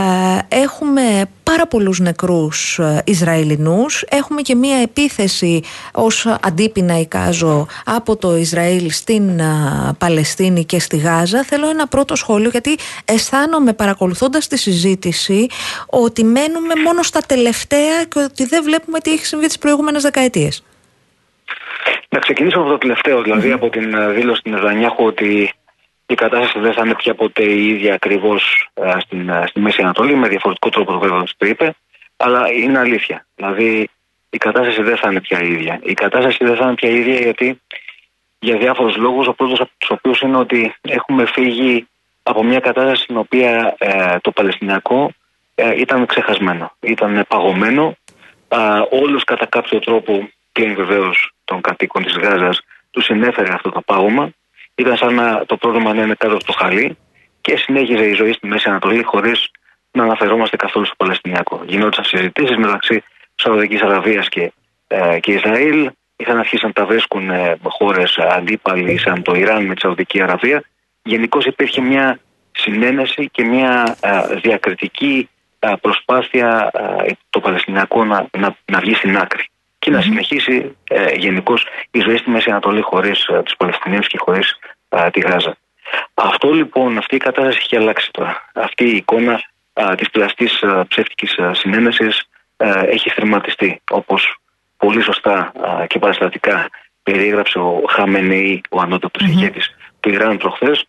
έχουμε 0.57 1.25
πάρα 1.43 1.67
πολλούς 1.67 1.99
νεκρούς 2.01 2.79
ε, 2.79 3.03
Ισραηλινούς. 3.05 4.05
Έχουμε 4.09 4.41
και 4.43 4.55
μία 4.55 4.77
επίθεση 4.77 5.61
ως 5.93 6.27
αντίπεινα 6.41 6.99
εικάζω 7.01 7.67
από 7.85 8.17
το 8.17 8.37
Ισραήλ 8.37 8.91
στην 8.91 9.41
α, 9.43 9.95
Παλαιστίνη 9.99 10.65
και 10.65 10.81
στη 10.81 10.97
Γάζα. 10.97 11.45
Θέλω 11.45 11.69
ένα 11.69 11.87
πρώτο 11.87 12.17
σχόλιο 12.17 12.49
γιατί 12.51 12.77
αισθάνομαι 13.05 13.73
παρακολουθώντας 13.73 14.47
τη 14.47 14.57
συζήτηση 14.59 15.47
ότι 15.87 16.25
μένουμε 16.25 16.75
μόνο 16.85 17.03
στα 17.03 17.21
τελευταία 17.27 18.05
και 18.09 18.19
ότι 18.19 18.45
δεν 18.47 18.63
βλέπουμε 18.69 18.99
τι 19.01 19.13
έχει 19.13 19.27
συμβεί 19.27 19.47
τις 19.47 19.59
προηγούμενες 19.59 20.03
δεκαετίες. 20.03 20.65
Να 22.09 22.19
ξεκινήσω 22.19 22.59
από 22.61 22.69
το 22.69 22.79
τελευταίο, 22.79 23.23
δηλαδή 23.23 23.53
από 23.53 23.69
την 23.69 23.95
ε, 23.95 24.09
δήλωση 24.09 24.43
του 24.43 24.51
Νετανιάχου 24.51 25.05
ότι 25.05 25.53
η 26.07 26.15
κατάσταση 26.15 26.59
δεν 26.59 26.73
θα 26.73 26.83
είναι 26.85 26.95
πια 26.95 27.15
ποτέ 27.15 27.45
η 27.45 27.69
ίδια 27.69 27.95
ακριβώς 27.95 28.71
στην, 29.01 29.29
ε, 29.29 29.45
στη 29.47 29.61
Μέση 29.61 29.83
Ανατολή, 29.83 30.15
με 30.15 30.29
διαφορετικό 30.29 30.69
τρόπο 30.69 30.93
το 30.93 30.99
βέβαια 30.99 31.25
το 31.37 31.47
είπε, 31.47 31.75
αλλά 32.17 32.53
είναι 32.53 32.79
αλήθεια. 32.79 33.27
Δηλαδή 33.35 33.89
η 34.31 34.39
κατάσταση 34.39 34.83
δεν 34.83 34.97
θα 34.97 35.11
είναι 35.11 35.21
πια 35.21 35.43
η 35.43 35.53
ίδια. 35.53 35.81
Η 35.83 35.95
κατάσταση 35.95 36.45
δεν 36.45 36.57
θα 36.57 36.65
είναι 36.65 36.75
πια 36.75 36.89
η 36.89 36.99
ίδια 36.99 37.21
γιατί 37.21 37.61
για 38.39 38.57
διάφορους 38.57 38.97
λόγους, 38.97 39.27
ο 39.27 39.33
πρώτος 39.33 39.61
από 39.61 39.71
τους 39.79 39.91
οποίους 39.91 40.21
είναι 40.21 40.37
ότι 40.37 40.75
έχουμε 40.81 41.27
φύγει 41.27 41.87
από 42.23 42.45
μια 42.45 42.61
κατάσταση 42.61 43.03
στην 43.03 43.17
οποία 43.17 43.75
ε, 43.79 44.17
το 44.21 44.31
Παλαιστινιακό 44.31 45.11
ε, 45.55 45.81
ήταν 45.81 46.07
ξεχασμένο, 46.07 46.73
ήταν 46.81 47.25
παγωμένο. 47.29 47.97
Όλους 48.91 49.25
κατά 49.25 49.47
κάποιο 49.47 49.79
τρόπο, 49.79 50.31
πλην 50.53 50.75
βεβαίως 50.75 51.33
των 51.45 51.61
κατοίκων 51.61 52.05
της 52.05 52.17
Γάζας, 52.17 52.61
τους 52.91 53.05
συνέφερε 53.05 53.53
αυτό 53.53 53.71
το 53.71 53.81
πάγωμα. 53.81 54.31
Ήταν 54.75 54.97
σαν 54.97 55.15
να 55.15 55.45
το 55.47 55.57
πρόβλημα 55.57 55.95
να 55.95 56.03
είναι 56.03 56.15
κάτω 56.15 56.35
από 56.35 56.45
το 56.45 56.53
χαλί 56.53 56.97
και 57.41 57.57
συνέχιζε 57.57 58.05
η 58.05 58.13
ζωή 58.13 58.33
στη 58.33 58.47
Μέση 58.47 58.69
Ανατολή 58.69 59.03
χωρίς 59.03 59.51
να 59.91 60.03
αναφερόμαστε 60.03 60.57
καθόλου 60.57 60.87
στο 60.87 60.95
Παλαιστινιακό. 60.97 61.63
Γινόντουσαν 61.67 62.05
συζητήσεις 62.05 62.57
μεταξύ 62.57 63.03
Σαουδικής 63.35 63.83
Αραβίας 63.83 64.29
και, 64.29 64.53
ε, 64.87 65.19
και 65.21 65.33
Ισραήλ. 65.33 65.91
είχαν 66.17 66.39
αρχίσει 66.39 66.67
να 66.67 66.73
τα 66.73 66.87
βρίσκουν 66.87 67.31
χώρες 67.63 68.19
αντίπαλοι 68.19 68.99
σαν 68.99 69.23
το 69.23 69.35
Ιράν 69.35 69.65
με 69.65 69.75
τη 69.75 69.81
Σαουδική 69.81 70.23
Αραβία. 70.23 70.65
Γενικώς 71.03 71.45
υπήρχε 71.45 71.81
μια 71.81 72.19
συνένεση 72.53 73.29
και 73.31 73.45
μια 73.45 73.97
α, 74.01 74.27
διακριτική 74.43 75.29
α, 75.29 75.38
προσπάθεια 75.81 76.49
α, 76.49 76.71
το 77.31 77.41
Παλαιστινιακό 77.41 78.05
να, 78.05 78.27
να, 78.39 78.57
να 78.65 78.79
βγει 78.81 78.95
στην 78.95 79.17
άκρη 79.17 79.45
και 79.79 79.91
να 79.91 80.01
συνεχίσει 80.01 80.77
ε, 80.85 81.15
γενικώ 81.15 81.55
η 81.91 82.01
ζωή 82.01 82.17
στη 82.17 82.31
Μέση 82.31 82.51
Ανατολή 82.51 82.81
χωρίς 82.81 83.31
τους 83.45 83.57
Παλαιστινίους 83.57 84.07
και 84.07 84.19
χωρίς 84.19 84.59
τη 85.13 85.21
Γάζα. 85.21 85.57
Αυτό 86.15 86.53
λοιπόν, 86.53 86.99
αυτή 86.99 87.15
η 87.15 87.19
κατάσταση 87.19 87.59
έχει 87.63 87.77
αλλάξει 87.77 88.11
τώρα. 88.13 88.51
Αυτή 88.55 88.85
η 88.85 88.97
εικόνα 88.97 89.43
της 89.97 90.11
πλαστής 90.11 90.65
ψεύτικης 90.89 91.39
συνένεσης 91.53 92.29
έχει 92.87 93.11
θερματιστεί. 93.11 93.81
Όπως 93.91 94.39
πολύ 94.77 95.03
σωστά 95.03 95.37
α, 95.39 95.87
και 95.87 95.99
παραστατικά 95.99 96.69
περιέγραψε 97.03 97.59
ο 97.59 97.83
Χαμενεή, 97.89 98.61
ο 98.71 98.81
ανώτατος 98.81 99.23
mm-hmm. 99.27 99.31
ηγέτης 99.31 99.75
του 100.01 100.09
Ιράν 100.09 100.37
προχθές. 100.37 100.85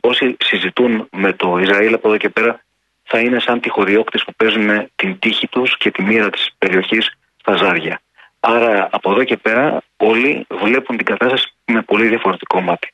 Όσοι 0.00 0.36
συζητούν 0.38 1.08
με 1.10 1.32
το 1.32 1.58
Ισραήλ 1.58 1.94
από 1.94 2.08
εδώ 2.08 2.16
και 2.16 2.28
πέρα 2.28 2.60
θα 3.06 3.20
είναι 3.20 3.40
σαν 3.40 3.60
τυχοδιώκτες 3.60 4.24
που 4.24 4.34
παίζουν 4.36 4.90
την 4.96 5.18
τύχη 5.18 5.48
τους 5.48 5.76
και 5.76 5.90
τη 5.90 6.02
μοίρα 6.02 6.30
της 6.30 6.50
περιοχής 6.58 7.16
στα 7.36 7.56
ζάρια. 7.56 8.00
Άρα 8.40 8.88
από 8.92 9.10
εδώ 9.10 9.24
και 9.24 9.36
πέρα 9.36 9.82
όλοι 9.96 10.46
βλέπουν 10.48 10.96
την 10.96 11.06
κατάσταση 11.06 11.52
με 11.64 11.82
πολύ 11.82 12.06
διαφορετικό 12.06 12.60
μάτι. 12.60 12.92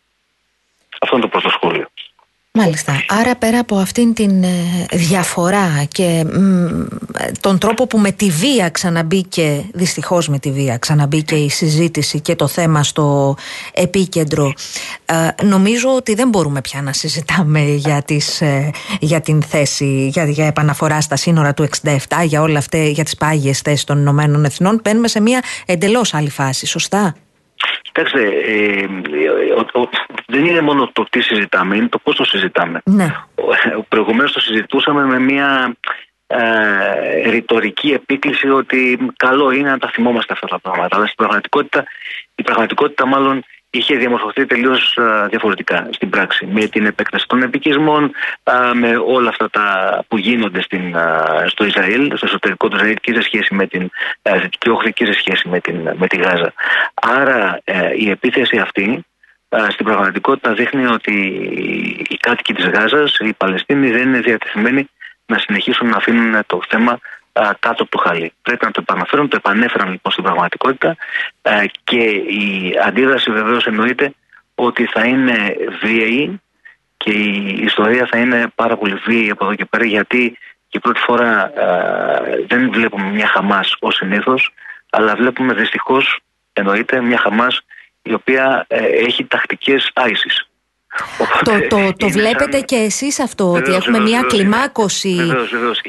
Αυτό 1.00 1.16
είναι 1.16 1.24
το 1.24 1.30
πρώτο 1.30 1.48
σχόλιο. 1.48 1.86
Μάλιστα. 2.58 3.04
Άρα 3.08 3.36
πέρα 3.36 3.58
από 3.58 3.76
αυτήν 3.76 4.14
την 4.14 4.42
ε, 4.42 4.86
διαφορά 4.92 5.84
και 5.88 6.26
τον 7.40 7.58
τρόπο 7.58 7.86
που 7.86 7.98
με 7.98 8.12
τη 8.12 8.30
βία 8.30 8.70
ξαναμπήκε, 8.70 9.64
δυστυχώς 9.74 10.28
με 10.28 10.38
τη 10.38 10.50
βία 10.50 10.78
ξαναμπήκε 10.78 11.34
η 11.34 11.48
συζήτηση 11.48 12.20
και 12.20 12.36
το 12.36 12.46
θέμα 12.46 12.82
στο 12.82 13.36
επίκεντρο, 13.74 14.52
ε, 15.04 15.44
νομίζω 15.44 15.94
ότι 15.94 16.14
δεν 16.14 16.28
μπορούμε 16.28 16.60
πια 16.60 16.82
να 16.82 16.92
συζητάμε 16.92 17.60
για, 17.60 18.02
τις, 18.02 18.40
ε, 18.40 18.70
για 19.00 19.20
την 19.20 19.42
θέση, 19.42 20.08
για, 20.12 20.24
για 20.24 20.46
επαναφορά 20.46 21.00
στα 21.00 21.16
σύνορα 21.16 21.54
του 21.54 21.62
67, 21.62 21.96
για 22.24 22.42
όλα 22.42 22.58
αυτά, 22.58 22.78
για 22.78 23.04
τις 23.04 23.16
πάγιες 23.16 23.60
θέσεις 23.60 23.84
των 23.84 23.98
Ηνωμένων 23.98 24.44
Εθνών. 24.44 24.80
Μπαίνουμε 24.84 25.08
σε 25.08 25.20
μια 25.20 25.42
εντελώς 25.66 26.14
άλλη 26.14 26.30
φάση, 26.30 26.66
σωστά; 26.66 27.14
Κοιτάξτε, 27.92 28.22
ε, 28.26 28.86
δεν 30.26 30.44
είναι 30.44 30.60
μόνο 30.60 30.90
το 30.92 31.06
τι 31.10 31.20
συζητάμε, 31.20 31.76
είναι 31.76 31.88
το 31.88 31.98
πώς 31.98 32.16
το 32.16 32.24
συζητάμε. 32.24 32.80
Ναι. 32.84 33.14
Προηγουμένως 33.88 34.32
το 34.32 34.40
συζητούσαμε 34.40 35.04
με 35.04 35.18
μια 35.18 35.76
ε, 36.26 37.30
ρητορική 37.30 37.90
επίκληση 37.90 38.48
ότι 38.48 38.98
καλό 39.16 39.50
είναι 39.50 39.70
να 39.70 39.78
τα 39.78 39.88
θυμόμαστε 39.88 40.32
αυτά 40.32 40.46
τα 40.46 40.58
πράγματα. 40.58 40.96
Αλλά 40.96 41.04
στην 41.04 41.16
πραγματικότητα, 41.16 41.84
η 42.34 42.42
πραγματικότητα 42.42 43.06
μάλλον 43.06 43.44
είχε 43.74 43.96
διαμορφωθεί 43.96 44.46
τελείως 44.46 44.98
διαφορετικά 45.28 45.88
στην 45.90 46.10
πράξη. 46.10 46.46
Με 46.46 46.66
την 46.66 46.86
επέκταση 46.86 47.26
των 47.28 47.42
επικισμών, 47.42 48.12
με 48.74 48.96
όλα 49.06 49.28
αυτά 49.28 49.50
τα 49.50 49.64
που 50.08 50.18
γίνονται 50.18 50.62
στην, 50.62 50.96
στο 51.46 51.64
Ισραήλ, 51.64 52.16
στο 52.16 52.26
εσωτερικό 52.26 52.68
του 52.68 52.76
Ισραήλ 52.76 52.96
και 53.00 53.14
σε 53.14 53.22
σχέση 53.22 53.54
με 53.54 53.66
την 53.66 53.90
Δυτική 54.40 54.70
Όχθη 54.70 54.92
και 54.92 55.06
σε 55.06 55.12
σχέση 55.12 55.48
με, 55.48 55.60
την, 55.60 55.90
με 55.94 56.06
τη 56.06 56.16
Γάζα. 56.16 56.52
Άρα 56.94 57.60
ε, 57.64 57.90
η 57.96 58.10
επίθεση 58.10 58.58
αυτή 58.58 59.04
στην 59.68 59.84
πραγματικότητα 59.84 60.52
δείχνει 60.52 60.86
ότι 60.86 61.12
οι 62.08 62.16
κάτοικοι 62.16 62.52
της 62.54 62.66
Γάζας, 62.66 63.18
οι 63.18 63.32
Παλαιστίνοι 63.32 63.90
δεν 63.90 64.02
είναι 64.02 64.20
διατεθειμένοι 64.20 64.88
να 65.26 65.38
συνεχίσουν 65.38 65.88
να 65.88 65.96
αφήνουν 65.96 66.42
το 66.46 66.60
θέμα 66.68 66.98
κάτω 67.32 67.82
από 67.82 67.90
το 67.90 67.98
χαλί. 67.98 68.32
Πρέπει 68.42 68.64
να 68.64 68.70
το 68.70 68.80
επαναφέρουν, 68.82 69.28
το 69.28 69.36
επανέφεραν 69.36 69.90
λοιπόν 69.90 70.12
στην 70.12 70.24
πραγματικότητα 70.24 70.96
και 71.84 72.02
η 72.10 72.74
αντίδραση 72.86 73.30
βεβαίως 73.30 73.66
εννοείται 73.66 74.14
ότι 74.54 74.86
θα 74.86 75.04
είναι 75.04 75.56
βίαιη 75.82 76.40
και 76.96 77.10
η 77.10 77.58
ιστορία 77.62 78.06
θα 78.10 78.18
είναι 78.18 78.52
πάρα 78.54 78.76
πολύ 78.76 78.94
βίαιη 78.94 79.30
από 79.30 79.44
εδώ 79.44 79.54
και 79.54 79.64
πέρα 79.64 79.84
γιατί 79.84 80.38
και 80.68 80.78
πρώτη 80.78 81.00
φορά 81.00 81.52
δεν 82.46 82.70
βλέπουμε 82.70 83.10
μια 83.10 83.26
Χαμάς 83.26 83.76
ως 83.80 83.94
συνήθως 83.94 84.52
αλλά 84.90 85.14
βλέπουμε 85.14 85.54
δυστυχώς 85.54 86.20
εννοείται 86.52 87.00
μια 87.00 87.18
Χαμάς 87.18 87.64
η 88.02 88.12
οποία 88.12 88.64
ε, 88.68 88.84
έχει 88.84 89.24
τακτικές 89.24 89.90
άισης. 90.92 91.68
Το, 91.68 91.76
το, 91.76 91.92
το 91.96 92.08
βλέπετε 92.08 92.56
σαν... 92.56 92.64
και 92.64 92.76
εσείς 92.76 93.20
αυτό, 93.20 93.44
βεβαίως, 93.44 93.68
ότι 93.68 93.76
έχουμε 93.76 93.98
βεβαίως, 93.98 94.10
μια 94.10 94.20
βεβαίως, 94.20 94.32
κλιμάκωση 94.32 95.16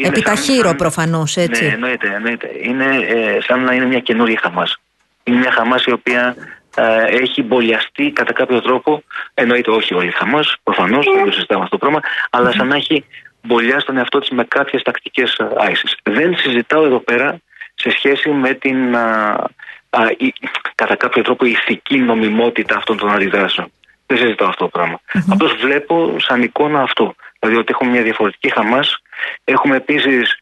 επιταχύρω 0.03 0.73
προφανώς, 0.75 1.37
έτσι. 1.37 1.65
Ναι, 1.65 1.71
εννοείται, 1.71 2.13
εννοείται. 2.15 2.51
Είναι 2.61 2.85
ε, 2.85 3.37
σαν 3.41 3.63
να 3.63 3.73
είναι 3.73 3.85
μια 3.85 3.99
καινούργια 3.99 4.39
Χαμάς. 4.41 4.77
Είναι 5.23 5.37
μια 5.37 5.51
Χαμάς 5.51 5.85
η 5.85 5.91
οποία 5.91 6.35
ε, 6.75 7.03
έχει 7.05 7.43
μπολιαστεί 7.43 8.11
κατά 8.11 8.33
κάποιο 8.33 8.61
τρόπο, 8.61 9.03
εννοείται 9.33 9.71
όχι 9.71 9.93
όλη 9.93 10.07
η 10.07 10.11
Χαμάς, 10.11 10.55
προφανώς, 10.63 11.05
δεν 11.05 11.25
το 11.25 11.31
συζητάμε 11.31 11.63
αυτό 11.63 11.77
το 11.77 11.85
πράγμα, 11.85 11.99
αλλά 12.29 12.51
σαν 12.51 12.67
να 12.67 12.75
έχει 12.75 13.05
μπολιάσει 13.41 13.85
τον 13.85 13.97
εαυτό 13.97 14.19
της 14.19 14.29
με 14.29 14.43
κάποιες 14.43 14.81
τακτικές 14.81 15.39
άισης. 15.57 15.95
Δεν 16.03 16.37
συζητάω 16.37 16.85
εδώ 16.85 16.99
πέρα 16.99 17.37
σε 17.73 17.89
σχέση 17.89 18.29
με 18.29 18.53
την 18.53 18.95
α, 18.95 20.09
η, 20.17 20.33
κατά 20.75 20.95
κάποιο 20.95 21.21
τρόπο 21.23 21.45
ηθική 21.45 21.97
νομιμότητα 21.97 22.77
αυτών 22.77 22.97
των 22.97 23.11
αντιδράσεων. 23.11 23.71
Δεν 24.05 24.17
συζητάω 24.17 24.47
αυτό 24.47 24.63
το 24.63 24.69
πράγμα. 24.69 24.99
Mm-hmm. 24.99 25.21
Απλώς 25.29 25.55
βλέπω 25.55 26.15
σαν 26.19 26.41
εικόνα 26.41 26.81
αυτό. 26.81 27.15
Δηλαδή 27.39 27.59
ότι 27.59 27.71
έχουμε 27.71 27.91
μια 27.91 28.01
διαφορετική 28.01 28.51
Χαμάς. 28.51 28.97
Έχουμε 29.43 29.75
επίσης 29.75 30.37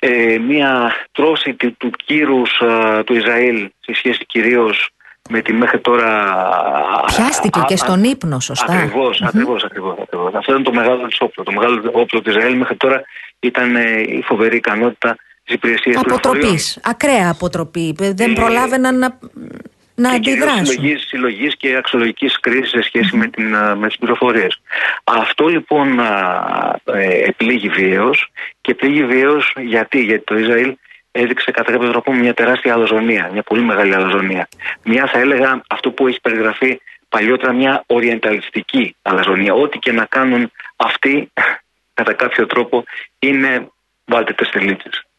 ε, 0.00 0.38
μια 0.38 0.94
τρώση 1.12 1.54
του, 1.54 1.76
του 1.76 1.90
κύρου 2.04 2.42
του 3.04 3.14
Ισραήλ 3.14 3.70
σε 3.80 3.94
σχέση 3.94 4.26
κυρίως 4.26 4.90
με 5.30 5.40
τη 5.40 5.52
μέχρι 5.52 5.80
τώρα. 5.80 6.34
Πιάστηκε 7.06 7.60
α, 7.60 7.64
και 7.64 7.76
στον 7.76 8.04
ύπνο, 8.04 8.40
σωστά. 8.40 8.72
Ακριβώς, 8.72 9.20
mm-hmm. 9.22 9.26
ακριβώς, 9.26 9.64
ακριβώς. 9.64 10.34
Αυτό 10.34 10.54
είναι 10.54 10.62
το 10.62 10.72
μεγάλο 10.72 11.06
της 11.06 11.20
όπλο. 11.20 11.44
Το 11.44 11.52
μεγάλο 11.52 11.90
όπλο 11.92 12.20
του 12.20 12.30
Ισραήλ 12.30 12.56
μέχρι 12.56 12.76
τώρα 12.76 13.02
ήταν 13.40 13.76
ε, 13.76 14.00
η 14.00 14.22
φοβερή 14.24 14.56
ικανότητα 14.56 15.16
τι 15.44 15.54
υπηρεσίε 15.54 15.94
Αποτροπής. 15.96 16.78
Ακραία 16.82 17.30
αποτροπή. 17.30 17.94
Δεν 17.98 18.30
ε, 18.30 18.34
προλάβαιναν 18.34 18.98
να, 18.98 19.18
να 20.02 20.18
και 20.18 20.30
αντιδράσουν. 20.30 20.98
Συλλογής 21.06 21.56
και 21.56 21.76
αξιολογικής 21.76 22.40
κρίσης 22.40 22.70
σε 22.70 22.82
σχεση 22.82 23.16
με, 23.16 23.26
την, 23.26 23.56
με 23.76 23.86
τις 23.86 23.96
πληροφορίες. 23.96 24.60
Αυτό 25.04 25.46
λοιπόν 25.46 25.98
ε, 26.84 27.24
επλήγει 27.24 27.68
βίαιο 27.68 28.10
και 28.60 28.70
επλήγει 28.70 29.04
βίαιο 29.04 29.42
γιατί, 29.60 30.00
γιατί 30.00 30.24
το 30.24 30.38
Ισραήλ 30.38 30.76
έδειξε 31.12 31.50
κατά 31.50 31.72
κάποιο 31.72 31.90
τρόπο 31.90 32.12
μια 32.14 32.34
τεράστια 32.34 32.72
αλαζονία, 32.72 33.30
μια 33.32 33.42
πολύ 33.42 33.60
μεγάλη 33.60 33.94
αλαζονία. 33.94 34.48
Μια 34.82 35.06
θα 35.06 35.18
έλεγα 35.18 35.62
αυτό 35.66 35.90
που 35.90 36.06
έχει 36.06 36.20
περιγραφεί 36.20 36.80
παλιότερα 37.08 37.52
μια 37.52 37.84
οριενταλιστική 37.86 38.96
αλαζονία. 39.02 39.54
Ό,τι 39.54 39.78
και 39.78 39.92
να 39.92 40.04
κάνουν 40.04 40.52
αυτοί 40.76 41.32
κατά 41.98 42.12
κάποιο 42.12 42.46
τρόπο 42.46 42.84
είναι 43.18 43.68
βάλτε 44.04 44.32
τι 44.32 44.44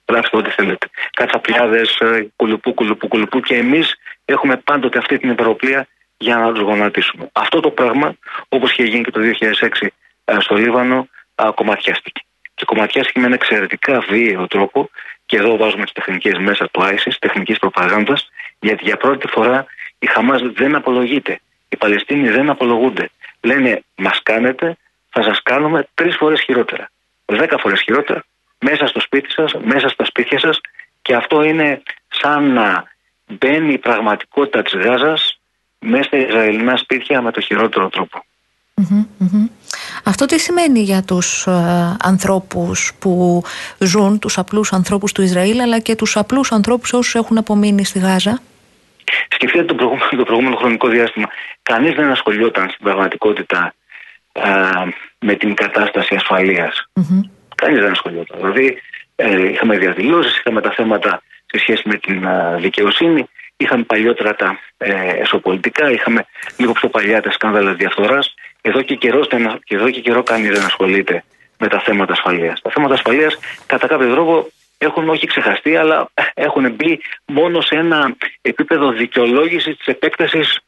γράψτε 0.09 0.37
ό,τι 0.37 0.49
θέλετε. 0.49 0.87
Κατσαπλιάδε, 1.13 1.81
ε, 1.99 2.25
κουλουπού, 2.35 2.73
κουλουπού, 2.73 3.07
κουλουπού 3.07 3.39
και 3.39 3.55
εμείς 3.55 3.95
έχουμε 4.25 4.57
πάντοτε 4.57 4.97
αυτή 4.97 5.17
την 5.17 5.29
υπεροπλία 5.29 5.87
για 6.17 6.37
να 6.37 6.51
τους 6.51 6.61
γονατίσουμε. 6.61 7.29
Αυτό 7.31 7.59
το 7.59 7.69
πράγμα, 7.69 8.15
όπως 8.49 8.71
είχε 8.71 8.83
γίνει 8.83 9.03
και 9.03 9.11
το 9.11 9.19
2006 9.19 9.87
ε, 10.25 10.39
στο 10.39 10.55
Λίβανο, 10.55 11.07
κομματιάστηκε. 11.55 12.21
Και 12.55 12.65
κομματιάστηκε 12.65 13.19
με 13.19 13.25
ένα 13.25 13.35
εξαιρετικά 13.35 13.99
βίαιο 13.99 14.47
τρόπο, 14.47 14.89
και 15.25 15.37
εδώ 15.37 15.57
βάζουμε 15.57 15.83
τις 15.83 15.93
τεχνικές 15.93 16.37
μέσα 16.37 16.69
του 16.71 16.81
ISIS, 16.81 17.13
τεχνικής 17.19 17.59
προπαγάνδας, 17.59 18.29
γιατί 18.59 18.83
για 18.83 18.97
πρώτη 18.97 19.27
φορά 19.27 19.65
η 19.99 20.05
Χαμάς 20.05 20.41
δεν 20.41 20.75
απολογείται. 20.75 21.39
Οι 21.69 21.77
Παλαιστίνοι 21.77 22.29
δεν 22.29 22.49
απολογούνται. 22.49 23.09
Λένε, 23.41 23.83
μας 23.95 24.19
κάνετε, 24.23 24.77
θα 25.09 25.23
σας 25.23 25.41
κάνουμε 25.41 25.87
τρεις 25.93 26.15
φορές 26.15 26.41
χειρότερα. 26.41 26.89
Δέκα 27.25 27.57
φορές 27.57 27.81
χειρότερα 27.81 28.23
μέσα 28.63 28.87
στο 28.87 28.99
σπίτι 28.99 29.31
σας, 29.31 29.53
μέσα 29.63 29.87
στα 29.89 30.05
σπίτια 30.05 30.39
σας 30.39 30.59
και 31.01 31.15
αυτό 31.15 31.43
είναι 31.43 31.81
σαν 32.07 32.53
να 32.53 32.83
μπαίνει 33.25 33.73
η 33.73 33.77
πραγματικότητα 33.77 34.61
της 34.61 34.73
Γάζας 34.73 35.39
μέσα 35.79 36.03
στα 36.03 36.17
Ισραηλινά 36.17 36.77
σπίτια 36.77 37.21
με 37.21 37.31
το 37.31 37.41
χειρότερο 37.41 37.89
Αυτό 40.03 40.25
τι 40.25 40.39
σημαίνει 40.39 40.79
για 40.79 41.03
τους 41.03 41.47
ε, 41.47 41.51
ανθρώπους 42.03 42.93
που 42.99 43.43
ζουν, 43.79 44.19
τους 44.19 44.37
απλούς 44.37 44.73
ανθρώπους 44.73 45.11
του 45.11 45.21
Ισραήλ 45.21 45.59
αλλά 45.59 45.79
και 45.79 45.95
τους 45.95 46.17
απλούς 46.17 46.51
ανθρώπους 46.51 46.93
όσους 46.93 47.15
έχουν 47.15 47.37
απομείνει 47.37 47.85
στη 47.85 47.99
Γάζα; 47.99 48.41
Σκεφτείτε 49.29 49.63
το 49.63 49.75
προηγούμενο, 49.75 50.09
το 50.17 50.23
προηγούμενο 50.23 50.55
χρονικό 50.55 50.87
διάστημα. 50.87 51.27
Κανείς 51.61 51.95
δεν 51.95 52.11
ασχολιόταν 52.11 52.69
στην 52.69 52.83
πραγματικότητα 52.83 53.73
ε, 54.31 54.41
με 55.19 55.35
την 55.35 55.53
κατάσταση 55.53 56.15
Κανείς 57.63 57.79
δεν 57.79 57.91
ασχολιόταν. 57.91 58.37
Δηλαδή, 58.37 58.81
ε, 59.15 59.49
είχαμε 59.49 59.77
διαδηλώσεις, 59.77 60.37
είχαμε 60.37 60.61
τα 60.61 60.71
θέματα 60.71 61.21
σε 61.45 61.59
σχέση 61.59 61.81
με 61.85 61.95
την 61.95 62.27
α, 62.27 62.57
δικαιοσύνη, 62.59 63.29
είχαμε 63.57 63.83
παλιότερα 63.83 64.35
τα 64.35 64.59
ε, 64.77 65.09
εσωπολιτικά, 65.09 65.91
είχαμε 65.91 66.25
λίγο 66.57 66.71
πιο 66.71 66.89
παλιά 66.89 67.21
τα 67.21 67.31
σκάνδαλα 67.31 67.73
διαφθοράς. 67.73 68.33
Εδώ 68.61 68.81
και 68.81 68.95
καιρός, 68.95 69.27
και 69.63 69.75
εδώ 69.75 69.89
και 69.89 69.99
καιρό 69.99 70.23
κανείς 70.23 70.49
δεν 70.49 70.65
ασχολείται 70.65 71.23
με 71.57 71.67
τα 71.67 71.79
θέματα 71.79 72.11
ασφαλείας. 72.11 72.61
Τα 72.61 72.69
θέματα 72.69 72.93
ασφαλείας, 72.93 73.37
κατά 73.65 73.87
κάποιο 73.87 74.11
τρόπο, 74.11 74.47
έχουν 74.77 75.09
όχι 75.09 75.27
ξεχαστεί, 75.27 75.75
αλλά 75.75 76.09
έχουν 76.33 76.71
μπει 76.71 77.01
μόνο 77.25 77.61
σε 77.61 77.75
ένα 77.75 78.15
επίπεδο 78.41 78.91
δικαιολόγησης 78.91 79.77
της 79.77 79.87
επέκτασης 79.87 80.59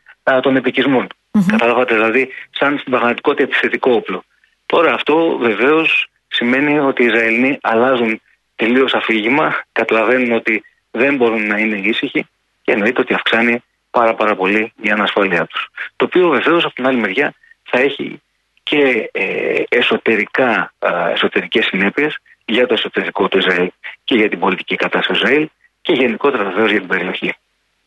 των 0.41 0.55
επικισμών. 0.55 1.07
Καταλάβατε, 1.47 1.93
δηλαδή, 1.93 2.30
σαν 2.51 2.77
στην 2.77 2.91
πραγματικότητα 2.91 3.43
επιθετικό 3.43 3.91
όπλο. 3.91 4.23
Τώρα 4.65 4.93
αυτό 4.93 5.38
βεβαίως 5.38 6.07
σημαίνει 6.36 6.80
ότι 6.80 7.03
οι 7.03 7.06
Ισραηλοί 7.06 7.57
αλλάζουν 7.62 8.22
τελείως 8.56 8.94
αφήγημα, 8.94 9.64
καταλαβαίνουν 9.72 10.32
ότι 10.32 10.64
δεν 10.91 11.16
μπορούν 11.16 11.48
να 11.48 11.57
είναι 11.57 11.78
ήσυχοι 11.78 12.28
και 12.62 12.72
εννοείται 12.72 13.02
ότι 13.02 13.14
αυξάνει 13.14 13.64
πάρα 13.91 14.14
πάρα 14.16 14.36
πολύ 14.36 14.74
η 14.82 14.90
ανασφάλειά 14.90 15.45
τους. 15.45 15.68
Το 15.95 16.06
οποίο 16.06 16.30
βεβαίως 16.30 16.66
από 16.66 16.76
την 16.76 16.88
άλλη 16.88 16.98
μεριά 16.98 17.34
θα 17.64 17.80
έχει 17.80 18.22
και 18.64 19.10
ε, 19.12 19.64
εσωτερικά, 19.70 20.74
ε, 20.80 21.12
εσωτερικές 21.12 21.66
συνέπειες 21.66 22.18
για 22.45 22.68
το 22.68 22.74
εσωτερικό 22.74 23.28
του 23.28 23.38
Ισραήλ 23.38 23.72
και 24.03 24.16
για 24.16 24.30
την 24.30 24.40
πολιτική 24.40 24.76
κατάσταση 24.76 25.20
του 25.20 25.26
Ισραήλ 25.26 25.49
και 25.82 25.94
γενικότερα 25.94 26.44
βεβαίως 26.44 26.72
για 26.72 26.80
την 26.80 26.88
περιοχή. 26.88 27.34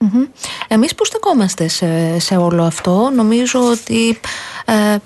Mm-hmm. 0.05 0.29
Εμείς 0.69 0.95
που 0.95 1.05
στεκόμαστε 1.05 1.69
σε, 1.69 2.19
σε 2.19 2.37
όλο 2.37 2.62
αυτό; 2.62 3.11
Νομίζω 3.15 3.70
ότι 3.70 4.20
ε, 4.66 4.97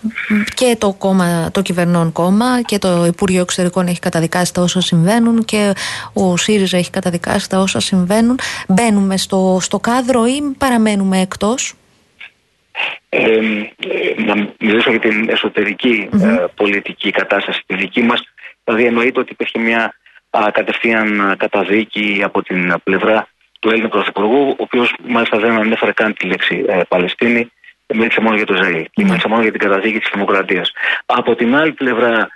και 0.54 0.76
το, 0.78 0.92
κόμμα, 0.92 1.50
το 1.50 1.62
κυβερνών 1.62 2.12
κόμμα 2.12 2.62
και 2.62 2.78
το 2.78 3.04
Υπουργείο 3.04 3.40
Εξωτερικών 3.40 3.86
έχει 3.86 3.98
καταδικάσει 3.98 4.52
τα 4.52 4.62
όσα 4.62 4.80
συμβαίνουν 4.80 5.44
και 5.44 5.72
ο 6.12 6.36
ΣΥΡΙΖΑ 6.36 6.76
έχει 6.76 6.90
καταδικάσει 6.90 7.48
τα 7.48 7.58
όσα 7.58 7.80
συμβαίνουν. 7.80 8.38
Μπαίνουμε 8.68 9.16
στο, 9.16 9.58
στο 9.60 9.78
κάδρο 9.78 10.26
ή 10.26 10.42
παραμένουμε 10.58 11.20
εκτός; 11.20 11.74
Ε, 13.08 13.18
ε, 13.18 14.22
να 14.24 14.54
μιλήσω 14.58 14.90
για 14.90 15.00
την 15.00 15.28
εσωτερικη 15.28 16.08
ε, 16.12 16.44
πολιτική 16.54 17.10
κατάσταση 17.10 17.62
τη 17.66 17.76
δική 17.76 18.02
μας. 18.02 18.20
Δηλαδή 18.64 18.84
εννοείται 18.84 19.20
ότι 19.20 19.32
υπήρχε 19.32 19.58
μια 19.58 19.94
α, 20.30 20.50
κατευθείαν 20.52 21.34
καταδίκη 21.38 22.20
από 22.24 22.42
την 22.42 22.74
πλευρά 22.84 23.28
του 23.62 23.70
Έλληνα 23.70 23.88
Πρωθυπουργού, 23.88 24.48
ο 24.48 24.62
οποίος 24.66 24.94
μάλιστα 25.14 25.38
δεν 25.38 25.50
ανέφερε 25.50 25.92
καν 25.92 26.14
τη 26.14 26.26
λέξη 26.26 26.64
ε, 26.68 26.80
Παλαιστίνη, 26.88 27.52
μίλησε 27.94 28.20
μόνο 28.20 28.36
για 28.36 28.46
το 28.46 28.54
Ισραήλ 28.54 28.84
και 28.92 29.04
μίλησε 29.04 29.28
μόνο 29.28 29.42
για 29.42 29.50
την 29.50 29.60
καταδίκη 29.60 29.98
της 29.98 30.10
δημοκρατίας. 30.12 30.72
Από 31.06 31.34
την 31.34 31.56
άλλη 31.56 31.72
πλευρά, 31.72 32.28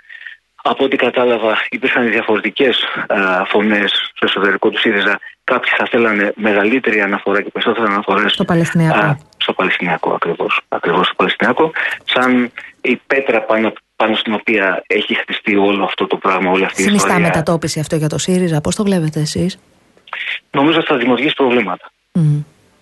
από 0.63 0.83
ό,τι 0.83 0.95
κατάλαβα, 0.95 1.57
υπήρχαν 1.69 2.09
διαφορετικές 2.09 2.75
φωνές 3.47 3.91
στο 4.15 4.25
εσωτερικό 4.29 4.69
του 4.69 4.79
ΣΥΡΙΖΑ. 4.79 5.19
Κάποιοι 5.43 5.71
θα 5.77 5.85
θέλανε 5.91 6.33
μεγαλύτερη 6.35 7.01
αναφορά 7.01 7.41
και 7.41 7.49
περισσότερες 7.49 7.89
αναφορές. 7.89 8.31
Στο 8.33 8.45
Παλαιστινιακό. 8.45 9.17
στο 9.37 9.53
Παλαιστινιακό, 9.53 10.13
ακριβώς. 10.13 10.61
Ακριβώς 10.67 11.05
στο 11.05 11.15
Παλαιστινιακό. 11.15 11.71
Σαν 12.03 12.51
η 12.81 13.01
πέτρα 13.07 13.41
πάνω, 13.41 13.73
πάνω 13.95 14.15
στην 14.15 14.33
οποία 14.33 14.83
έχει 14.87 15.13
χτιστεί 15.15 15.55
όλο 15.55 15.83
αυτό 15.83 16.07
το 16.07 16.17
πράγμα, 16.17 16.51
όλη 16.51 16.65
αυτή 16.65 16.81
η 16.81 16.85
ιστορία. 16.85 16.99
Συνιστά 16.99 17.27
μετατόπιση 17.27 17.79
αυτό 17.79 17.95
για 17.95 18.09
το 18.09 18.17
ΣΥΡΙΖΑ, 18.17 18.61
πώς 18.61 18.75
το 18.75 18.83
βλέπετε 18.83 19.19
εσείς; 19.19 19.59
Νομίζω 20.51 20.77
ότι 20.77 20.87
θα 20.87 20.97
δημιουργήσει 20.97 21.33
προβλήματα. 21.33 21.91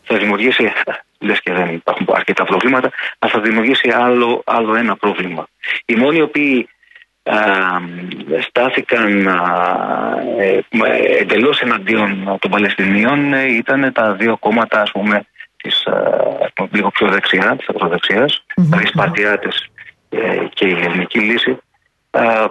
Θα 0.04 0.18
δημιουργήσει, 0.18 0.72
λες 1.26 1.42
και 1.42 1.54
δεν 1.54 1.74
υπάρχουν 1.74 2.08
αρκετά 2.14 2.44
προβλήματα, 2.44 2.92
αλλά 3.20 3.32
θα 3.32 3.40
δημιουργήσει 3.40 3.90
άλλο, 3.90 4.42
άλλο 4.46 4.76
ένα 4.76 4.96
πρόβλημα. 4.96 5.48
Οι 5.86 5.96
μόνοι 5.96 6.18
οι 6.18 6.22
οποίοι 6.22 6.70
α, 7.24 7.38
στάθηκαν 8.42 9.28
ε, 10.40 10.60
εντελώς 11.20 11.62
εναντίον 11.62 12.38
των 12.40 12.52
Παλαιστινίων 12.52 13.34
ε, 13.34 13.46
ήταν 13.46 13.92
τα 13.94 14.14
δύο 14.14 14.38
κόμματα, 14.38 14.82
ας 14.82 14.92
πούμε, 14.92 15.26
της, 15.58 15.88
λίγο 16.72 16.90
πιο 16.90 17.08
δεξιά, 17.08 17.56
της 17.58 17.70
ακροδεξιας 17.70 18.44
δηλαδή 18.56 18.88
Σπαρτιάτες 18.88 19.68
ε, 20.10 20.38
και 20.54 20.68
η 20.68 20.72
Ελληνική 20.72 21.20
Λύση, 21.20 21.58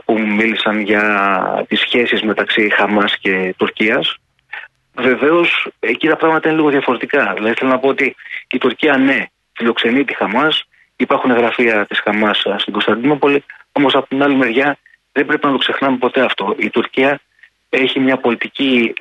που 0.04 0.20
μίλησαν 0.20 0.80
για 0.80 1.64
τις 1.68 1.80
σχέσεις 1.80 2.22
μεταξύ 2.22 2.70
Χαμάς 2.74 3.18
και 3.18 3.54
Τουρκίας 3.56 4.18
Βεβαίως 4.94 5.68
εκεί 5.80 6.08
τα 6.08 6.16
πράγματα 6.16 6.48
είναι 6.48 6.56
λίγο 6.56 6.70
διαφορετικά. 6.70 7.32
Δηλαδή 7.34 7.54
θέλω 7.58 7.70
να 7.70 7.78
πω 7.78 7.88
ότι 7.88 8.14
η 8.50 8.58
Τουρκία 8.58 8.96
ναι, 8.96 9.24
φιλοξενεί 9.52 10.04
τη 10.04 10.14
Χαμάς, 10.14 10.64
υπάρχουν 10.96 11.32
γραφεία 11.32 11.86
της 11.86 12.00
Χαμάς 12.00 12.46
στην 12.56 12.72
Κωνσταντινούπολη, 12.72 13.44
όμως 13.72 13.94
από 13.94 14.08
την 14.08 14.22
άλλη 14.22 14.34
μεριά 14.34 14.78
δεν 15.12 15.26
πρέπει 15.26 15.46
να 15.46 15.52
το 15.52 15.58
ξεχνάμε 15.58 15.96
ποτέ 15.96 16.20
αυτό. 16.20 16.54
Η 16.58 16.70
Τουρκία 16.70 17.20
έχει 17.68 18.00
μια 18.00 18.16
πολιτική 18.16 18.92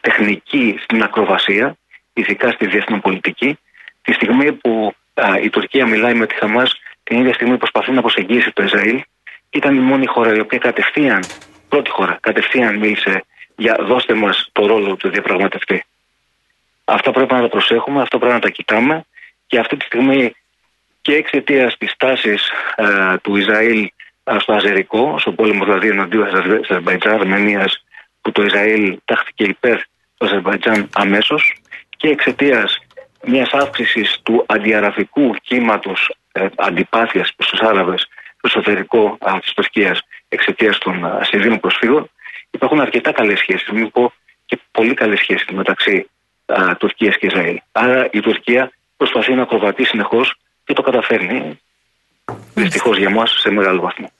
τεχνική 0.00 0.78
στην 0.82 1.02
ακροβασία, 1.02 1.76
ειδικά 2.12 2.50
στη 2.50 2.66
διεθνή 2.66 3.00
πολιτική. 3.00 3.58
Τη 4.02 4.12
στιγμή 4.12 4.52
που 4.52 4.94
η 5.42 5.50
Τουρκία 5.50 5.86
μιλάει 5.86 6.14
με 6.14 6.26
τη 6.26 6.34
Χαμάς, 6.34 6.80
την 7.02 7.18
ίδια 7.18 7.34
στιγμή 7.34 7.56
προσπαθεί 7.56 7.92
να 7.92 8.00
προσεγγίσει 8.00 8.52
το 8.52 8.62
Ισραήλ, 8.62 9.02
ήταν 9.50 9.76
η 9.76 9.80
μόνη 9.80 10.06
χώρα 10.06 10.34
η 10.34 10.40
οποία 10.40 10.58
κατευθείαν, 10.58 11.22
πρώτη 11.68 11.90
χώρα, 11.90 12.18
κατευθείαν 12.20 12.78
μίλησε 12.78 13.24
για 13.56 13.76
δώστε 13.80 14.14
μας 14.14 14.48
το 14.52 14.66
ρόλο 14.66 14.96
του 14.96 15.08
διαπραγματευτή. 15.08 15.84
Αυτά 16.84 17.10
πρέπει 17.10 17.34
να 17.34 17.40
τα 17.40 17.48
προσέχουμε, 17.48 18.00
αυτό 18.00 18.18
πρέπει 18.18 18.34
να 18.34 18.40
τα 18.40 18.48
κοιτάμε 18.48 19.04
και 19.46 19.58
αυτή 19.58 19.76
τη 19.76 19.84
στιγμή 19.84 20.34
και 21.00 21.14
εξαιτίας 21.14 21.76
της 21.76 21.96
τάσης 21.96 22.50
ε, 22.76 23.16
του 23.22 23.36
Ισραήλ 23.36 23.90
ε, 24.24 24.38
στο 24.38 24.52
Αζερικό, 24.52 25.18
στο 25.18 25.32
πόλεμο 25.32 25.64
δηλαδή 25.64 25.88
εναντίον 25.88 26.24
της 26.24 26.60
Αζερβαϊτζάν 26.62 27.12
Αρμενίας, 27.12 27.84
που 28.20 28.32
το 28.32 28.42
Ισραήλ 28.42 28.98
τάχθηκε 29.04 29.44
υπέρ 29.44 29.76
του 30.16 30.26
Αζερβαϊτζάν 30.26 30.88
αμέσως 30.94 31.54
και 31.96 32.08
εξαιτίας 32.08 32.78
μιας 33.26 33.50
αύξησης 33.52 34.20
του 34.22 34.44
αντιαραβικού 34.48 35.34
κύματος 35.42 36.14
ε, 36.32 36.46
αντιπάθειας 36.56 37.32
προς 37.36 37.48
τους 37.48 37.60
Άραβες 37.60 38.08
στο 38.36 38.48
εσωτερικό 38.48 39.18
ε, 39.26 39.38
της 39.38 39.52
Τουρκίας 39.52 40.00
εξαιτίας 40.28 40.78
των 40.78 41.04
Ασυρίων 41.04 41.60
προσφύγων, 41.60 42.10
υπάρχουν 42.54 42.80
αρκετά 42.80 43.12
καλές 43.12 43.38
σχέσεις, 43.38 43.68
μην 43.70 43.90
πω 43.90 44.12
και 44.46 44.58
πολύ 44.70 44.94
καλές 44.94 45.18
σχέσεις 45.18 45.46
μεταξύ 45.52 46.08
Τουρκίας 46.78 47.16
και 47.16 47.26
Ισραήλ. 47.26 47.60
Άρα 47.72 48.08
η 48.12 48.20
Τουρκία 48.20 48.72
προσπαθεί 48.96 49.34
να 49.34 49.42
ακροβατεί 49.42 49.84
συνεχώς 49.84 50.34
και 50.64 50.72
το 50.72 50.82
καταφέρνει. 50.82 51.60
Δυστυχώς 52.54 52.98
για 52.98 53.08
εμά 53.08 53.26
σε 53.26 53.50
μεγάλο 53.50 53.80
βαθμό. 53.80 54.10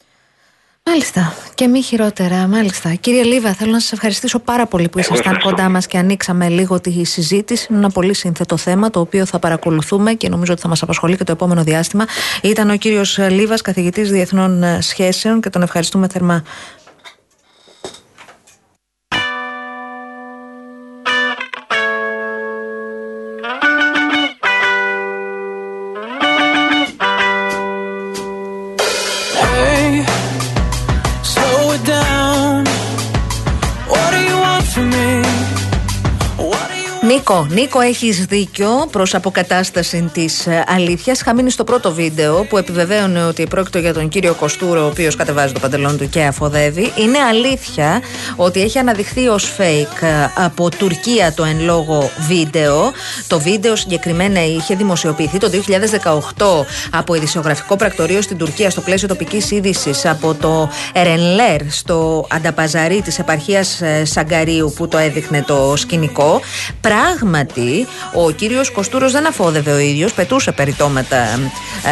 Μάλιστα. 0.86 1.35
Και 1.55 1.66
μη 1.66 1.82
χειρότερα, 1.82 2.47
μάλιστα. 2.47 2.94
Κύριε 2.94 3.23
Λίβα, 3.23 3.52
θέλω 3.52 3.73
να 3.73 3.81
σας 3.81 3.93
ευχαριστήσω 3.93 4.39
πάρα 4.39 4.66
πολύ 4.66 4.89
που 4.89 4.98
ήσασταν 4.98 5.39
κοντά 5.39 5.69
μας 5.69 5.86
και 5.86 5.98
ανοίξαμε 5.98 6.48
λίγο 6.48 6.81
τη 6.81 7.05
συζήτηση. 7.05 7.66
Είναι 7.70 7.78
ένα 7.78 7.90
πολύ 7.90 8.15
σύνθετο 8.15 8.56
θέμα 8.56 8.90
το 8.90 9.01
οποίο 9.01 9.27
θα 9.27 9.39
παρακολουθούμε 9.39 10.12
και 10.12 10.28
νομίζω 10.28 10.52
ότι 10.52 10.61
θα 10.61 10.69
μας 10.69 10.82
απασχολεί 10.82 11.16
και 11.16 11.24
το 11.24 11.32
επόμενο 11.32 11.62
διάστημα. 11.62 12.05
Ήταν 12.43 12.70
ο 12.70 12.77
κύριος 12.77 13.19
Λίβας, 13.19 13.61
καθηγητής 13.61 14.11
Διεθνών 14.11 14.82
Σχέσεων 14.82 15.40
και 15.40 15.51
τον 15.51 15.62
ευχαριστούμε 15.62 16.09
θερμά 16.09 16.44
Νίκο, 37.26 37.46
Νίκο, 37.51 37.80
έχεις 37.80 38.24
δίκιο 38.24 38.88
προς 38.90 39.14
αποκατάσταση 39.14 40.10
της 40.12 40.46
ε, 40.46 40.64
αλήθειας. 40.66 41.20
Είχα 41.20 41.34
μείνει 41.34 41.51
στο 41.51 41.64
πρώτο 41.64 41.92
βίντεο 41.92 42.44
που 42.44 42.59
επιβεβαίωνε 42.59 43.24
ότι 43.24 43.46
πρόκειται 43.46 43.78
για 43.78 43.94
τον 43.94 44.09
κύριο 44.09 44.34
Κοστούρο, 44.34 44.84
ο 44.84 44.86
οποίος 44.86 45.16
κατεβάζει 45.16 45.52
το 45.52 45.60
παντελόν 45.60 45.98
του 45.98 46.09
και 46.09 46.22
αφοδεύει. 46.22 46.92
Είναι 46.96 47.18
αλήθεια 47.18 48.01
ότι 48.36 48.60
έχει 48.60 48.78
αναδειχθεί 48.78 49.28
ως 49.28 49.55
fake 49.59 50.02
ε, 50.02 50.42
από 50.44 50.70
Τουρκία 50.70 51.32
το 51.32 51.44
εν 51.44 51.60
λόγω 51.60 52.10
βίντεο. 52.28 52.92
Το 53.26 53.40
βίντεο 53.40 53.76
συγκεκριμένα 53.76 54.44
είχε 54.44 54.74
δημοσιοποιηθεί 54.74 55.38
το 55.38 55.51
2018 56.34 56.44
από 56.90 57.14
ειδησιογραφικό 57.14 57.76
πρακτορείο 57.76 58.22
στην 58.22 58.36
Τουρκία 58.36 58.70
στο 58.70 58.80
πλαίσιο 58.80 59.09
τοπικής 59.09 59.51
είδησης 59.51 60.06
από 60.06 60.34
το 60.34 60.70
Ερενλέρ 60.92 61.60
στο 61.70 62.26
Ανταπαζαρί 62.30 63.02
της 63.02 63.18
επαρχίας 63.18 63.80
ε, 63.80 64.05
Σαγκαρίου 64.05 64.72
που 64.76 64.88
το 64.88 64.98
έδειχνε 64.98 65.42
το 65.42 65.74
σκηνικό 65.76 66.40
πράγματι 67.15 67.86
ο 68.12 68.31
κύριος 68.31 68.70
Κοστούρος 68.70 69.12
δεν 69.12 69.27
αφόδευε 69.27 69.73
ο 69.73 69.78
ίδιος, 69.78 70.12
πετούσε 70.12 70.53
περιτώματα 70.53 71.16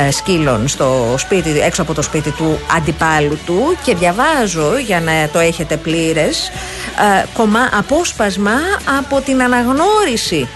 ε, 0.06 0.10
σκύλων 0.10 0.68
στο 0.68 1.14
σπίτι, 1.18 1.60
έξω 1.60 1.82
από 1.82 1.94
το 1.94 2.02
σπίτι 2.02 2.30
του 2.30 2.58
αντιπάλου 2.76 3.38
του 3.46 3.76
και 3.84 3.94
διαβάζω 3.94 4.78
για 4.78 5.00
να 5.00 5.28
το 5.32 5.38
έχετε 5.38 5.76
πλήρες 5.76 6.48
ε, 6.48 7.24
κομμά, 7.34 7.70
απόσπασμα 7.72 8.54
από 8.98 9.20
την 9.20 9.42
αναγνώριση 9.42 10.48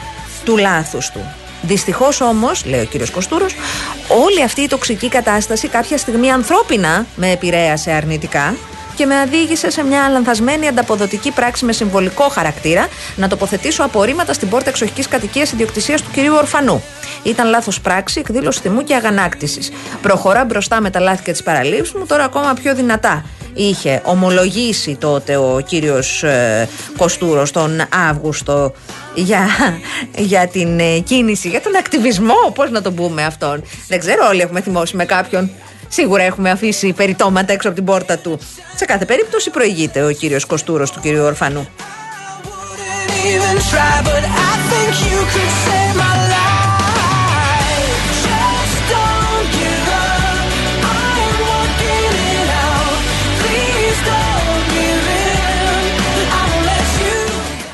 του 0.45 0.57
λάθους 0.57 1.11
του. 1.11 1.21
Δυστυχώς 1.63 2.21
όμως, 2.21 2.65
λέει 2.65 2.81
ο 2.81 2.85
κύριος 2.85 3.11
Κοστούρος, 3.11 3.55
όλη 4.25 4.43
αυτή 4.43 4.61
η 4.61 4.67
τοξική 4.67 5.09
κατάσταση 5.09 5.69
κάποια 5.69 5.99
στιγμή 5.99 6.33
ανθρώπινα 6.33 7.07
με 7.17 7.31
επηρέασε 7.31 7.91
αρνητικά 7.91 8.55
και 8.97 9.07
με 9.07 9.23
οδήγησε 9.23 9.71
σε 9.71 9.83
μια 9.85 10.09
λανθασμένη 10.09 10.69
ανταποδοτική 10.69 11.31
πράξη 11.31 11.65
με 11.65 11.73
συμβολικό 11.73 12.29
χαρακτήρα 12.29 12.89
να 13.17 13.29
τοποθετήσω 13.29 13.85
απορρίμματα 13.85 14.33
στην 14.33 14.49
πόρτα 14.49 14.69
εξοχικής 14.69 15.09
κατοικίας 15.09 15.53
ιδιοκτησίας 15.53 16.03
του 16.03 16.11
κυρίου 16.11 16.35
Ορφανού. 16.35 16.83
Ήταν 17.23 17.49
λάθος 17.49 17.81
πράξη, 17.81 18.21
εκδήλωση 18.21 18.61
θυμού 18.61 18.85
και 18.85 18.95
αγανάκτησης. 18.95 19.73
Προχωρά 20.03 20.45
μπροστά 20.45 20.81
με 20.81 20.91
τα 20.91 21.01
λάθη 21.01 21.23
και 21.23 21.33
τις 21.33 21.43
παραλήψεις 21.43 21.95
μου, 21.95 22.07
τώρα 22.07 22.25
ακόμα 22.25 22.55
πιο 22.63 22.75
δυνατά. 22.75 23.25
είχε 23.55 24.01
ομολογήσει 24.05 24.97
τότε 25.01 25.37
ο 25.37 25.63
κύριος 25.67 26.23
ε, 26.23 26.69
Κοστούρος 26.97 27.51
τον 27.51 27.81
Αύγουστο 28.09 28.73
για, 29.15 29.49
για 30.17 30.49
την 30.49 30.79
ε, 30.79 30.99
κίνηση, 30.99 31.49
για 31.49 31.61
τον 31.61 31.77
ακτιβισμό, 31.77 32.53
πώς 32.55 32.71
να 32.71 32.83
τον 32.83 32.95
πούμε 32.95 33.25
αυτόν. 33.25 33.65
Δεν 33.89 33.99
ξέρω, 33.99 34.27
όλοι 34.29 34.41
έχουμε 34.41 34.61
θυμώσει 34.61 34.97
με 34.97 35.05
κάποιον. 35.05 35.51
Σίγουρα 35.89 36.23
έχουμε 36.23 36.51
αφήσει 36.51 36.93
περιτώματα 36.93 37.53
έξω 37.53 37.69
από 37.69 37.77
την 37.77 37.87
πόρτα 37.87 38.19
του. 38.19 38.39
Σε 38.77 38.85
κάθε 38.85 39.05
περίπτωση 39.05 39.51
προηγείται 39.51 40.05
ο 40.05 40.11
κύριος 40.11 40.45
Κοστούρος 40.45 40.91
του 40.91 41.01
κύριου 41.01 41.25
Ορφανού. 41.25 41.69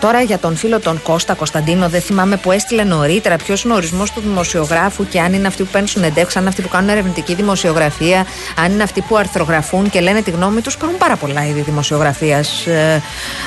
Τώρα 0.02 0.20
για 0.20 0.38
τον 0.38 0.56
φίλο 0.56 0.80
τον 0.80 1.02
Κώστα 1.02 1.34
Κωνσταντίνο, 1.34 1.88
δεν 1.88 2.00
θυμάμαι 2.00 2.36
που 2.36 2.52
έστειλε 2.52 2.84
νωρίτερα 2.84 3.36
ποιος 3.36 3.62
είναι 3.62 3.72
ο 3.72 3.76
ορισμός 3.76 4.10
του 4.10 4.20
δημοσιογράφου 4.20 5.08
και 5.08 5.20
αν 5.20 5.32
είναι 5.32 5.46
αυτοί 5.46 5.62
που 5.62 5.68
παίρνουν 5.70 5.88
συνεντεύξει, 5.88 6.36
αν 6.36 6.42
είναι 6.42 6.50
αυτοί 6.50 6.62
που 6.62 6.68
κάνουν 6.68 6.88
ερευνητική 6.88 7.34
δημοσιογραφία, 7.34 8.26
αν 8.56 8.72
είναι 8.72 8.82
αυτοί 8.82 9.00
που 9.00 9.16
αρθρογραφούν 9.16 9.90
και 9.90 10.00
λένε 10.00 10.22
τη 10.22 10.30
γνώμη 10.30 10.60
τους. 10.60 10.74
Υπάρχουν 10.74 10.98
πάρα 10.98 11.16
πολλά 11.16 11.46
είδη 11.46 11.60
δημοσιογραφίας, 11.60 12.66
ε, 12.66 13.02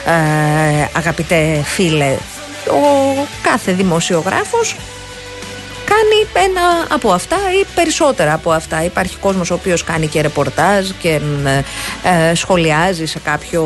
ε, 0.06 0.90
αγαπητέ 0.94 1.62
φίλε. 1.64 2.16
Ο 2.68 3.26
κάθε 3.42 3.72
δημοσιογράφος 3.72 4.76
κάνει 5.96 6.46
ένα 6.46 6.88
από 6.90 7.12
αυτά 7.12 7.36
ή 7.62 7.66
περισσότερα 7.76 8.34
από 8.34 8.52
αυτά. 8.52 8.84
Υπάρχει 8.84 9.18
κόσμος 9.18 9.52
ο 9.52 9.54
οποίος 9.54 9.84
κάνει 9.84 10.08
και 10.08 10.22
ρεπορτάζ 10.22 10.90
και 11.00 11.22
ε, 11.46 12.30
ε, 12.30 12.36
σχολιάζει 12.36 13.06
σε 13.06 13.20
κάποιο 13.20 13.64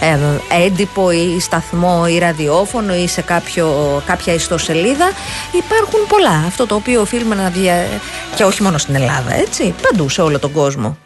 ε, 0.00 0.18
έντυπο 0.64 1.10
ή 1.10 1.40
σταθμό 1.40 2.04
ή 2.08 2.18
ραδιόφωνο 2.18 2.94
ή 2.94 3.06
σε 3.08 3.22
κάποιο, 3.22 3.66
κάποια 4.06 4.32
ιστοσελίδα. 4.32 5.10
Υπάρχουν 5.52 6.06
πολλά. 6.08 6.44
Αυτό 6.46 6.66
το 6.66 6.74
οποίο 6.74 7.00
οφείλουμε 7.00 7.34
να 7.34 7.48
δια... 7.48 7.86
και 8.34 8.44
όχι 8.44 8.62
μόνο 8.62 8.78
στην 8.78 8.94
Ελλάδα, 8.94 9.34
έτσι, 9.34 9.74
παντού 9.82 10.08
σε 10.08 10.22
όλο 10.22 10.38
τον 10.38 10.52
κόσμο. 10.52 10.98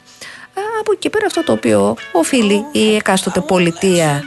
Ε, 0.55 0.61
Από 0.81 0.93
εκεί 0.93 1.11
πέρα 1.11 1.27
αυτό 1.27 1.45
το 1.45 1.53
οποίο 1.53 1.97
οφείλει 2.13 2.65
η 2.73 2.95
εκάστοτε 2.95 3.41
πολιτεία 3.41 4.23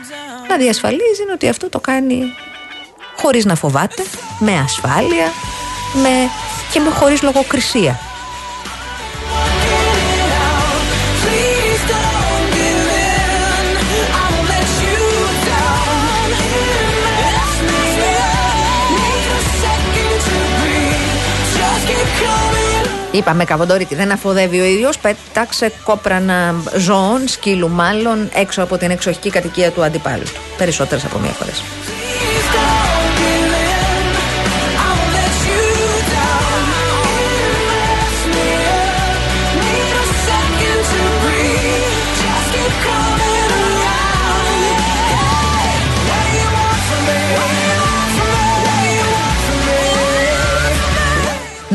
να 0.49 0.57
διασφαλίζει 0.57 1.21
είναι 1.23 1.31
ότι 1.31 1.47
αυτό 1.49 1.69
το 1.69 1.79
κάνει 1.79 2.23
χωρίς 3.23 3.45
να 3.45 3.55
φοβάται, 3.55 4.03
με 4.39 4.51
ασφάλεια 4.63 5.27
με... 5.93 6.09
και 6.71 6.79
με 6.79 6.89
χωρίς 6.89 7.21
λογοκρισία. 7.21 7.99
Please 11.23 11.83
don't 11.93 12.45
give 12.57 12.85
in. 13.07 13.65
I 14.19 14.25
won't 14.31 14.47
let 14.53 14.69
you 14.85 15.01
down. 15.51 16.27
Mess 17.19 17.53
me 17.69 17.81
up. 18.35 18.87
Need 18.97 19.25
a 19.37 19.41
second 19.63 20.15
to 20.27 20.37
breathe. 20.59 21.11
Just 21.57 21.83
keep 21.89 22.09
coming. 22.23 22.87
Είπαμε 23.11 23.45
Καβοντόρικη 23.45 23.95
δεν 23.95 24.11
αφοδεύει 24.11 24.59
ο 24.59 24.63
ίδιος, 24.63 24.97
πέταξε 24.97 25.71
κόπρανα 25.83 26.55
ζώων, 26.77 27.27
σκύλου 27.27 27.69
μάλλον, 27.69 28.29
έξω 28.33 28.63
από 28.63 28.77
την 28.77 28.91
εξοχική 28.91 29.29
κατοικία 29.29 29.71
του 29.71 29.83
αντιπάλου 29.83 30.23
του. 30.23 30.41
Περισσότερες 30.57 31.05
από 31.05 31.17
μία 31.19 31.31
φορές. 31.31 31.63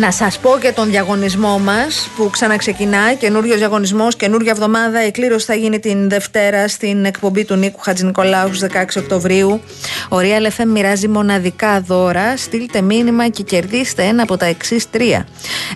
Να 0.01 0.11
σας 0.11 0.39
πω 0.39 0.59
και 0.61 0.73
τον 0.73 0.91
διαγωνισμό 0.91 1.59
μας 1.59 2.09
που 2.17 2.31
ξαναξεκινάει, 2.31 3.17
καινούριος 3.17 3.59
διαγωνισμός, 3.59 4.17
καινούρια 4.17 4.51
εβδομάδα. 4.51 5.07
Η 5.07 5.11
κλήρωση 5.11 5.47
θα 5.47 5.55
γίνει 5.55 5.79
την 5.79 6.09
Δευτέρα 6.09 6.69
στην 6.69 7.05
εκπομπή 7.05 7.45
του 7.45 7.55
Νίκου 7.55 7.81
Χατζηνικολάου 7.81 8.55
στις 8.55 8.61
16 8.61 8.97
Οκτωβρίου. 8.97 9.61
Ο 10.09 10.17
Real 10.17 10.61
FM 10.61 10.67
μοιράζει 10.67 11.09
μοναδικά 11.09 11.81
δώρα. 11.81 12.37
Στείλτε 12.37 12.81
μήνυμα 12.81 13.29
και 13.29 13.43
κερδίστε 13.43 14.03
ένα 14.03 14.23
από 14.23 14.37
τα 14.37 14.47
εξής 14.47 14.91
τρία. 14.91 15.27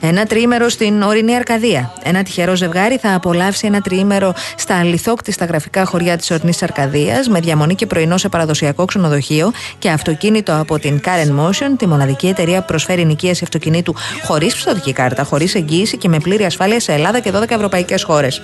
Ένα 0.01 0.27
τριήμερο 0.27 0.69
στην 0.69 1.03
ορεινή 1.03 1.36
Αρκαδία. 1.36 1.93
Ένα 2.03 2.23
τυχερό 2.23 2.57
ζευγάρι 2.57 2.97
θα 2.97 3.15
απολαύσει 3.15 3.66
ένα 3.66 3.81
τριήμερο 3.81 4.35
στα 4.57 4.78
αληθόκτιστα 4.78 5.44
γραφικά 5.44 5.85
χωριά 5.85 6.16
της 6.16 6.31
ορεινής 6.31 6.62
Αρκαδίας 6.62 7.28
με 7.28 7.40
διαμονή 7.40 7.74
και 7.74 7.86
πρωινό 7.86 8.16
σε 8.16 8.28
παραδοσιακό 8.28 8.85
ξενοδοχείο 8.85 9.53
και 9.78 9.90
αυτοκίνητο 9.90 10.57
από 10.57 10.78
την 10.78 11.01
Karen 11.05 11.40
Motion, 11.40 11.77
τη 11.78 11.86
μοναδική 11.86 12.27
εταιρεία 12.27 12.61
που 12.61 12.66
προσφέρει 12.66 13.05
νοικίαση 13.05 13.40
αυτοκινήτου 13.44 13.94
χωρίς 14.25 14.55
πιστοτική 14.55 14.93
κάρτα, 14.93 15.25
χωρίς 15.25 15.55
εγγύηση 15.55 15.97
και 15.97 16.09
με 16.09 16.19
πλήρη 16.19 16.45
ασφάλεια 16.45 16.81
σε 16.81 16.93
Ελλάδα 16.93 17.21
και 17.21 17.31
12 17.35 17.51
ευρωπαϊκές 17.55 18.03
χώρες. 18.03 18.43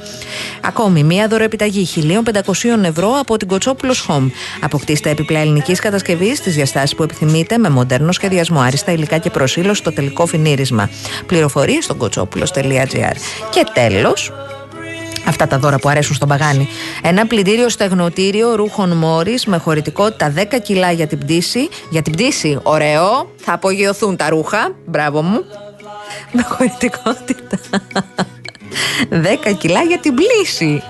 Ακόμη, 0.60 1.04
μία 1.04 1.28
δωροεπιταγή 1.28 1.84
1.500 1.84 2.84
ευρώ 2.84 3.16
από 3.20 3.36
την 3.36 3.48
Κοτσόπουλος 3.48 4.06
Home. 4.08 4.30
Αποκτήστε 4.60 5.10
έπιπλα 5.10 5.38
ελληνικής 5.38 5.80
κατασκευής 5.80 6.38
στις 6.38 6.54
διαστάσεις 6.54 6.94
που 6.94 7.02
επιθυμείτε 7.02 7.58
με 7.58 7.70
μοντέρνο 7.70 8.12
σχεδιασμό, 8.12 8.60
άριστα 8.60 8.92
υλικά 8.92 9.18
και 9.18 9.30
προσήλωση 9.30 9.80
στο 9.80 9.92
τελικό 9.92 10.26
φινίρισμα. 10.26 10.90
Πληροφορίες 11.26 11.84
στο 11.84 11.94
κοτσόπουλο.gr. 11.94 13.16
Και 13.50 13.64
τέλος, 13.72 14.32
Αυτά 15.28 15.46
τα 15.46 15.58
δώρα 15.58 15.78
που 15.78 15.88
αρέσουν 15.88 16.14
στον 16.14 16.28
Παγάνη. 16.28 16.68
Ένα 17.02 17.26
πλυντήριο 17.26 17.68
στεγνοτήριο 17.68 18.54
ρούχων 18.54 18.96
Μόρι 18.96 19.38
με 19.46 19.56
χωρητικότητα 19.56 20.32
10 20.36 20.44
κιλά 20.62 20.92
για 20.92 21.06
την 21.06 21.18
πτήση. 21.18 21.68
Για 21.90 22.02
την 22.02 22.12
πτήση, 22.12 22.58
ωραίο. 22.62 23.30
Θα 23.36 23.52
απογειωθούν 23.52 24.16
τα 24.16 24.28
ρούχα. 24.28 24.74
Μπράβο 24.86 25.22
μου. 25.22 25.44
Με 26.32 26.42
χωρητικότητα 26.42 27.58
10 29.50 29.56
κιλά 29.58 29.82
για 29.82 29.98
την 29.98 30.14
πλήση. 30.14 30.82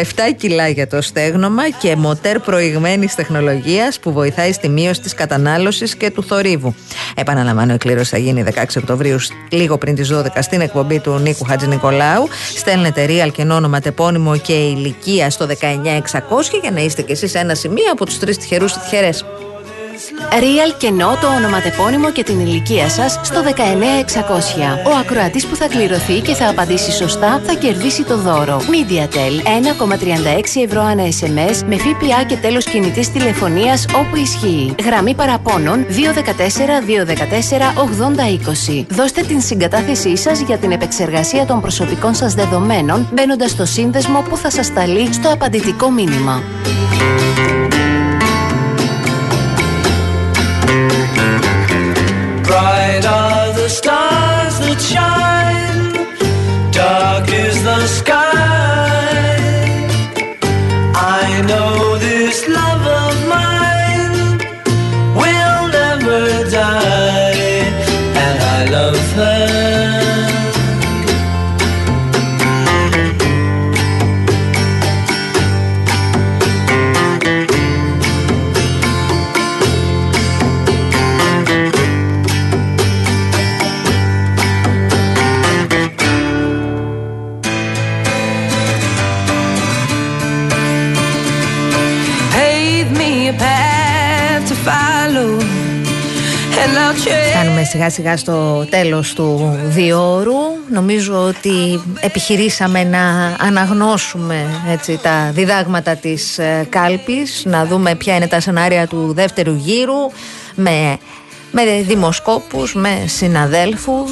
7 0.00 0.02
κιλά 0.36 0.68
για 0.68 0.86
το 0.86 1.02
στέγνομα 1.02 1.70
και 1.70 1.96
μοτέρ 1.96 2.38
προηγμένης 2.38 3.14
τεχνολογίας 3.14 3.98
που 3.98 4.12
βοηθάει 4.12 4.52
στη 4.52 4.68
μείωση 4.68 5.00
της 5.00 5.14
κατανάλωσης 5.14 5.96
και 5.96 6.10
του 6.10 6.22
θορύβου. 6.22 6.74
Επαναλαμβάνω, 7.14 7.74
η 7.74 7.76
κλήρωση 7.76 8.10
θα 8.10 8.18
γίνει 8.18 8.42
16 8.42 8.76
Οκτωβρίου, 8.76 9.18
λίγο 9.50 9.78
πριν 9.78 9.94
τις 9.94 10.08
12 10.08 10.42
στην 10.42 10.60
εκπομπή 10.60 10.98
του 10.98 11.18
Νίκου 11.18 11.44
Χατζη 11.44 11.66
Νικολάου. 11.66 12.28
Στέλνετε 12.56 13.06
real 13.08 13.32
και 13.32 13.42
όνομα, 13.42 13.80
τεπώνυμο 13.80 14.36
και 14.36 14.52
ηλικία 14.52 15.30
στο 15.30 15.46
19600 15.46 15.54
για 16.60 16.70
να 16.70 16.80
είστε 16.80 17.02
κι 17.02 17.12
εσείς 17.12 17.34
ένα 17.34 17.54
σημείο 17.54 17.90
από 17.92 18.04
τους 18.04 18.18
τρεις 18.18 18.38
τυχερούς 18.38 18.72
ή 18.72 18.78
τυχερές. 20.06 20.26
Real 20.30 20.74
κενό 20.78 21.16
το 21.20 21.26
ονοματεπώνυμο 21.36 22.10
και 22.10 22.22
την 22.22 22.40
ηλικία 22.40 22.88
σας 22.88 23.20
στο 23.22 23.42
19600. 23.42 23.52
Ο 24.86 24.96
ακροατής 25.00 25.46
που 25.46 25.56
θα 25.56 25.66
κληρωθεί 25.66 26.20
και 26.20 26.34
θα 26.34 26.48
απαντήσει 26.48 26.92
σωστά 26.92 27.40
θα 27.46 27.54
κερδίσει 27.54 28.02
το 28.02 28.16
δώρο. 28.18 28.60
MediaTel 28.60 29.34
1,36 29.44 30.62
ευρώ 30.64 30.82
ανά 30.82 31.02
SMS 31.02 31.62
με 31.66 31.76
ΦΠΑ 31.76 32.24
και 32.26 32.36
τέλος 32.36 32.64
κινητής 32.64 33.12
τηλεφωνίας 33.12 33.86
όπου 33.96 34.16
ισχύει. 34.16 34.74
Γραμμή 34.84 35.14
παραπώνων 35.14 35.86
214 35.88 35.90
214 36.86 37.72
8020. 38.80 38.84
Δώστε 38.88 39.22
την 39.22 39.40
συγκατάθεσή 39.40 40.16
σας 40.16 40.40
για 40.40 40.58
την 40.58 40.70
επεξεργασία 40.70 41.46
των 41.46 41.60
προσωπικών 41.60 42.14
σας 42.14 42.34
δεδομένων 42.34 43.08
μπαίνοντας 43.12 43.50
στο 43.50 43.64
σύνδεσμο 43.64 44.20
που 44.20 44.36
θα 44.36 44.50
σας 44.50 44.66
σταλεί 44.66 45.12
στο 45.12 45.32
απαντητικό 45.32 45.90
μήνυμα. 45.90 46.42
Bright 52.56 53.04
are 53.04 53.52
the 53.52 53.68
stars 53.68 54.58
that 54.60 54.80
shine, 54.80 56.72
dark 56.72 57.28
is 57.28 57.62
the 57.62 57.86
sky. 57.86 58.25
Σιγά 97.76 97.90
σιγά 97.90 98.16
στο 98.16 98.66
τέλος 98.70 99.12
του 99.12 99.58
διόρου. 99.64 100.34
Νομίζω 100.72 101.22
ότι 101.22 101.82
επιχειρήσαμε 102.00 102.84
να 102.84 103.36
αναγνώσουμε 103.38 104.46
έτσι, 104.70 104.98
τα 105.02 105.30
διδάγματα 105.32 105.96
της 105.96 106.38
ε, 106.38 106.66
κάλπης, 106.68 107.42
να 107.44 107.64
δούμε 107.64 107.94
ποια 107.94 108.16
είναι 108.16 108.26
τα 108.26 108.40
σενάρια 108.40 108.86
του 108.86 109.12
δεύτερου 109.14 109.54
γύρου, 109.54 110.10
με 110.54 110.98
με 111.56 111.82
δημοσκόπους, 111.82 112.74
με 112.74 113.04
συναδέλφους. 113.06 114.10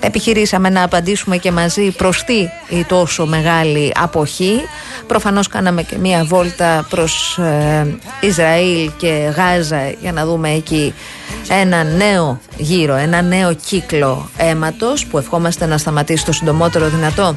Επιχειρήσαμε 0.00 0.68
να 0.68 0.82
απαντήσουμε 0.82 1.36
και 1.36 1.52
μαζί 1.52 1.90
προς 1.90 2.24
τι 2.24 2.48
η 2.68 2.84
τόσο 2.84 3.26
μεγάλη 3.26 3.92
αποχή. 3.96 4.60
Προφανώς 5.06 5.48
κάναμε 5.48 5.82
και 5.82 5.98
μία 5.98 6.24
βόλτα 6.24 6.86
προς 6.90 7.38
ε, 7.38 7.96
Ισραήλ 8.20 8.90
και 8.96 9.32
Γάζα 9.36 9.90
για 10.00 10.12
να 10.12 10.24
δούμε 10.24 10.50
εκεί 10.50 10.94
ένα 11.48 11.84
νέο 11.84 12.40
γύρο, 12.56 12.94
ένα 12.94 13.22
νέο 13.22 13.54
κύκλο 13.54 14.30
αίματος 14.36 15.06
που 15.06 15.18
ευχόμαστε 15.18 15.66
να 15.66 15.78
σταματήσει 15.78 16.24
το 16.24 16.32
συντομότερο 16.32 16.88
δυνατό. 16.88 17.36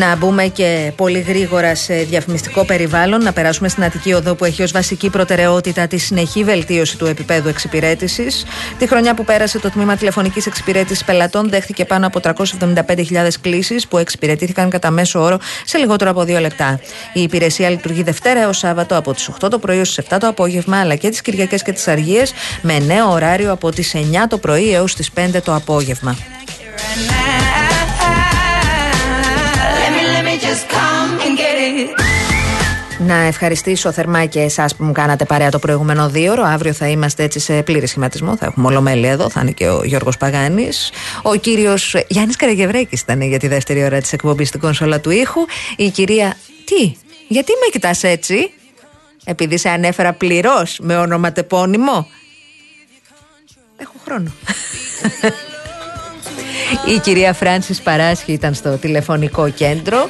Να 0.00 0.16
μπούμε 0.16 0.46
και 0.46 0.92
πολύ 0.96 1.20
γρήγορα 1.20 1.74
σε 1.74 1.94
διαφημιστικό 1.94 2.64
περιβάλλον, 2.64 3.22
να 3.22 3.32
περάσουμε 3.32 3.68
στην 3.68 3.84
Αττική 3.84 4.12
Οδό 4.12 4.34
που 4.34 4.44
έχει 4.44 4.62
ως 4.62 4.72
βασική 4.72 5.10
προτεραιότητα 5.10 5.86
τη 5.86 5.96
συνεχή 5.96 6.44
βελτίωση 6.44 6.98
του 6.98 7.06
επίπεδου 7.06 7.48
εξυπηρέτησης. 7.48 8.44
Τη 8.78 8.86
χρονιά 8.86 9.14
που 9.14 9.24
πέρασε, 9.24 9.58
το 9.58 9.70
τμήμα 9.70 9.96
τηλεφωνικής 9.96 10.46
εξυπηρέτησης 10.46 11.04
πελατών 11.04 11.48
δέχτηκε 11.48 11.84
πάνω 11.84 12.06
από 12.06 12.20
375.000 12.22 13.28
κλήσεις 13.40 13.86
που 13.86 13.98
εξυπηρετήθηκαν 13.98 14.70
κατά 14.70 14.90
μέσο 14.90 15.22
όρο 15.22 15.38
σε 15.64 15.78
λιγότερο 15.78 16.10
από 16.10 16.24
δύο 16.24 16.38
λεπτά. 16.38 16.80
Η 17.12 17.22
υπηρεσία 17.22 17.70
λειτουργεί 17.70 18.02
Δευτέρα 18.02 18.40
έως 18.40 18.58
Σάββατο 18.58 18.96
από 18.96 19.14
τις 19.14 19.30
8 19.40 19.50
το 19.50 19.58
πρωί 19.58 19.76
έως 19.76 19.94
τις 19.94 20.04
7 20.10 20.16
το 20.20 20.26
απόγευμα, 20.26 20.80
αλλά 20.80 20.94
και 20.94 21.08
τις 21.08 21.20
Κυριακές 21.20 21.62
και 21.62 21.72
τις 21.72 21.88
Αργίες 21.88 22.32
με 22.62 22.78
νέο 22.78 23.10
ωράριο 23.10 23.52
από 23.52 23.70
τις 23.70 23.94
9 23.94 24.26
το 24.28 24.38
πρωί 24.38 24.74
έως 24.74 24.94
τις 24.94 25.10
5 25.10 25.42
το 25.42 25.54
απόγευμα. 25.54 26.16
Just 30.50 30.66
come 30.78 31.10
and 31.26 31.34
get 31.38 31.56
it. 31.58 32.00
Να 32.98 33.14
ευχαριστήσω 33.14 33.92
θερμά 33.92 34.24
και 34.24 34.40
εσάς 34.40 34.76
που 34.76 34.84
μου 34.84 34.92
κάνατε 34.92 35.24
παρέα 35.24 35.50
το 35.50 35.58
προηγούμενο 35.58 36.08
δύο 36.08 36.32
ώρο. 36.32 36.42
Αύριο 36.44 36.72
θα 36.72 36.88
είμαστε 36.88 37.22
έτσι 37.22 37.38
σε 37.38 37.62
πλήρη 37.62 37.86
σχηματισμό. 37.86 38.36
Θα 38.36 38.46
έχουμε 38.46 38.66
ολομέλη 38.66 39.06
εδώ. 39.06 39.30
Θα 39.30 39.40
είναι 39.40 39.50
και 39.50 39.68
ο 39.68 39.84
Γιώργος 39.84 40.16
Παγάνης. 40.16 40.90
Ο 41.22 41.34
κύριος 41.34 41.94
Γιάννης 42.08 42.36
Καραγευρέκης 42.36 43.00
ήταν 43.00 43.20
για 43.20 43.38
τη 43.38 43.48
δεύτερη 43.48 43.84
ώρα 43.84 44.00
της 44.00 44.12
εκπομπής 44.12 44.48
στην 44.48 44.60
κονσόλα 44.60 45.00
του 45.00 45.10
ήχου. 45.10 45.40
Η 45.76 45.90
κυρία. 45.90 46.36
Τι, 46.64 46.96
γιατί 47.28 47.52
με 47.52 47.70
κοιτάς 47.72 48.02
έτσι, 48.02 48.50
Επειδή 49.24 49.58
σε 49.58 49.68
ανέφερα 49.68 50.12
πληρώς 50.12 50.78
με 50.82 50.96
ονοματεπώνυμο. 50.96 52.08
Έχω 53.76 53.92
χρόνο. 54.04 54.32
Η 56.94 56.98
κυρία 56.98 57.32
Φράνσις 57.32 57.80
Παράσχη 57.80 58.32
ήταν 58.32 58.54
στο 58.54 58.70
τηλεφωνικό 58.70 59.48
κέντρο. 59.50 59.98
Α, 59.98 60.08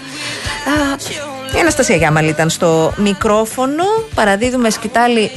Η 1.56 1.60
Αναστασία 1.60 1.96
Γιάμαλη 1.96 2.28
ήταν 2.28 2.50
στο 2.50 2.92
μικρόφωνο. 2.96 3.84
Παραδίδουμε 4.14 4.70
σκητάλη 4.70 5.30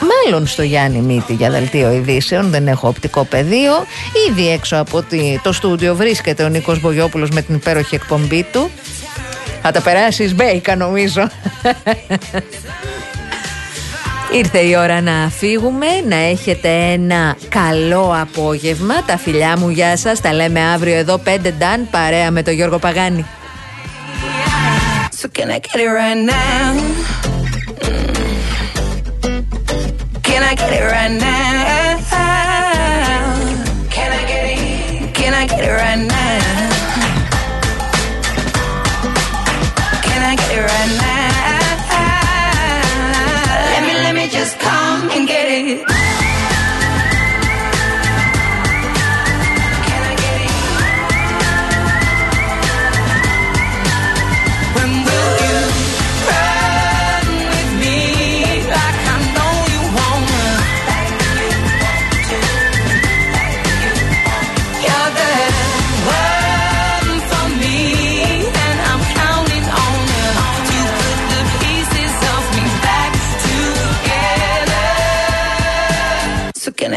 μάλλον 0.00 0.46
στο 0.46 0.62
Γιάννη 0.62 0.98
Μύτη 0.98 1.32
για 1.32 1.50
δελτίο 1.50 1.92
ειδήσεων. 1.92 2.50
Δεν 2.50 2.68
έχω 2.68 2.88
οπτικό 2.88 3.24
πεδίο. 3.24 3.72
Ήδη 4.30 4.48
έξω 4.50 4.76
από 4.76 5.02
τη- 5.02 5.38
το 5.42 5.52
στούντιο 5.52 5.94
βρίσκεται 5.94 6.42
ο 6.44 6.48
Νίκος 6.48 6.80
Μπογιόπουλος 6.80 7.30
με 7.30 7.42
την 7.42 7.54
υπέροχη 7.54 7.94
εκπομπή 7.94 8.46
του. 8.52 8.70
Θα 9.62 9.70
τα 9.70 9.80
περάσεις 9.80 10.34
μπέικα 10.34 10.76
νομίζω. 10.76 11.28
Ήρθε 14.34 14.58
η 14.58 14.76
ώρα 14.76 15.00
να 15.00 15.30
φύγουμε, 15.30 15.86
να 16.08 16.16
έχετε 16.16 16.68
ένα 16.68 17.36
καλό 17.48 18.14
απόγευμα. 18.20 19.02
Τα 19.04 19.16
φιλιά 19.16 19.58
μου, 19.58 19.68
γεια 19.68 19.96
σας. 19.96 20.20
Τα 20.20 20.32
λέμε 20.32 20.60
αύριο 20.60 20.94
εδώ 20.94 21.18
5 21.18 21.52
Νταν, 21.58 21.88
παρέα 21.90 22.30
με 22.30 22.42
τον 22.42 22.54
Γιώργο 22.54 22.78
Παγάνη. 22.78 23.26
So 25.20 25.28
can 25.38 25.50
I 25.50 25.58
get 25.66 25.78
it 25.84 25.90
right 26.00 26.20
now? 26.32 26.64
Mm. 27.80 28.22
Can 30.26 30.42
I 30.50 30.54
get 30.60 30.72
it 30.78 30.84
right 30.94 31.14
now? 31.26 32.02
Can 33.94 34.10
I 34.20 34.22
get 34.30 34.42
it? 34.52 34.60
Can 35.18 35.32
I 35.42 35.44
get 35.52 35.62
it 35.68 35.74
right 35.82 36.02
now? 36.12 36.21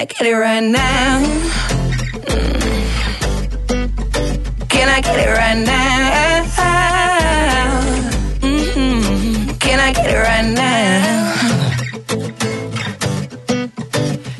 I 0.06 0.08
get 0.08 0.28
it 0.28 0.36
right 0.36 0.62
now? 0.64 1.20
Mm. 2.28 2.70
Can 4.70 4.88
I 4.88 5.02
get 5.02 5.18
it 5.18 5.32
right 5.32 5.58
now? 5.58 6.44
Mhm. 8.40 9.60
Can 9.60 9.80
I 9.80 9.92
get 9.94 10.06
it 10.06 10.20
right 10.28 10.46
now? 10.46 11.34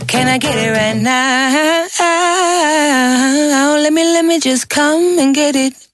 Can 0.06 0.28
I 0.28 0.38
get 0.38 0.56
it 0.56 0.72
right 0.78 1.02
now? 1.02 1.88
Let 3.82 3.92
me, 3.92 4.04
let 4.04 4.24
me 4.24 4.40
just 4.40 4.70
come 4.70 5.18
and 5.18 5.34
get 5.34 5.56
it. 5.56 5.85